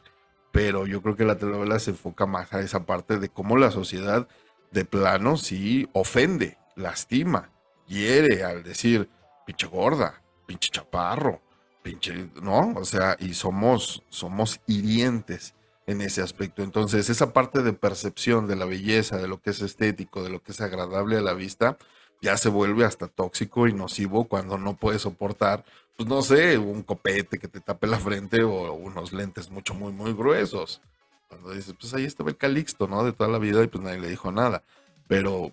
pero 0.52 0.86
yo 0.86 1.02
creo 1.02 1.16
que 1.16 1.24
la 1.24 1.38
telenovela 1.38 1.78
se 1.80 1.90
enfoca 1.90 2.26
más 2.26 2.52
a 2.52 2.60
esa 2.60 2.86
parte 2.86 3.18
de 3.18 3.28
cómo 3.28 3.56
la 3.56 3.70
sociedad 3.70 4.28
de 4.70 4.84
plano 4.84 5.36
sí 5.36 5.88
ofende, 5.92 6.56
lastima, 6.76 7.50
hiere 7.86 8.44
al 8.44 8.62
decir 8.62 9.08
pinche 9.44 9.66
gorda, 9.66 10.22
pinche 10.46 10.70
chaparro, 10.70 11.42
pinche, 11.82 12.30
¿no? 12.40 12.74
O 12.76 12.84
sea, 12.84 13.16
y 13.18 13.34
somos, 13.34 14.04
somos 14.08 14.60
hirientes 14.66 15.54
en 15.86 16.00
ese 16.00 16.22
aspecto. 16.22 16.62
Entonces, 16.62 17.10
esa 17.10 17.32
parte 17.32 17.62
de 17.62 17.72
percepción 17.72 18.46
de 18.46 18.56
la 18.56 18.64
belleza, 18.64 19.18
de 19.18 19.28
lo 19.28 19.40
que 19.40 19.50
es 19.50 19.60
estético, 19.60 20.22
de 20.22 20.30
lo 20.30 20.42
que 20.42 20.52
es 20.52 20.60
agradable 20.60 21.16
a 21.16 21.22
la 21.22 21.34
vista, 21.34 21.78
ya 22.22 22.36
se 22.36 22.48
vuelve 22.48 22.84
hasta 22.84 23.08
tóxico 23.08 23.66
y 23.66 23.72
nocivo 23.72 24.28
cuando 24.28 24.58
no 24.58 24.76
puedes 24.76 25.02
soportar, 25.02 25.64
pues 25.96 26.08
no 26.08 26.22
sé, 26.22 26.58
un 26.58 26.82
copete 26.82 27.38
que 27.38 27.48
te 27.48 27.60
tape 27.60 27.86
la 27.86 27.98
frente 27.98 28.42
o 28.42 28.72
unos 28.72 29.12
lentes 29.12 29.50
mucho, 29.50 29.74
muy, 29.74 29.92
muy 29.92 30.12
gruesos. 30.12 30.80
Cuando 31.28 31.52
dices, 31.52 31.74
pues 31.78 31.94
ahí 31.94 32.04
estaba 32.04 32.30
el 32.30 32.36
Calixto, 32.36 32.88
¿no? 32.88 33.04
De 33.04 33.12
toda 33.12 33.30
la 33.30 33.38
vida 33.38 33.62
y 33.62 33.68
pues 33.68 33.84
nadie 33.84 34.00
le 34.00 34.08
dijo 34.08 34.32
nada. 34.32 34.62
Pero 35.08 35.52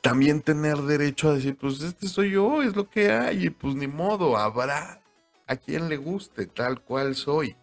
también 0.00 0.40
tener 0.40 0.78
derecho 0.78 1.30
a 1.30 1.34
decir, 1.34 1.56
pues 1.56 1.80
este 1.80 2.08
soy 2.08 2.30
yo, 2.30 2.62
es 2.62 2.76
lo 2.76 2.88
que 2.88 3.10
hay, 3.10 3.46
y 3.46 3.50
pues 3.50 3.74
ni 3.74 3.88
modo, 3.88 4.36
habrá 4.36 5.02
a 5.46 5.56
quien 5.56 5.88
le 5.88 5.96
guste, 5.96 6.46
tal 6.46 6.80
cual 6.80 7.14
soy. 7.14 7.56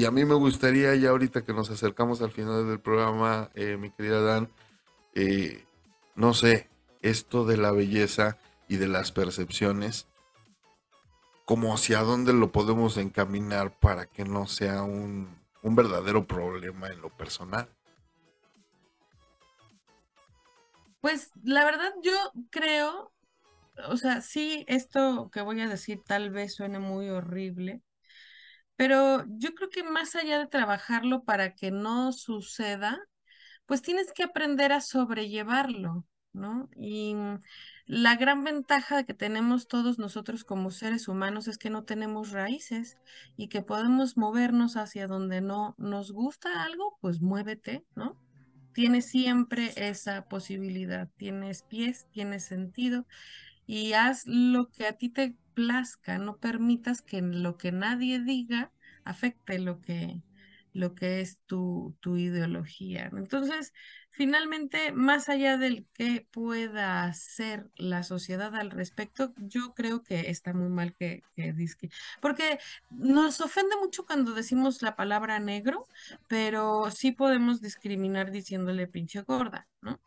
Y 0.00 0.06
a 0.06 0.10
mí 0.10 0.24
me 0.24 0.34
gustaría, 0.34 0.94
ya 0.94 1.10
ahorita 1.10 1.44
que 1.44 1.52
nos 1.52 1.68
acercamos 1.68 2.22
al 2.22 2.30
final 2.30 2.66
del 2.66 2.80
programa, 2.80 3.50
eh, 3.52 3.76
mi 3.76 3.90
querida 3.90 4.22
Dan, 4.22 4.50
eh, 5.14 5.66
no 6.14 6.32
sé, 6.32 6.70
esto 7.02 7.44
de 7.44 7.58
la 7.58 7.70
belleza 7.70 8.38
y 8.66 8.76
de 8.76 8.88
las 8.88 9.12
percepciones, 9.12 10.08
como 11.44 11.74
hacia 11.74 12.00
dónde 12.00 12.32
lo 12.32 12.50
podemos 12.50 12.96
encaminar 12.96 13.78
para 13.78 14.06
que 14.06 14.24
no 14.24 14.46
sea 14.46 14.84
un, 14.84 15.38
un 15.62 15.76
verdadero 15.76 16.26
problema 16.26 16.88
en 16.88 17.02
lo 17.02 17.10
personal. 17.10 17.68
Pues 21.02 21.30
la 21.42 21.66
verdad 21.66 21.92
yo 22.02 22.16
creo, 22.48 23.12
o 23.86 23.98
sea, 23.98 24.22
sí, 24.22 24.64
esto 24.66 25.28
que 25.30 25.42
voy 25.42 25.60
a 25.60 25.68
decir 25.68 26.00
tal 26.06 26.30
vez 26.30 26.54
suene 26.54 26.78
muy 26.78 27.10
horrible, 27.10 27.82
pero 28.80 29.26
yo 29.36 29.54
creo 29.54 29.68
que 29.68 29.82
más 29.82 30.16
allá 30.16 30.38
de 30.38 30.46
trabajarlo 30.46 31.22
para 31.24 31.54
que 31.54 31.70
no 31.70 32.14
suceda, 32.14 32.98
pues 33.66 33.82
tienes 33.82 34.10
que 34.14 34.22
aprender 34.22 34.72
a 34.72 34.80
sobrellevarlo, 34.80 36.06
¿no? 36.32 36.70
Y 36.74 37.14
mm, 37.14 37.40
la 37.84 38.16
gran 38.16 38.42
ventaja 38.42 39.04
que 39.04 39.12
tenemos 39.12 39.68
todos 39.68 39.98
nosotros 39.98 40.44
como 40.44 40.70
seres 40.70 41.08
humanos 41.08 41.46
es 41.46 41.58
que 41.58 41.68
no 41.68 41.84
tenemos 41.84 42.30
raíces 42.30 42.96
y 43.36 43.48
que 43.48 43.60
podemos 43.60 44.16
movernos 44.16 44.78
hacia 44.78 45.06
donde 45.06 45.42
no 45.42 45.74
nos 45.76 46.10
gusta 46.10 46.62
algo, 46.62 46.96
pues 47.02 47.20
muévete, 47.20 47.84
¿no? 47.94 48.18
Tienes 48.72 49.10
siempre 49.10 49.74
esa 49.76 50.24
posibilidad, 50.26 51.10
tienes 51.18 51.64
pies, 51.64 52.06
tienes 52.12 52.46
sentido 52.46 53.04
y 53.70 53.92
haz 53.92 54.26
lo 54.26 54.68
que 54.70 54.86
a 54.86 54.94
ti 54.94 55.08
te 55.10 55.36
plazca, 55.54 56.18
no 56.18 56.38
permitas 56.38 57.02
que 57.02 57.22
lo 57.22 57.56
que 57.56 57.70
nadie 57.72 58.18
diga 58.20 58.72
afecte 59.04 59.58
lo 59.60 59.80
que, 59.80 60.22
lo 60.72 60.94
que 60.96 61.20
es 61.20 61.38
tu, 61.46 61.96
tu 62.00 62.16
ideología. 62.16 63.10
Entonces, 63.12 63.72
finalmente, 64.10 64.90
más 64.92 65.28
allá 65.28 65.56
del 65.56 65.86
que 65.94 66.26
pueda 66.32 67.04
hacer 67.04 67.70
la 67.76 68.02
sociedad 68.02 68.56
al 68.56 68.72
respecto, 68.72 69.32
yo 69.36 69.72
creo 69.74 70.02
que 70.02 70.30
está 70.30 70.52
muy 70.52 70.68
mal 70.68 70.94
que, 70.96 71.22
que 71.36 71.54
disque- 71.54 71.90
porque 72.20 72.58
nos 72.90 73.40
ofende 73.40 73.76
mucho 73.76 74.04
cuando 74.04 74.34
decimos 74.34 74.82
la 74.82 74.96
palabra 74.96 75.38
negro, 75.38 75.86
pero 76.26 76.90
sí 76.90 77.12
podemos 77.12 77.60
discriminar 77.60 78.32
diciéndole 78.32 78.88
pinche 78.88 79.22
gorda, 79.22 79.68
¿no? 79.80 80.00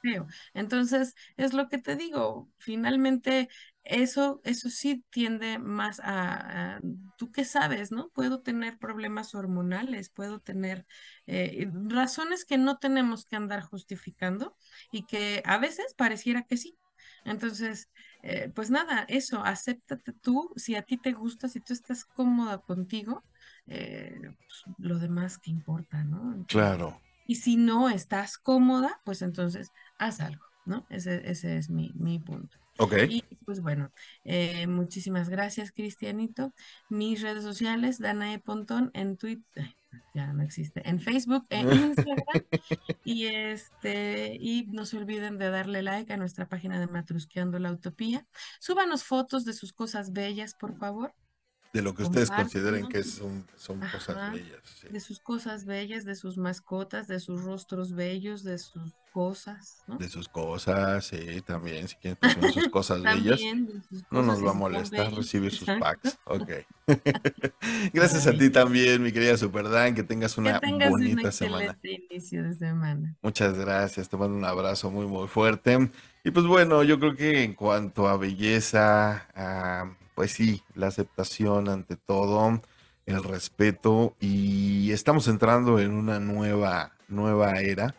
Feo. 0.00 0.26
Entonces, 0.54 1.14
es 1.36 1.52
lo 1.54 1.68
que 1.68 1.78
te 1.78 1.96
digo, 1.96 2.50
finalmente 2.58 3.48
eso, 3.84 4.40
eso 4.44 4.70
sí 4.70 5.04
tiende 5.10 5.58
más 5.58 6.00
a, 6.00 6.76
a- 6.76 6.80
¿tú 7.16 7.32
qué 7.32 7.44
sabes, 7.44 7.90
no? 7.92 8.10
Puedo 8.10 8.40
tener 8.42 8.78
problemas 8.78 9.34
hormonales, 9.34 10.10
puedo 10.10 10.40
tener 10.40 10.86
eh, 11.26 11.68
razones 11.88 12.44
que 12.44 12.58
no 12.58 12.78
tenemos 12.78 13.24
que 13.26 13.36
andar 13.36 13.62
justificando 13.62 14.56
y 14.90 15.06
que 15.06 15.42
a 15.46 15.58
veces 15.58 15.94
pareciera 15.96 16.42
que 16.44 16.56
sí. 16.56 16.78
Entonces, 17.24 17.90
eh, 18.22 18.50
pues 18.54 18.70
nada, 18.70 19.04
eso, 19.08 19.42
acéptate 19.44 20.12
tú, 20.12 20.52
si 20.56 20.74
a 20.76 20.82
ti 20.82 20.98
te 20.98 21.12
gusta, 21.12 21.48
si 21.48 21.60
tú 21.60 21.72
estás 21.72 22.04
cómoda 22.04 22.58
contigo, 22.58 23.24
eh, 23.66 24.18
pues, 24.46 24.64
lo 24.78 24.98
demás 24.98 25.38
que 25.38 25.50
importa, 25.50 26.04
¿no? 26.04 26.46
Claro. 26.46 27.00
Y 27.28 27.36
si 27.36 27.56
no 27.56 27.90
estás 27.90 28.38
cómoda, 28.38 29.00
pues 29.04 29.20
entonces 29.20 29.70
haz 29.98 30.20
algo, 30.20 30.44
¿no? 30.64 30.86
Ese, 30.88 31.30
ese 31.30 31.58
es 31.58 31.68
mi, 31.68 31.92
mi 31.94 32.18
punto. 32.18 32.56
Ok. 32.78 32.94
Y 33.06 33.22
pues 33.44 33.60
bueno, 33.60 33.92
eh, 34.24 34.66
muchísimas 34.66 35.28
gracias, 35.28 35.70
Cristianito. 35.70 36.54
Mis 36.88 37.20
redes 37.20 37.44
sociales, 37.44 37.98
Danae 37.98 38.38
Pontón 38.38 38.90
en 38.94 39.18
Twitter, 39.18 39.76
ya 40.14 40.32
no 40.32 40.42
existe, 40.42 40.88
en 40.88 41.00
Facebook, 41.00 41.44
en 41.50 41.70
Instagram. 41.70 42.16
y 43.04 43.26
este, 43.26 44.38
y 44.40 44.66
no 44.68 44.86
se 44.86 44.96
olviden 44.96 45.36
de 45.36 45.50
darle 45.50 45.82
like 45.82 46.10
a 46.10 46.16
nuestra 46.16 46.48
página 46.48 46.80
de 46.80 46.86
Matrusqueando 46.86 47.58
la 47.58 47.72
Utopía. 47.72 48.26
Súbanos 48.58 49.04
fotos 49.04 49.44
de 49.44 49.52
sus 49.52 49.74
cosas 49.74 50.12
bellas, 50.12 50.54
por 50.54 50.78
favor. 50.78 51.12
De 51.72 51.82
lo 51.82 51.94
que 51.94 52.02
ustedes 52.02 52.30
consideren 52.30 52.88
que 52.88 53.02
son, 53.02 53.46
son 53.56 53.80
cosas 53.80 54.32
bellas. 54.32 54.60
sí. 54.80 54.88
de 54.88 55.00
sus 55.00 55.20
cosas 55.20 55.66
bellas, 55.66 56.04
de 56.06 56.14
sus 56.14 56.38
mascotas, 56.38 57.08
de 57.08 57.20
sus 57.20 57.42
rostros 57.44 57.92
bellos, 57.92 58.42
de 58.42 58.58
sus 58.58 58.94
cosas, 59.12 59.82
¿no? 59.86 59.96
De 59.96 60.08
sus 60.08 60.28
cosas, 60.28 61.06
sí, 61.06 61.42
también. 61.44 61.88
Si 61.88 61.96
quieren 61.96 62.16
poner 62.16 62.52
sus 62.52 62.68
cosas 62.68 63.02
bellas, 63.02 63.40
sus 63.40 64.02
no 64.10 64.20
cosas 64.20 64.26
nos 64.26 64.46
va 64.46 64.50
a 64.50 64.54
molestar 64.54 65.12
recibir 65.12 65.52
sus 65.52 65.68
exacto. 65.68 66.10
packs. 66.10 66.18
Ok. 66.24 66.50
Gracias 67.92 68.26
a 68.26 68.32
ti 68.32 68.50
también, 68.50 69.02
mi 69.02 69.12
querida 69.12 69.36
Superdan. 69.36 69.94
Que 69.94 70.02
tengas 70.02 70.34
Que 70.34 70.40
una 70.40 70.60
un 70.62 70.90
bonita 70.90 71.32
semana. 71.32 71.72
excelente 71.72 72.06
inicio 72.10 72.44
de 72.44 72.54
semana. 72.54 73.16
Muchas 73.22 73.58
gracias, 73.58 74.08
te 74.08 74.16
mando 74.16 74.36
un 74.36 74.44
abrazo 74.44 74.90
muy 74.90 75.06
muy 75.06 75.28
fuerte. 75.28 75.90
Y 76.24 76.30
pues 76.30 76.46
bueno, 76.46 76.82
yo 76.82 76.98
creo 76.98 77.14
que 77.16 77.42
en 77.42 77.54
cuanto 77.54 78.08
a 78.08 78.16
belleza, 78.16 79.26
a, 79.34 79.96
pues 80.18 80.32
sí, 80.32 80.64
la 80.74 80.88
aceptación 80.88 81.68
ante 81.68 81.94
todo, 81.94 82.60
el 83.06 83.22
respeto 83.22 84.16
y 84.18 84.90
estamos 84.90 85.28
entrando 85.28 85.78
en 85.78 85.92
una 85.92 86.18
nueva 86.18 86.90
nueva 87.06 87.60
era 87.60 87.94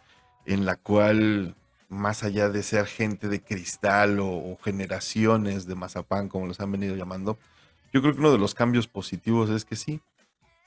en 0.46 0.66
la 0.66 0.76
cual 0.76 1.56
más 1.88 2.26
allá 2.26 2.50
de 2.50 2.62
ser 2.62 2.88
gente 2.88 3.30
de 3.30 3.42
cristal 3.42 4.20
o, 4.20 4.58
generaciones 4.62 5.66
de 5.66 5.76
mazapán 5.76 6.28
como 6.28 6.46
los 6.46 6.60
han 6.60 6.74
venido 6.74 6.94
llamando, 6.98 7.38
yo 7.94 8.02
creo 8.02 8.14
que 8.14 8.20
uno 8.20 8.34
de 8.34 8.38
los 8.38 8.54
cambios 8.54 8.90
positivos 8.90 9.50
es 9.50 9.64
que 9.64 9.78
sí, 9.78 10.02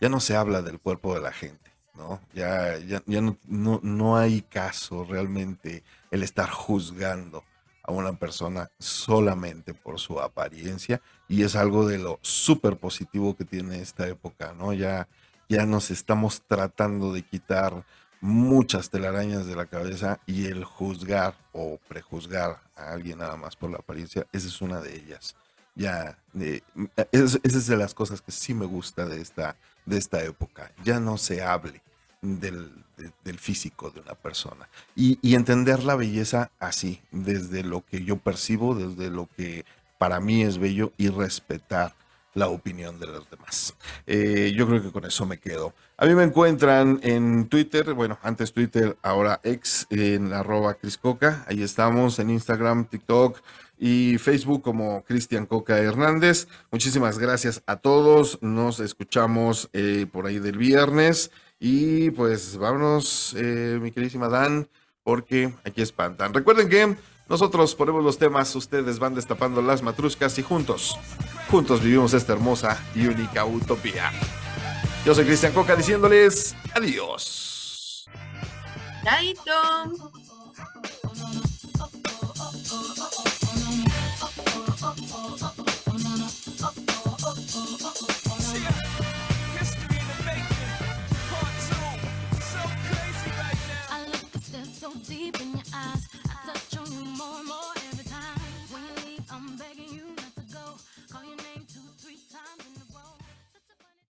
ya 0.00 0.08
no 0.08 0.20
se 0.20 0.34
habla 0.34 0.62
del 0.62 0.80
cuerpo 0.80 1.14
de 1.14 1.20
la 1.20 1.32
gente, 1.32 1.70
¿no? 1.94 2.18
Ya, 2.32 2.78
ya, 2.78 3.02
ya 3.04 3.20
no, 3.20 3.36
no, 3.46 3.78
no 3.82 4.16
hay 4.16 4.40
caso 4.40 5.04
realmente 5.04 5.84
el 6.10 6.22
estar 6.22 6.48
juzgando 6.48 7.44
a 7.82 7.92
una 7.92 8.12
persona 8.14 8.70
solamente 8.78 9.74
por 9.74 9.98
su 9.98 10.20
apariencia 10.20 11.02
y 11.32 11.44
es 11.44 11.56
algo 11.56 11.86
de 11.88 11.96
lo 11.98 12.18
súper 12.20 12.76
positivo 12.76 13.34
que 13.34 13.46
tiene 13.46 13.80
esta 13.80 14.06
época, 14.06 14.52
¿no? 14.52 14.74
Ya, 14.74 15.09
ya 15.48 15.64
nos 15.64 15.90
estamos 15.90 16.42
tratando 16.46 17.10
de 17.14 17.22
quitar 17.22 17.84
muchas 18.20 18.90
telarañas 18.90 19.46
de 19.46 19.56
la 19.56 19.64
cabeza 19.64 20.20
y 20.26 20.44
el 20.46 20.62
juzgar 20.64 21.34
o 21.52 21.78
prejuzgar 21.88 22.60
a 22.76 22.92
alguien 22.92 23.18
nada 23.18 23.36
más 23.36 23.56
por 23.56 23.70
la 23.70 23.78
apariencia, 23.78 24.26
esa 24.30 24.46
es 24.46 24.60
una 24.60 24.80
de 24.82 24.94
ellas. 24.94 25.34
Ya, 25.74 26.18
eh, 26.38 26.60
es- 27.12 27.40
esa 27.42 27.59
es 27.59 27.66
de 27.66 27.78
las 27.78 27.94
cosas 27.94 28.20
que 28.20 28.30
sí 28.30 28.52
me 28.52 28.66
gusta 28.66 29.06
de 29.06 29.22
esta, 29.22 29.56
de 29.86 29.96
esta 29.96 30.22
época. 30.22 30.70
Ya 30.84 31.00
no 31.00 31.16
se 31.16 31.42
hable 31.42 31.80
del, 32.20 32.70
de- 32.98 33.10
del 33.24 33.38
físico 33.38 33.90
de 33.90 34.00
una 34.00 34.14
persona. 34.14 34.68
Y, 34.94 35.18
y 35.22 35.34
entender 35.34 35.82
la 35.82 35.96
belleza 35.96 36.50
así, 36.60 37.00
desde 37.10 37.62
lo 37.64 37.80
que 37.86 38.04
yo 38.04 38.18
percibo, 38.18 38.74
desde 38.74 39.09
lo 39.10 39.30
que 39.34 39.64
para 40.02 40.18
mí 40.18 40.42
es 40.42 40.58
bello 40.58 40.92
y 40.96 41.10
respetar 41.10 41.94
la 42.34 42.48
opinión 42.48 42.98
de 42.98 43.06
los 43.06 43.30
demás. 43.30 43.76
Eh, 44.04 44.52
yo 44.56 44.66
creo 44.66 44.82
que 44.82 44.90
con 44.90 45.04
eso 45.04 45.24
me 45.26 45.38
quedo. 45.38 45.74
A 45.96 46.06
mí 46.06 46.14
me 46.16 46.24
encuentran 46.24 46.98
en 47.04 47.46
Twitter, 47.48 47.94
bueno, 47.94 48.18
antes 48.20 48.52
Twitter, 48.52 48.96
ahora 49.00 49.38
ex, 49.44 49.86
en 49.90 50.32
arroba 50.32 50.74
Cris 50.74 50.98
Coca. 50.98 51.44
Ahí 51.46 51.62
estamos 51.62 52.18
en 52.18 52.30
Instagram, 52.30 52.86
TikTok 52.86 53.38
y 53.78 54.18
Facebook 54.18 54.62
como 54.62 55.04
Cristian 55.04 55.46
Coca 55.46 55.78
Hernández. 55.78 56.48
Muchísimas 56.72 57.20
gracias 57.20 57.62
a 57.66 57.76
todos. 57.76 58.42
Nos 58.42 58.80
escuchamos 58.80 59.70
eh, 59.72 60.06
por 60.10 60.26
ahí 60.26 60.40
del 60.40 60.58
viernes. 60.58 61.30
Y 61.60 62.10
pues 62.10 62.56
vámonos, 62.56 63.36
eh, 63.38 63.78
mi 63.80 63.92
queridísima 63.92 64.28
Dan, 64.28 64.66
porque 65.04 65.54
aquí 65.64 65.80
espantan. 65.80 66.34
Recuerden 66.34 66.68
que 66.68 66.96
nosotros 67.32 67.74
ponemos 67.74 68.04
los 68.04 68.18
temas, 68.18 68.54
ustedes 68.54 68.98
van 68.98 69.14
destapando 69.14 69.62
las 69.62 69.80
matruscas 69.80 70.38
y 70.38 70.42
juntos, 70.42 70.98
juntos 71.50 71.82
vivimos 71.82 72.12
esta 72.12 72.34
hermosa 72.34 72.78
y 72.94 73.06
única 73.06 73.46
utopía. 73.46 74.12
Yo 75.06 75.14
soy 75.14 75.24
Cristian 75.24 75.54
Coca 75.54 75.74
diciéndoles 75.74 76.54
adiós. 76.74 78.06
Chaito. 79.02 80.21